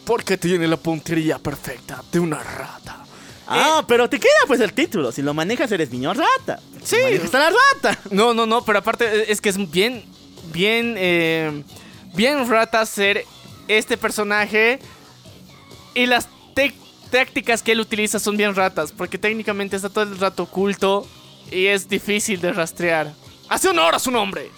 [0.06, 3.06] Porque tiene la puntería perfecta de una rata.
[3.48, 5.12] Ah, pero te queda pues el título.
[5.12, 6.60] Si lo manejas eres niño rata.
[6.84, 6.96] Sí.
[6.96, 8.00] Está la rata.
[8.10, 10.04] No, no, no, pero aparte eh, es que es bien,
[10.54, 11.64] bien, eh,
[12.14, 13.26] bien rata ser
[13.68, 14.80] este personaje
[15.94, 16.28] y las
[17.12, 21.06] tácticas que él utiliza son bien ratas, porque técnicamente está todo el rato oculto
[21.52, 23.14] y es difícil de rastrear.
[23.50, 24.50] Hace honor a su nombre.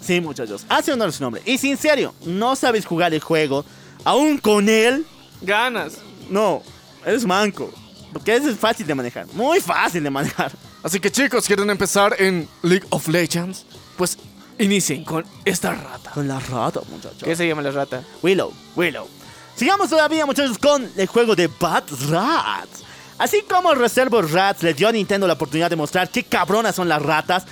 [0.00, 0.66] Sí, muchachos.
[0.68, 1.42] Hace honor a su nombre.
[1.46, 3.64] Y si en serio, no sabes jugar el juego,
[4.04, 5.06] aún con él,
[5.40, 5.98] Ganas.
[6.30, 6.62] no,
[7.04, 7.72] eres manco.
[8.12, 9.26] Porque es fácil de manejar.
[9.32, 10.52] Muy fácil de manejar.
[10.82, 13.64] Así que chicos, ¿quieren empezar en League of Legends?
[13.96, 14.18] Pues
[14.58, 16.10] inicien con esta rata.
[16.10, 17.22] Con la rata, muchachos.
[17.22, 18.02] ¿Qué se llama la rata?
[18.22, 18.52] Willow.
[18.76, 19.08] Willow.
[19.56, 22.84] Sigamos todavía, muchachos, con el juego de Bad Rats.
[23.18, 26.88] Así como Reservoir Rats le dio a Nintendo la oportunidad de mostrar qué cabronas son
[26.88, 27.44] las ratas,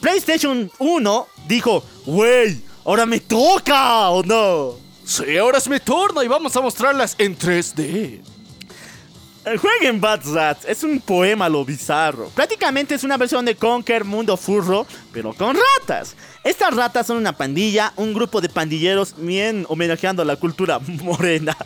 [0.00, 4.74] PlayStation 1 dijo, wey, ahora me toca, ¿o no?
[5.10, 8.20] Sí, ahora es mi turno y vamos a mostrarlas en 3D.
[9.44, 12.28] El juego en Bad Rats es un poema lo bizarro.
[12.28, 16.14] Prácticamente es una versión de Conquer Mundo Furro, pero con ratas.
[16.44, 21.56] Estas ratas son una pandilla, un grupo de pandilleros bien homenajeando a la cultura morena.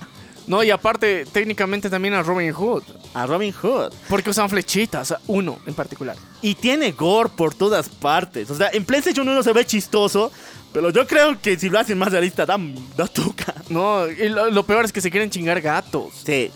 [0.46, 2.82] No, y aparte, técnicamente también a Robin Hood.
[3.14, 3.92] A Robin Hood.
[4.08, 6.16] Porque usan flechitas, uno en particular.
[6.42, 8.50] Y tiene gore por todas partes.
[8.50, 10.30] O sea, en PlayStation 1 se ve chistoso,
[10.72, 12.58] pero yo creo que si lo hacen más realista, da,
[12.96, 13.54] da tuca.
[13.70, 16.12] No, y lo, lo peor es que se quieren chingar gatos.
[16.26, 16.50] Sí.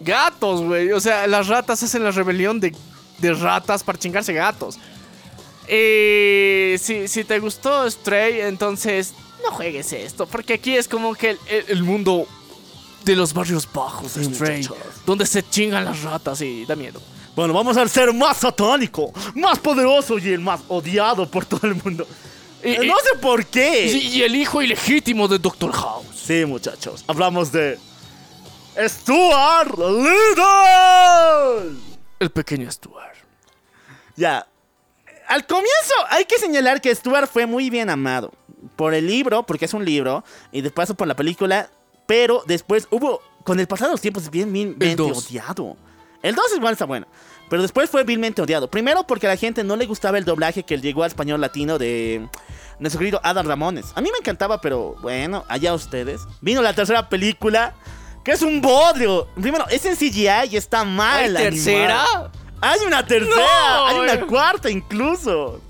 [0.00, 0.92] Gatos, güey.
[0.92, 2.72] O sea, las ratas hacen la rebelión de,
[3.18, 4.78] de ratas para chingarse gatos.
[5.66, 10.26] Eh, si, si te gustó Stray, entonces no juegues esto.
[10.26, 12.26] Porque aquí es como que el, el- el mundo
[13.04, 14.68] de los barrios bajos de Sí, Stray.
[15.06, 17.00] Donde se chingan las ratas y da miedo.
[17.36, 21.74] Bueno, vamos al ser más satánico, más poderoso y el más odiado por todo el
[21.74, 22.06] mundo.
[22.62, 23.86] Eh, y- no sé por qué.
[23.86, 26.06] Y, y el hijo ilegítimo de Doctor House.
[26.14, 27.04] Sí, muchachos.
[27.08, 27.78] Hablamos de.
[28.88, 31.76] Stuart Little.
[32.20, 33.14] El pequeño Stuart.
[34.16, 34.46] Ya.
[35.28, 38.32] Al comienzo hay que señalar que Stuart fue muy bien amado.
[38.76, 41.68] Por el libro, porque es un libro, y después por la película.
[42.06, 45.76] Pero después hubo, con el pasar de los tiempos, bien, bien, bien odiado.
[46.22, 47.06] El 2 igual está bueno.
[47.50, 48.68] Pero después fue vilmente odiado.
[48.70, 51.78] Primero porque a la gente no le gustaba el doblaje que llegó al español latino
[51.78, 52.26] de
[52.78, 53.86] nuestro querido Adam Ramones.
[53.94, 56.22] A mí me encantaba, pero bueno, allá ustedes.
[56.40, 57.74] Vino la tercera película,
[58.24, 59.28] que es un bodrio.
[59.40, 61.36] Primero, es en CGI y está mal.
[61.36, 62.04] ¿Hay tercera?
[62.62, 63.86] Hay una tercera, No.
[63.88, 65.60] hay una cuarta incluso.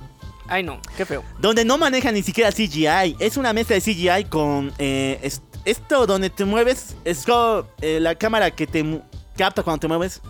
[0.47, 1.24] Ay, no, qué feo.
[1.40, 3.16] Donde no maneja ni siquiera CGI.
[3.19, 6.97] Es una mezcla de CGI con eh, es- esto donde te mueves.
[7.05, 9.03] Es como, eh, la cámara que te
[9.36, 10.20] capta cuando te mueves.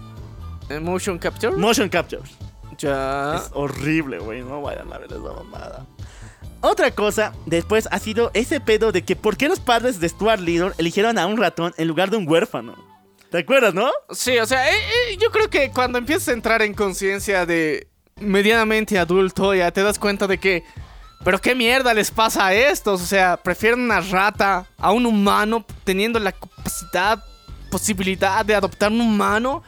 [0.68, 1.56] ¿Eh, ¿Motion capture?
[1.56, 2.22] Motion capture.
[2.78, 3.36] ya.
[3.36, 4.42] Es horrible, güey.
[4.42, 5.86] No vayan a ver esa mamada.
[6.60, 10.40] Otra cosa, después ha sido ese pedo de que por qué los padres de Stuart
[10.40, 12.74] Little eligieron a un ratón en lugar de un huérfano.
[13.30, 13.90] ¿Te acuerdas, no?
[14.10, 14.76] Sí, o sea, eh,
[15.10, 17.88] eh, yo creo que cuando empiezas a entrar en conciencia de
[18.18, 20.64] medianamente adulto, ya te das cuenta de que.
[21.24, 23.00] Pero qué mierda les pasa a estos.
[23.00, 27.24] O sea, prefieren una rata a un humano teniendo la capacidad,
[27.70, 29.62] posibilidad de adoptar un humano.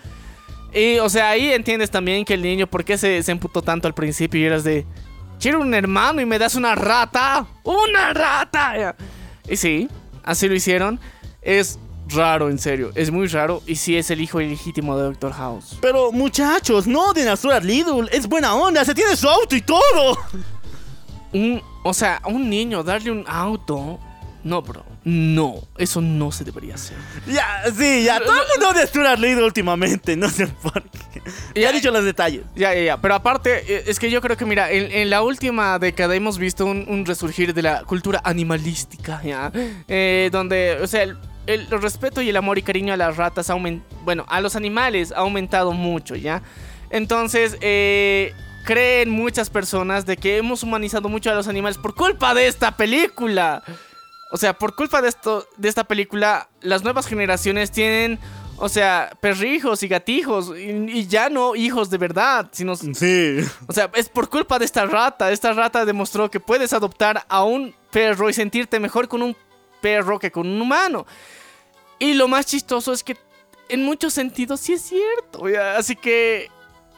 [0.72, 3.88] Y, o sea, ahí entiendes también que el niño, ¿por qué se, se emputó tanto
[3.88, 4.38] al principio?
[4.38, 4.86] Y eras de.
[5.40, 7.46] Quiero un hermano y me das una rata.
[7.62, 8.94] ¡Una rata!
[9.48, 9.88] Y sí,
[10.24, 11.00] así lo hicieron.
[11.40, 11.78] Es
[12.08, 12.90] raro, en serio.
[12.94, 13.62] Es muy raro.
[13.66, 15.78] Y sí es el hijo ilegítimo de Doctor House.
[15.80, 17.34] Pero muchachos, no odien a.
[18.12, 20.18] Es buena onda, se tiene su auto y todo.
[21.32, 23.98] Un, o sea, a un niño darle un auto.
[24.44, 24.84] No, bro.
[25.02, 26.96] No, eso no se debería hacer.
[27.26, 27.44] Ya,
[27.76, 28.20] sí, ya.
[28.20, 30.16] Todo el mundo odia Stuart Little últimamente.
[30.16, 31.20] No sé por qué.
[31.60, 32.42] Ya he dicho los detalles.
[32.54, 32.96] Ya, ya, ya.
[33.00, 36.38] Pero aparte, eh, es que yo creo que, mira, en, en la última década hemos
[36.38, 39.50] visto un, un resurgir de la cultura animalística, ¿ya?
[39.88, 41.16] Eh, donde, o sea, el,
[41.48, 45.10] el respeto y el amor y cariño a las ratas, aumen- bueno, a los animales
[45.10, 46.42] ha aumentado mucho, ¿ya?
[46.90, 48.32] Entonces, eh,
[48.66, 52.76] creen muchas personas de que hemos humanizado mucho a los animales por culpa de esta
[52.76, 53.62] película.
[54.32, 58.18] O sea, por culpa de esto, de esta película, las nuevas generaciones tienen,
[58.56, 63.38] o sea, perrijos y gatijos y, y ya no hijos de verdad, sino, Sí.
[63.68, 65.30] o sea, es por culpa de esta rata.
[65.30, 69.36] Esta rata demostró que puedes adoptar a un perro y sentirte mejor con un
[69.80, 71.06] perro que con un humano.
[72.00, 73.16] Y lo más chistoso es que
[73.68, 75.44] en muchos sentidos sí es cierto.
[75.78, 76.50] Así que,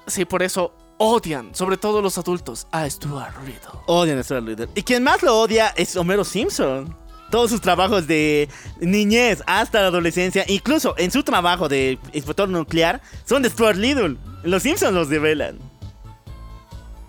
[0.06, 3.80] sí, por eso odian, sobre todo los adultos, a Stuart Riddle.
[3.86, 4.68] Odian a Stuart Little.
[4.74, 6.94] Y quien más lo odia es Homero Simpson.
[7.30, 8.48] Todos sus trabajos de
[8.80, 14.16] niñez hasta la adolescencia, incluso en su trabajo de inspector nuclear, son de Stuart Little.
[14.44, 15.58] Los Simpsons los develan.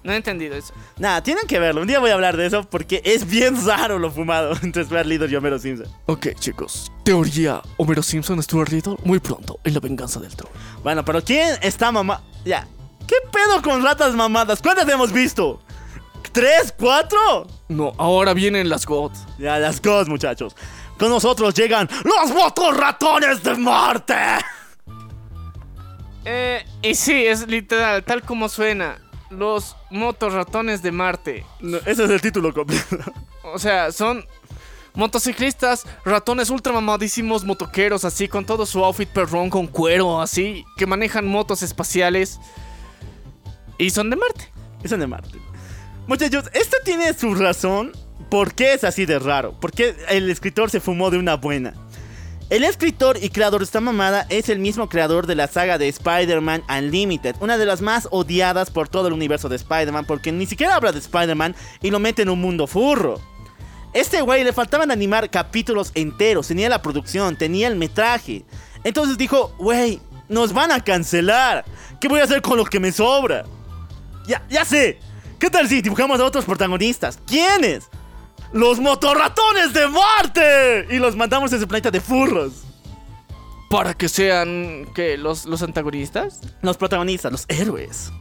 [0.04, 0.74] No he entendido eso.
[0.98, 1.82] Nada, tienen que verlo.
[1.82, 5.06] Un día voy a hablar de eso porque es bien raro lo fumado entre Stuart
[5.06, 5.88] Little y Homero Simpson.
[6.06, 6.92] Ok, chicos.
[7.04, 10.52] Teoría Homero Simpson, Stuart Little, muy pronto en La Venganza del Troll.
[10.84, 12.24] Bueno, pero ¿quién está mamá?
[12.46, 12.68] Ya.
[13.10, 14.62] ¿Qué pedo con ratas mamadas?
[14.62, 15.60] ¿Cuántas hemos visto?
[16.32, 16.72] ¿Tres?
[16.78, 17.48] ¿Cuatro?
[17.68, 19.12] No, ahora vienen las God.
[19.40, 20.56] Ya, las cosas, muchachos.
[21.00, 24.14] Con nosotros llegan los motorratones de Marte.
[26.24, 29.00] Eh, y sí, es literal, tal como suena.
[29.32, 31.46] Los motorratones de Marte.
[31.62, 32.98] No, ese es el título completo.
[33.42, 34.24] O sea, son
[34.94, 40.86] motociclistas, ratones ultra mamadísimos, motoqueros, así, con todo su outfit perrón, con cuero, así, que
[40.86, 42.40] manejan motos espaciales.
[43.80, 44.52] Y son de Marte.
[44.84, 45.40] Eso de Marte.
[46.06, 47.94] Muchachos, esto tiene su razón.
[48.30, 49.56] ¿Por qué es así de raro?
[49.60, 51.74] Porque el escritor se fumó de una buena.
[52.50, 55.88] El escritor y creador de esta mamada es el mismo creador de la saga de
[55.88, 60.46] Spider-Man Unlimited, una de las más odiadas por todo el universo de Spider-Man, porque ni
[60.46, 63.22] siquiera habla de Spider-Man y lo mete en un mundo furro.
[63.94, 68.44] Este güey le faltaban animar capítulos enteros, tenía la producción, tenía el metraje.
[68.84, 71.66] Entonces dijo, güey, nos van a cancelar.
[72.02, 73.46] ¿Qué voy a hacer con lo que me sobra?
[74.30, 75.00] Ya, ya sé.
[75.40, 77.18] ¿Qué tal si dibujamos a otros protagonistas?
[77.26, 77.90] ¿Quiénes?
[78.54, 80.86] Los motorratones de Marte.
[80.92, 82.62] Y los mandamos a ese planeta de furros.
[83.72, 85.18] Para que sean, ¿qué?
[85.18, 86.42] ¿Los, los antagonistas?
[86.62, 88.12] Los protagonistas, los héroes.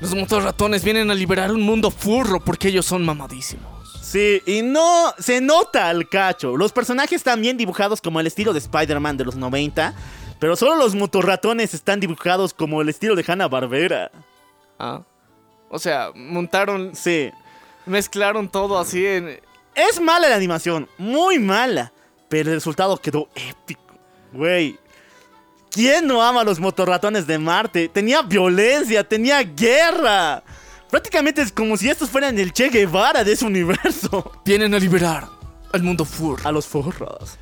[0.00, 4.02] Los motorratones vienen a liberar un mundo furro porque ellos son mamadísimos.
[4.02, 6.56] Sí, y no se nota al cacho.
[6.56, 9.94] Los personajes están bien dibujados como el estilo de Spider-Man de los 90,
[10.40, 14.10] pero solo los motorratones están dibujados como el estilo de Hanna-Barbera.
[14.80, 15.02] Ah.
[15.74, 17.32] O sea, montaron, Sí.
[17.84, 19.40] mezclaron todo así en...
[19.74, 21.92] Es mala la animación, muy mala,
[22.28, 23.82] pero el resultado quedó épico.
[24.32, 24.78] Güey,
[25.72, 27.88] ¿quién no ama a los motorratones de Marte?
[27.88, 30.44] Tenía violencia, tenía guerra.
[30.92, 34.30] Prácticamente es como si estos fueran el Che Guevara de ese universo.
[34.44, 35.28] Vienen a liberar
[35.72, 36.48] al mundo furro.
[36.48, 37.36] A los forros.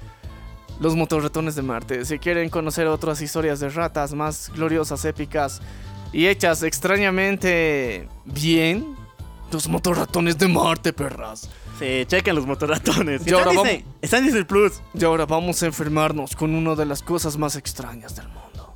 [0.80, 2.06] Los motorratones de Marte.
[2.06, 5.60] Si quieren conocer otras historias de ratas más gloriosas, épicas
[6.12, 8.96] y hechas extrañamente bien,
[9.50, 11.48] los motorratones de Marte, perras.
[11.78, 13.22] Sí, chequen los motorratones.
[13.26, 14.74] Y Está en ahora Disney, está en Disney Plus.
[14.94, 18.74] Y ahora vamos a enfermarnos con una de las cosas más extrañas del mundo.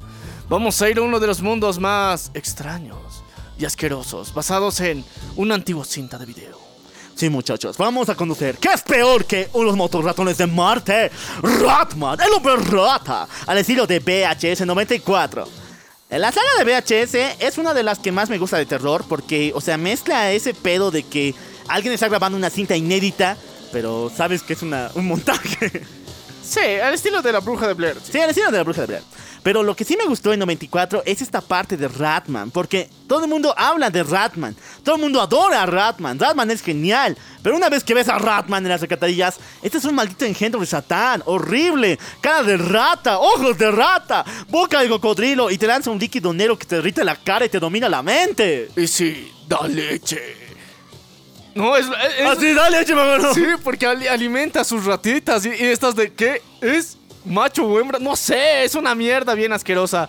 [0.49, 3.23] Vamos a ir a uno de los mundos más extraños
[3.59, 5.05] y asquerosos, basados en
[5.37, 6.67] una antigua cinta de video.
[7.15, 11.11] Sí, muchachos, vamos a conocer qué es peor que unos motorratones de Marte.
[11.43, 15.66] Ratman, el hombre rata, al estilo de VHS 94.
[16.09, 19.53] La saga de VHS es una de las que más me gusta de terror porque,
[19.55, 21.35] o sea, mezcla ese pedo de que
[21.67, 23.37] alguien está grabando una cinta inédita,
[23.73, 25.83] pero sabes que es una, un montaje.
[26.47, 27.97] Sí, al estilo de la bruja de Blair.
[28.01, 29.03] Sí, al estilo de la bruja de Blair.
[29.43, 33.25] Pero lo que sí me gustó en 94 es esta parte de Ratman, porque todo
[33.25, 37.55] el mundo habla de Ratman, todo el mundo adora a Ratman, Ratman es genial, pero
[37.55, 40.67] una vez que ves a Ratman en las alcantarillas, este es un maldito engendro de
[40.67, 45.99] Satán, horrible, cara de rata, ojos de rata, boca de cocodrilo y te lanza un
[46.01, 48.71] líquido negro que te derrite la cara y te domina la mente.
[48.77, 50.46] Y sí, da leche.
[51.57, 51.87] No, es...
[51.87, 53.33] es- Así, dale, leche, mamá.
[53.35, 57.81] Sí, porque ali- alimenta a sus ratitas y, y estas de qué es macho o
[57.81, 60.09] hembra, no sé, es una mierda bien asquerosa.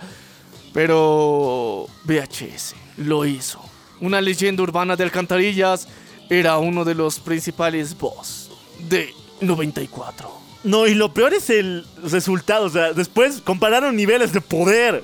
[0.73, 3.59] Pero VHS lo hizo.
[3.99, 5.87] Una leyenda urbana de alcantarillas
[6.29, 8.51] era uno de los principales boss
[8.87, 9.11] de
[9.41, 10.31] 94.
[10.63, 12.65] No, y lo peor es el resultado.
[12.65, 15.03] O sea, después compararon niveles de poder.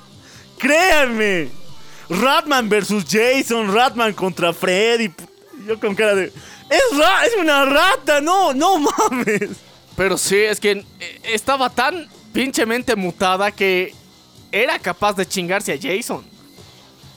[0.60, 1.50] Créanme.
[2.10, 5.10] Ratman versus Jason, Ratman contra Freddy.
[5.10, 5.24] P-
[5.68, 6.26] Yo con cara de.
[6.26, 9.50] Es, ra- es una rata, no, no mames.
[9.96, 13.94] Pero sí, es que eh, estaba tan pinchemente mutada que
[14.52, 16.24] era capaz de chingarse a Jason.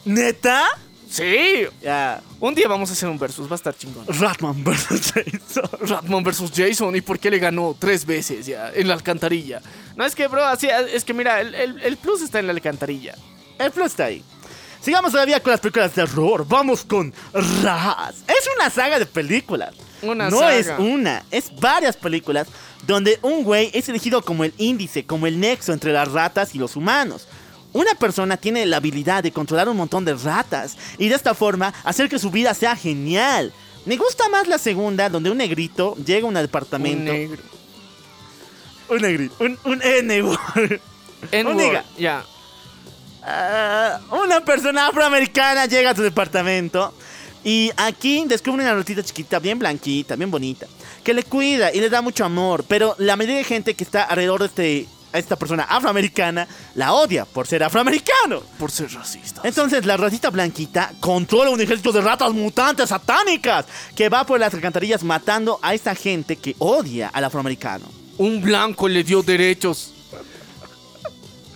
[0.04, 0.66] ¿Neta?
[1.08, 2.20] Sí, Ya.
[2.40, 4.04] un día vamos a hacer un versus, va a estar chingón.
[4.08, 5.70] Ratman versus Jason.
[5.80, 9.62] Ratman versus Jason y por qué le ganó tres veces ya en la alcantarilla.
[9.94, 12.52] No es que, bro, así es que mira, el, el- el plus está en la
[12.52, 13.14] alcantarilla.
[13.58, 14.22] El plus está ahí.
[14.80, 16.46] Sigamos todavía con las películas de terror.
[16.48, 18.16] Vamos con Raz.
[18.28, 19.74] Es una saga de películas.
[20.02, 20.54] Una no saga.
[20.56, 22.46] es una, es varias películas
[22.86, 26.58] donde un güey es elegido como el índice, como el nexo entre las ratas y
[26.58, 27.26] los humanos.
[27.72, 31.74] Una persona tiene la habilidad de controlar un montón de ratas y de esta forma
[31.84, 33.52] hacer que su vida sea genial.
[33.86, 37.12] Me gusta más la segunda, donde un negrito llega a un Un departamento.
[37.12, 37.42] negro.
[38.88, 39.34] Un negrito.
[39.40, 40.14] Un, un N.
[41.32, 41.84] N-word, diga.
[41.98, 42.24] Ya.
[43.28, 46.94] Ah, una persona afroamericana llega a tu departamento
[47.42, 50.68] y aquí descubre una ratita chiquita, bien blanquita, bien bonita,
[51.02, 54.04] que le cuida y le da mucho amor, pero la mayoría de gente que está
[54.04, 56.46] alrededor de este, a esta persona afroamericana
[56.76, 58.42] la odia por ser afroamericano.
[58.60, 59.40] Por ser racista.
[59.42, 64.54] Entonces la ratita blanquita controla un ejército de ratas mutantes satánicas que va por las
[64.54, 67.86] alcantarillas matando a esta gente que odia al afroamericano.
[68.18, 69.95] Un blanco le dio derechos.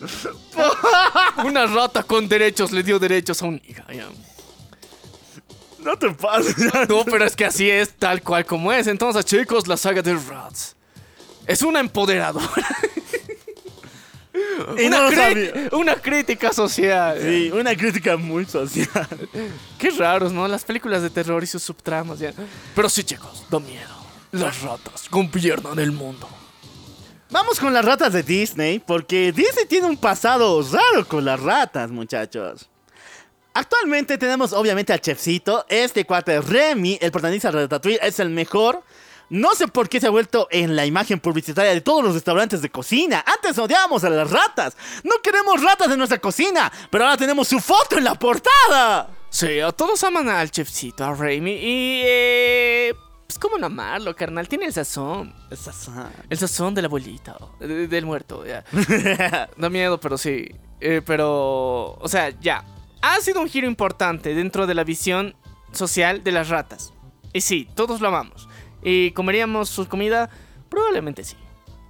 [1.45, 3.85] Una rata con derechos le dio derechos a un hija.
[5.79, 6.57] No te pases.
[6.89, 8.87] No, pero es que así es tal cual como es.
[8.87, 10.77] Entonces, chicos, la saga de Rats
[11.47, 12.67] es una empoderadora.
[14.79, 15.53] Y una, no sabía.
[15.73, 17.19] una crítica social.
[17.21, 19.09] Sí, una crítica muy social.
[19.79, 20.47] Qué raros, ¿no?
[20.47, 22.33] Las películas de terror y sus subtramas, ya.
[22.75, 24.01] Pero sí, chicos, da miedo.
[24.33, 26.29] Las ratas gobiernan el mundo.
[27.31, 31.89] Vamos con las ratas de Disney, porque Disney tiene un pasado raro con las ratas,
[31.89, 32.69] muchachos.
[33.55, 38.83] Actualmente tenemos obviamente al chefcito, este cuate Remy, el protagonista de Ratatouille, es el mejor.
[39.29, 42.63] No sé por qué se ha vuelto en la imagen publicitaria de todos los restaurantes
[42.63, 43.25] de cocina.
[43.25, 44.77] Antes odiábamos a las ratas.
[45.05, 49.09] No queremos ratas en nuestra cocina, pero ahora tenemos su foto en la portada.
[49.29, 51.53] Sí, todos aman al chefcito, a Raimi.
[51.53, 52.95] Y, eh.
[53.41, 54.47] ¿Cómo no amarlo, carnal?
[54.49, 55.35] Tiene el sazón.
[56.29, 58.65] El sazón de la abuelita, de- del muerto, ya.
[59.57, 60.47] da miedo, pero sí.
[60.81, 62.65] Eh, pero, o sea, ya.
[63.03, 65.35] Ha sido un giro importante dentro de la visión
[65.73, 66.93] social de las ratas.
[67.33, 68.49] Y sí, todos lo amamos.
[68.83, 70.31] ¿Y comeríamos su comida?
[70.69, 71.37] Probablemente sí.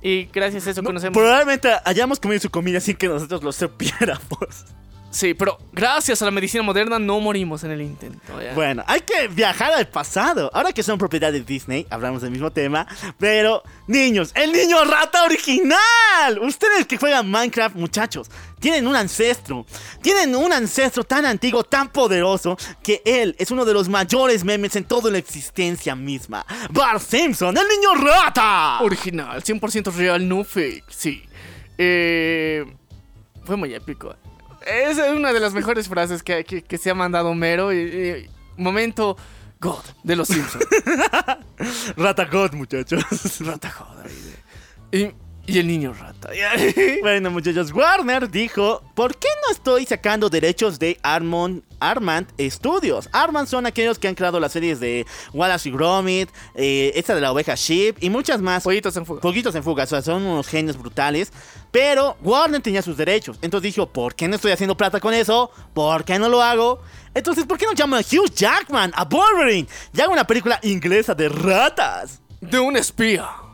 [0.03, 1.17] Y gracias a eso conocemos...
[1.19, 4.65] Probablemente hayamos comido su comida sin que nosotros lo supiéramos.
[5.11, 8.41] Sí, pero gracias a la medicina moderna no morimos en el intento.
[8.41, 8.55] ya.
[8.55, 10.51] Bueno, hay que viajar al pasado.
[10.55, 12.87] Ahora que son propiedad de Disney, hablamos del mismo tema.
[13.19, 16.39] Pero, niños, el niño rata original.
[16.41, 18.31] Ustedes que juegan Minecraft, muchachos,
[18.61, 19.67] tienen un ancestro.
[20.01, 24.77] Tienen un ancestro tan antiguo, tan poderoso, que él es uno de los mayores memes
[24.77, 26.47] en toda la existencia misma.
[26.71, 28.79] Bart Simpson, el niño rata.
[28.81, 31.25] Original, 100% real, no fake, sí.
[31.77, 32.65] Eh,
[33.45, 34.15] fue muy épico.
[34.67, 37.73] Esa es una de las mejores frases que, que- que se ha mandado Homero.
[37.73, 39.17] y- y- momento
[39.61, 40.65] God de los Simpsons.
[41.97, 43.03] Rata God, muchachos.
[43.41, 44.11] rata joder.
[44.93, 45.11] Y,
[45.51, 46.31] y el niño rata.
[47.03, 53.09] Bueno, muchachos, Warner dijo, ¿por qué no estoy sacando derechos de Armand, Armand Studios?
[53.13, 57.21] Armand son aquellos que han creado las series de Wallace y Gromit, eh, esta de
[57.21, 58.63] la oveja Sheep y muchas más.
[58.63, 59.21] Pollitos en fuga.
[59.55, 61.33] En fuga, o sea, son unos genios brutales.
[61.71, 63.39] Pero Warner tenía sus derechos.
[63.43, 65.51] Entonces dijo, ¿por qué no estoy haciendo plata con eso?
[65.75, 66.81] ¿Por qué no lo hago?
[67.15, 69.69] Entonces, ¿por qué no llamo a Hugh Jackman, a Wolverine?
[69.93, 72.21] Y hago una película inglesa de ratas.
[72.41, 73.50] De un espía.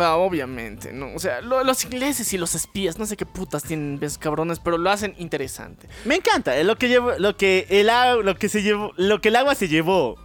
[0.00, 1.14] Ah, obviamente, ¿no?
[1.14, 4.58] O sea, lo- los ingleses y los espías, no sé qué putas tienen esos cabrones,
[4.60, 5.88] pero lo hacen interesante.
[6.04, 9.20] Me encanta, es lo que llevo, lo que el agua, lo que se llevó, lo
[9.20, 10.16] que el agua se llevó.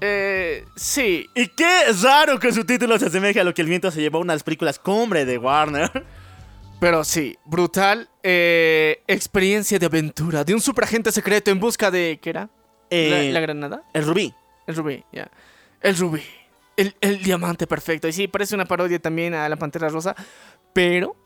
[0.00, 3.90] Eh, sí, Y qué raro que su título se asemeje a lo que el viento
[3.90, 5.90] se llevó, una de las películas cumbre de Warner.
[6.80, 12.20] Pero sí, brutal eh, experiencia de aventura de un superagente secreto en busca de...
[12.22, 12.48] ¿Qué era?
[12.90, 13.82] Eh, ¿La, la granada?
[13.92, 14.32] El rubí.
[14.68, 15.28] El rubí, ya.
[15.80, 16.22] El rubí.
[16.78, 18.06] El, el diamante perfecto.
[18.06, 20.14] Y sí, parece una parodia también a la Pantera Rosa,
[20.72, 21.16] pero...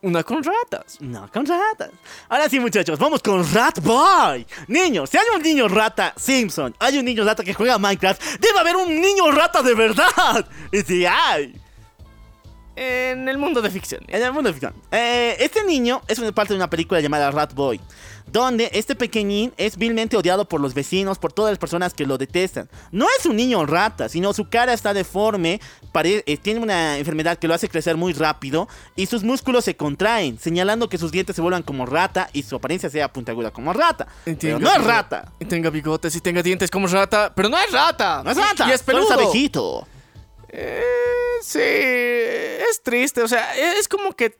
[0.00, 0.96] Una con ratas.
[1.00, 1.90] No, con ratas.
[2.28, 4.44] Ahora sí, muchachos, vamos con Rat Boy.
[4.66, 8.58] Niños, si hay un niño rata Simpson, hay un niño rata que juega Minecraft, debe
[8.58, 10.48] haber un niño rata de verdad.
[10.72, 11.54] Y si hay.
[12.74, 14.02] En el mundo de ficción.
[14.08, 14.74] En el mundo de ficción.
[14.90, 17.80] Eh, este niño es una parte de una película llamada Rat Boy,
[18.32, 22.16] donde este pequeñín es vilmente odiado por los vecinos, por todas las personas que lo
[22.16, 22.68] detestan.
[22.90, 25.60] No es un niño rata, sino su cara está deforme,
[26.02, 30.38] eh, tiene una enfermedad que lo hace crecer muy rápido y sus músculos se contraen,
[30.38, 34.08] señalando que sus dientes se vuelvan como rata y su apariencia sea puntiaguda como rata.
[34.24, 35.32] Pero no es rata.
[35.38, 38.22] Y tenga bigotes y tenga dientes como rata, pero no es rata.
[38.24, 38.66] No es rata.
[38.66, 39.12] Y es solo peludo.
[39.12, 39.86] abejito.
[40.48, 40.82] Eh,
[41.42, 44.38] sí, es triste, o sea, es como que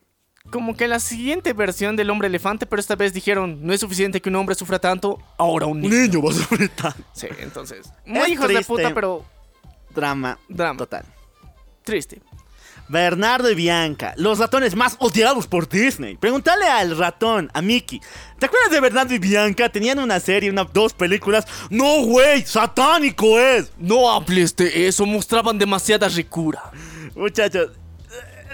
[0.53, 4.21] como que la siguiente versión del hombre elefante, pero esta vez dijeron, no es suficiente
[4.21, 5.93] que un hombre sufra tanto, ahora un niño.
[5.93, 9.25] niño va a sufrir tan- Sí, entonces, Es muy hijos de puta, pero
[9.91, 10.39] Drama.
[10.49, 10.79] Drama.
[10.79, 11.05] Total.
[11.83, 12.23] triste.
[12.89, 16.17] Bernardo y Bianca, los ratones más odiados por Disney.
[16.17, 18.01] Pregúntale al ratón, a Mickey.
[18.39, 19.69] ¿Te acuerdas de Bernardo y Bianca?
[19.71, 21.47] Tenían una serie, una, dos películas.
[21.71, 23.73] No, güey, satánico es.
[23.79, 26.71] No hables de eso, mostraban demasiada ricura.
[27.15, 27.71] Muchachos,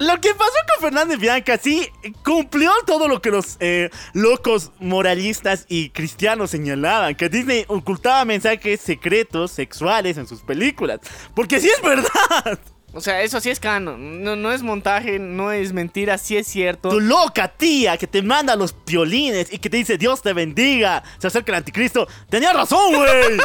[0.01, 1.89] lo que pasó con Fernando y Bianca sí
[2.25, 8.81] cumplió todo lo que los eh, locos moralistas y cristianos señalaban, que Disney ocultaba mensajes
[8.81, 11.01] secretos sexuales en sus películas.
[11.35, 12.59] Porque sí es verdad.
[12.95, 16.47] O sea, eso sí es canon, no, no es montaje, no es mentira, sí es
[16.47, 16.89] cierto.
[16.89, 21.03] Tu loca tía que te manda los violines y que te dice Dios te bendiga,
[21.19, 22.09] se acerca el anticristo.
[22.31, 23.39] Tenía razón, güey.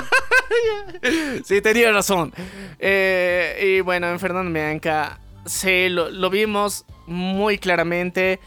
[1.44, 2.34] Sí, tenía razón.
[2.80, 8.40] Eh, y bueno, en Fernando Bianca, sí, lo, lo vimos muy claramente.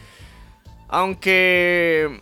[0.88, 2.20] Aunque.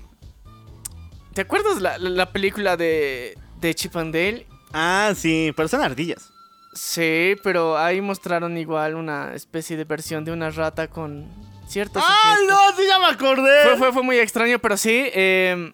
[1.35, 4.47] ¿Te acuerdas la, la- la película de, de Chip and Dale?
[4.73, 6.31] ah, sí, pero son ardillas.
[6.75, 11.27] Sí, pero ahí mostraron igual una especie de versión de una rata con
[11.69, 12.53] cierto ¡Ay, sujeto.
[12.53, 12.77] no!
[12.77, 13.63] ¡Sí ya me acordé!
[13.65, 15.11] Fue, fue, fue muy extraño, pero sí.
[15.15, 15.73] eh,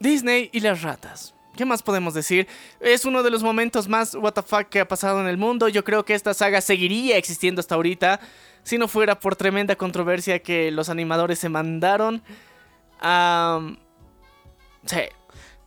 [0.00, 1.33] Disney y las ratas.
[1.56, 2.48] ¿Qué más podemos decir?
[2.80, 5.68] Es uno de los momentos más WTF que ha pasado en el mundo.
[5.68, 8.20] Yo creo que esta saga seguiría existiendo hasta ahorita.
[8.64, 12.22] Si no fuera por tremenda controversia que los animadores se mandaron.
[13.00, 13.78] Am,
[14.84, 15.02] sí.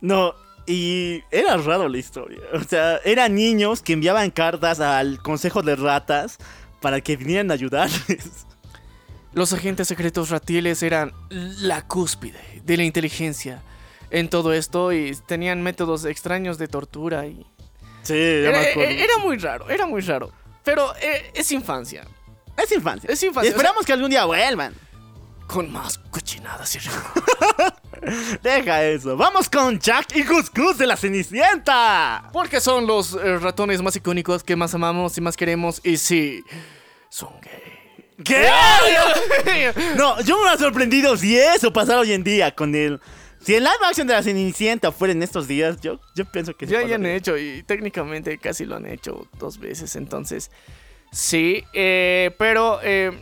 [0.00, 0.34] No,
[0.66, 2.40] y era raro la historia.
[2.52, 6.36] O sea, eran niños que enviaban cartas al Consejo de Ratas
[6.80, 8.46] para que vinieran a ayudarles.
[9.32, 13.62] Los agentes secretos ratiles eran la cúspide de la inteligencia
[14.10, 17.46] en todo esto y tenían métodos extraños de tortura y
[18.02, 18.90] Sí, ya era, me acuerdo.
[18.92, 20.32] era muy raro, era muy raro.
[20.64, 22.06] Pero eh, es infancia.
[22.56, 23.10] Es infancia.
[23.10, 24.74] Es infancia, Y esperamos que algún día vuelvan.
[25.46, 26.78] Con más cochinadas y
[28.42, 29.16] Deja eso.
[29.16, 32.28] Vamos con Jack y Gus de la Cenicienta.
[32.32, 35.80] Porque son los eh, ratones más icónicos que más amamos y más queremos.
[35.84, 36.42] Y sí,
[37.08, 38.24] son gay.
[38.24, 38.48] ¿Qué?
[39.96, 43.00] No, yo me hubiera sorprendido si eso pasara hoy en día con el...
[43.40, 46.66] Si el live action de la Cenicienta fuera en estos días, yo, yo pienso que
[46.66, 47.14] sí Ya, pasaría.
[47.14, 49.94] hecho y técnicamente casi lo han hecho dos veces.
[49.96, 50.50] Entonces,
[51.12, 51.64] sí.
[51.72, 53.12] eh, pero, eh,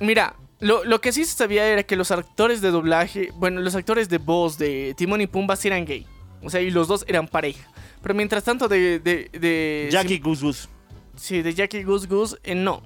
[0.00, 3.74] mira, lo, lo que sí se sabía era que los actores de doblaje, bueno, los
[3.74, 6.06] actores de voz de Timón y Pumba sí eran gay.
[6.42, 7.68] O sea, y los dos eran pareja.
[8.02, 8.98] Pero mientras tanto de...
[8.98, 10.68] de, de Jack y Gus Gus.
[11.14, 12.82] Sí, de Jackie Goose Goose, eh, no.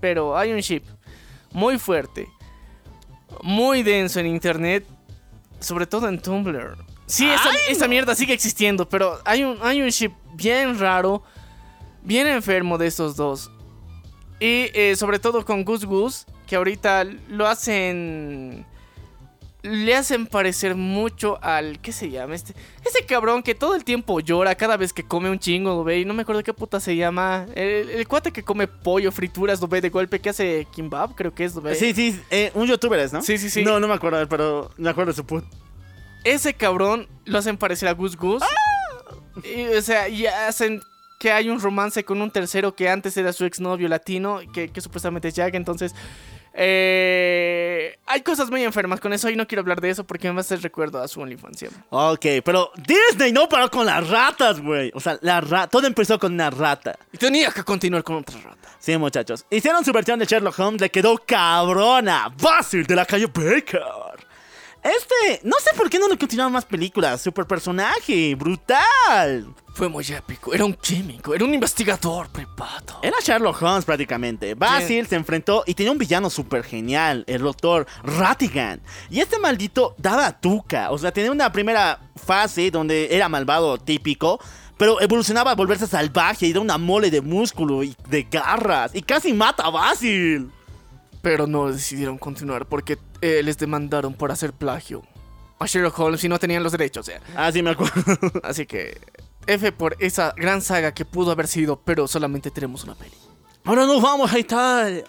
[0.00, 0.82] Pero hay un ship
[1.52, 2.28] muy fuerte,
[3.42, 4.84] muy denso en internet,
[5.60, 6.76] sobre todo en Tumblr.
[7.06, 11.22] Sí, esa, esa mierda sigue existiendo, pero hay un, hay un ship bien raro,
[12.02, 13.50] bien enfermo de estos dos.
[14.38, 18.64] Y eh, sobre todo con Goose Goose, que ahorita lo hacen.
[19.62, 21.80] Le hacen parecer mucho al.
[21.80, 22.34] ¿Qué se llama?
[22.34, 26.00] Este, ese cabrón que todo el tiempo llora cada vez que come un chingo, ve.
[26.00, 27.46] Y no me acuerdo qué puta se llama.
[27.54, 31.44] El, el cuate que come pollo, frituras, ve de golpe, que hace kimbab, creo que
[31.44, 31.74] es, ve.
[31.74, 33.22] Sí, sí, eh, un youtuber es, ¿no?
[33.22, 33.62] Sí, sí, sí.
[33.62, 35.44] No, no me acuerdo, pero me acuerdo de su put.
[36.24, 38.42] Ese cabrón lo hacen parecer a Gus Gus.
[39.44, 40.80] Y, o sea, y hacen
[41.18, 44.80] que hay un romance con un tercero que antes era su exnovio latino, que, que
[44.80, 45.54] supuestamente es Jack.
[45.54, 45.94] Entonces,
[46.52, 50.34] eh, hay cosas muy enfermas con eso y no quiero hablar de eso porque me
[50.34, 51.68] va a hacer recuerdo a su infancia.
[51.90, 54.90] Ok, pero Disney no paró con las ratas, güey.
[54.94, 56.98] O sea, la ra- todo empezó con una rata.
[57.12, 58.68] Y tenía que continuar con otra rata.
[58.78, 59.44] Sí, muchachos.
[59.50, 62.32] Hicieron su versión de Sherlock Holmes, le quedó cabrona.
[62.40, 63.82] Basil de la calle Baker.
[64.82, 67.20] Este, no sé por qué no le continuaron más películas.
[67.20, 69.54] Super personaje, brutal.
[69.74, 70.52] Fue muy épico.
[70.52, 73.00] Era un químico, era un investigador privado.
[73.02, 74.54] Era Sherlock Holmes prácticamente.
[74.54, 78.80] Basil se enfrentó y tenía un villano súper genial, el doctor Ratigan.
[79.10, 80.90] Y este maldito daba tuca.
[80.90, 84.40] O sea, tenía una primera fase donde era malvado típico.
[84.76, 88.94] Pero evolucionaba a volverse salvaje y era una mole de músculo y de garras.
[88.94, 90.50] Y casi mata a Basil.
[91.20, 95.02] Pero no decidieron continuar porque eh, les demandaron por hacer plagio
[95.58, 97.08] a Sherlock Holmes y no tenían los derechos.
[97.08, 97.20] o sea.
[97.36, 98.02] Ah, sí, me acuerdo.
[98.42, 99.00] Así que
[99.46, 103.14] F por esa gran saga que pudo haber sido, pero solamente tenemos una peli.
[103.64, 105.04] Ahora nos vamos a Italia.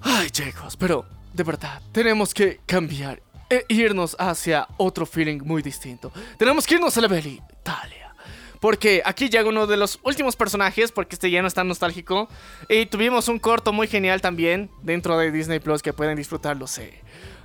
[0.00, 6.12] Ay, chicos, pero de verdad, tenemos que cambiar e irnos hacia otro feeling muy distinto.
[6.38, 7.81] Tenemos que irnos a la peli Italia.
[8.62, 12.28] Porque aquí llega uno de los últimos personajes, porque este ya no es tan nostálgico.
[12.68, 16.94] Y tuvimos un corto muy genial también dentro de Disney Plus que pueden disfrutarlo, sé.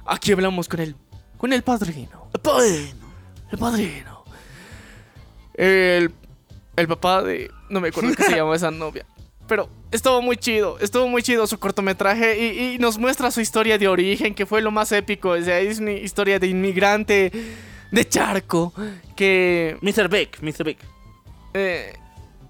[0.05, 0.95] Aquí hablamos con el,
[1.39, 2.29] con el padrino.
[2.43, 3.07] Bueno.
[3.51, 4.25] El padrino.
[5.55, 6.11] El,
[6.75, 7.49] el papá de...
[7.67, 9.03] No me acuerdo qué se llama esa novia.
[9.47, 13.79] Pero estuvo muy chido, estuvo muy chido su cortometraje y, y nos muestra su historia
[13.79, 15.31] de origen, que fue lo más épico.
[15.31, 17.31] O sea, es una historia de inmigrante
[17.89, 18.71] de charco
[19.15, 20.09] que Mr.
[20.09, 20.63] Big, Mr.
[20.63, 20.77] Big.
[21.57, 21.99] Eh,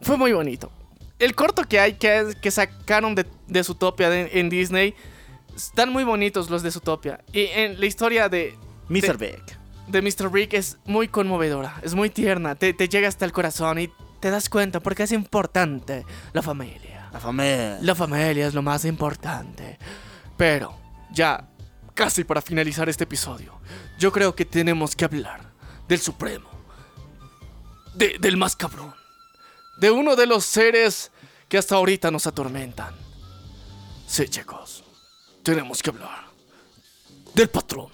[0.02, 0.72] fue muy bonito.
[1.20, 4.94] El corto que hay que, que sacaron de, de Zootopia de- en Disney
[5.56, 7.22] están muy bonitos los de Zootopia.
[7.34, 8.56] Y en la historia de,
[8.90, 9.18] Mr.
[9.18, 9.44] Big.
[9.88, 10.32] de Mr.
[10.32, 14.30] Rick es muy conmovedora, es muy tierna, te, te llega hasta el corazón y te
[14.30, 17.10] das cuenta porque es importante la familia.
[17.12, 17.80] La familia.
[17.82, 19.80] La familia es lo más importante.
[20.38, 20.76] Pero,
[21.12, 21.50] ya,
[21.96, 23.60] casi para finalizar este episodio,
[23.98, 25.42] yo creo que tenemos que hablar
[25.88, 26.50] del Supremo.
[27.96, 28.94] De- del más cabrón.
[29.78, 31.12] De uno de los seres
[31.48, 32.96] que hasta ahorita nos atormentan.
[34.08, 34.84] Sí, chicos,
[35.44, 36.26] tenemos que hablar
[37.34, 37.90] del patrón.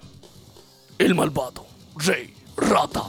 [0.98, 1.66] El malvado,
[1.98, 3.04] Rey Rata.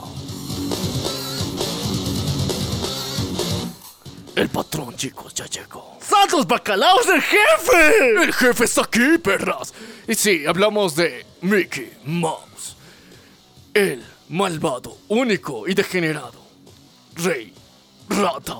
[4.35, 5.97] El patrón, chicos, ya llegó.
[6.01, 8.23] ¡Santos bacalaos del jefe!
[8.23, 9.73] El jefe está aquí, perras.
[10.09, 12.75] Y sí, hablamos de Mickey Mouse.
[13.73, 16.43] El malvado, único y degenerado.
[17.15, 17.53] Rey
[18.09, 18.55] Rata.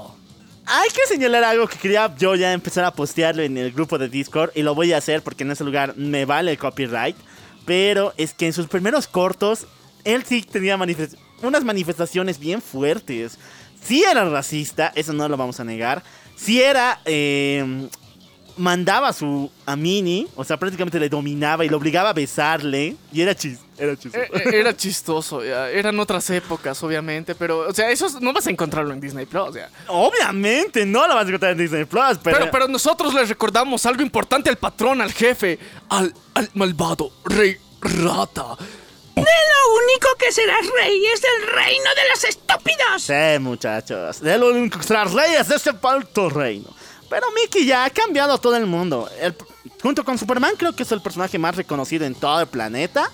[0.66, 4.10] hay que señalar algo que quería yo ya empezar a postearlo en el grupo de
[4.10, 7.16] Discord y lo voy a hacer porque en ese lugar me vale el copyright.
[7.66, 9.66] Pero es que en sus primeros cortos,
[10.04, 10.78] él sí tenía
[11.42, 13.40] unas manifestaciones bien fuertes.
[13.84, 16.04] Sí era racista, eso no lo vamos a negar.
[16.36, 17.02] Sí era...
[17.06, 17.88] eh,
[18.58, 22.96] mandaba a su a Minnie, o sea, prácticamente le dominaba y lo obligaba a besarle.
[23.12, 24.24] Y era chis, era chistoso.
[24.24, 25.70] Eh, eh, Era chistoso, ya.
[25.70, 29.56] eran otras épocas, obviamente, pero, o sea, eso no vas a encontrarlo en Disney Plus,
[29.56, 29.70] ya.
[29.88, 32.38] Obviamente, no lo vas a encontrar en Disney Plus, pero...
[32.38, 35.60] Pero, pero nosotros les recordamos algo importante al patrón, al jefe,
[35.90, 38.56] al, al malvado rey rata.
[39.16, 43.02] Lo único que serás rey es del reino de los estúpidos.
[43.02, 44.20] Sí, muchachos.
[44.20, 46.68] De lo único que será reyes de este alto reino.
[47.10, 49.10] Pero Mickey ya ha cambiado a todo el mundo.
[49.22, 49.36] El-
[49.82, 53.10] junto con Superman, creo que es el personaje más reconocido en todo el planeta.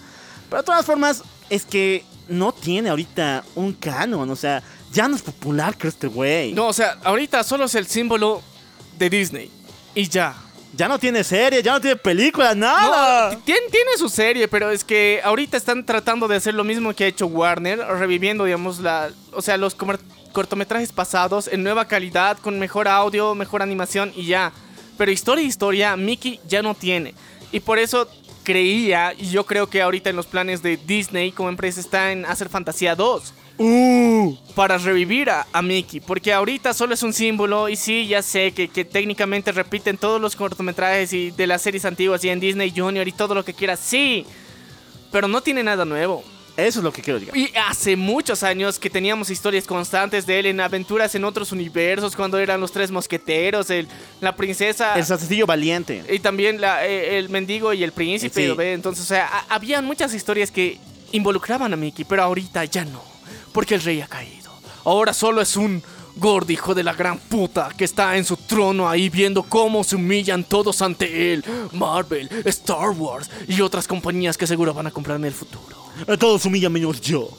[0.49, 4.29] Pero de todas formas, es que no tiene ahorita un canon.
[4.29, 6.53] O sea, ya no es popular que este güey.
[6.53, 8.41] No, o sea, ahorita solo es el símbolo
[8.97, 9.51] de Disney.
[9.95, 10.35] Y ya.
[10.73, 13.31] Ya no tiene serie, ya no tiene película, nada.
[13.33, 16.93] No, tiene, tiene su serie, pero es que ahorita están tratando de hacer lo mismo
[16.95, 19.99] que ha hecho Warner, reviviendo, digamos, la, o sea, los comer-
[20.31, 24.51] cortometrajes pasados en nueva calidad, con mejor audio, mejor animación y ya.
[24.97, 27.13] Pero historia, historia, Mickey ya no tiene.
[27.51, 28.07] Y por eso
[28.43, 32.25] creía, y yo creo que ahorita en los planes de Disney como empresa está en
[32.25, 37.69] hacer Fantasía 2 Uh, para revivir a, a Mickey, porque ahorita solo es un símbolo
[37.69, 41.85] y sí, ya sé que, que técnicamente repiten todos los cortometrajes y de las series
[41.85, 44.25] antiguas y en Disney Junior y todo lo que quieras, sí,
[45.11, 46.23] pero no tiene nada nuevo.
[46.57, 47.35] Eso es lo que quiero llegar.
[47.35, 52.15] Y hace muchos años que teníamos historias constantes de él en aventuras en otros universos,
[52.15, 53.87] cuando eran los tres mosqueteros, el,
[54.19, 54.95] la princesa...
[54.95, 56.03] El sasecillo valiente.
[56.11, 58.73] Y también la- eh, el mendigo y el príncipe.
[58.73, 60.77] Entonces, o sea, habían muchas historias que
[61.11, 63.01] involucraban a Mickey, pero ahorita ya no,
[63.51, 64.51] porque el rey ha caído.
[64.83, 65.81] Ahora solo es un
[66.17, 69.95] gordo hijo de la gran puta que está en su trono ahí viendo cómo se
[69.95, 71.43] humillan todos ante él.
[71.71, 75.77] Marvel, Star Wars y otras compañías que seguro van a comprar en el futuro.
[76.07, 77.29] A todos humillan menos yo.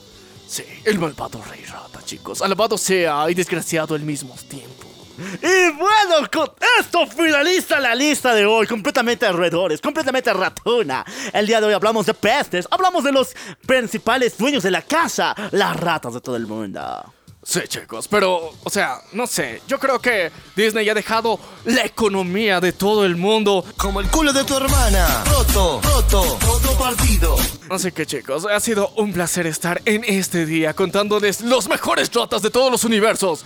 [0.47, 2.41] Sí, el malvado rey rata, chicos.
[2.41, 4.87] Alabado sea y desgraciado al mismo tiempo.
[5.17, 11.05] Y bueno, con esto finaliza la lista de hoy, completamente de roedores, completamente ratona.
[11.31, 13.35] El día de hoy hablamos de pestes, hablamos de los
[13.65, 17.13] principales dueños de la casa, las ratas de todo el mundo.
[17.45, 22.61] Sí, chicos, pero, o sea, no sé, yo creo que Disney ha dejado la economía
[22.61, 23.65] de todo el mundo.
[23.75, 25.23] Como el culo de tu hermana.
[25.25, 27.35] Roto, roto, roto partido.
[27.69, 32.41] Así que, chicos, ha sido un placer estar en este día contándoles los mejores ratas
[32.41, 33.43] de todos los universos.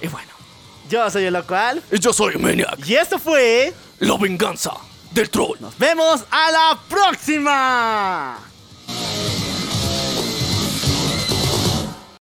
[0.00, 0.30] Y bueno,
[0.88, 3.74] Yo soy el local yo soy Maniac, y esto fue...
[3.98, 4.72] la venganza
[5.10, 5.58] del troll.
[5.60, 8.38] Nos vemos a la próxima.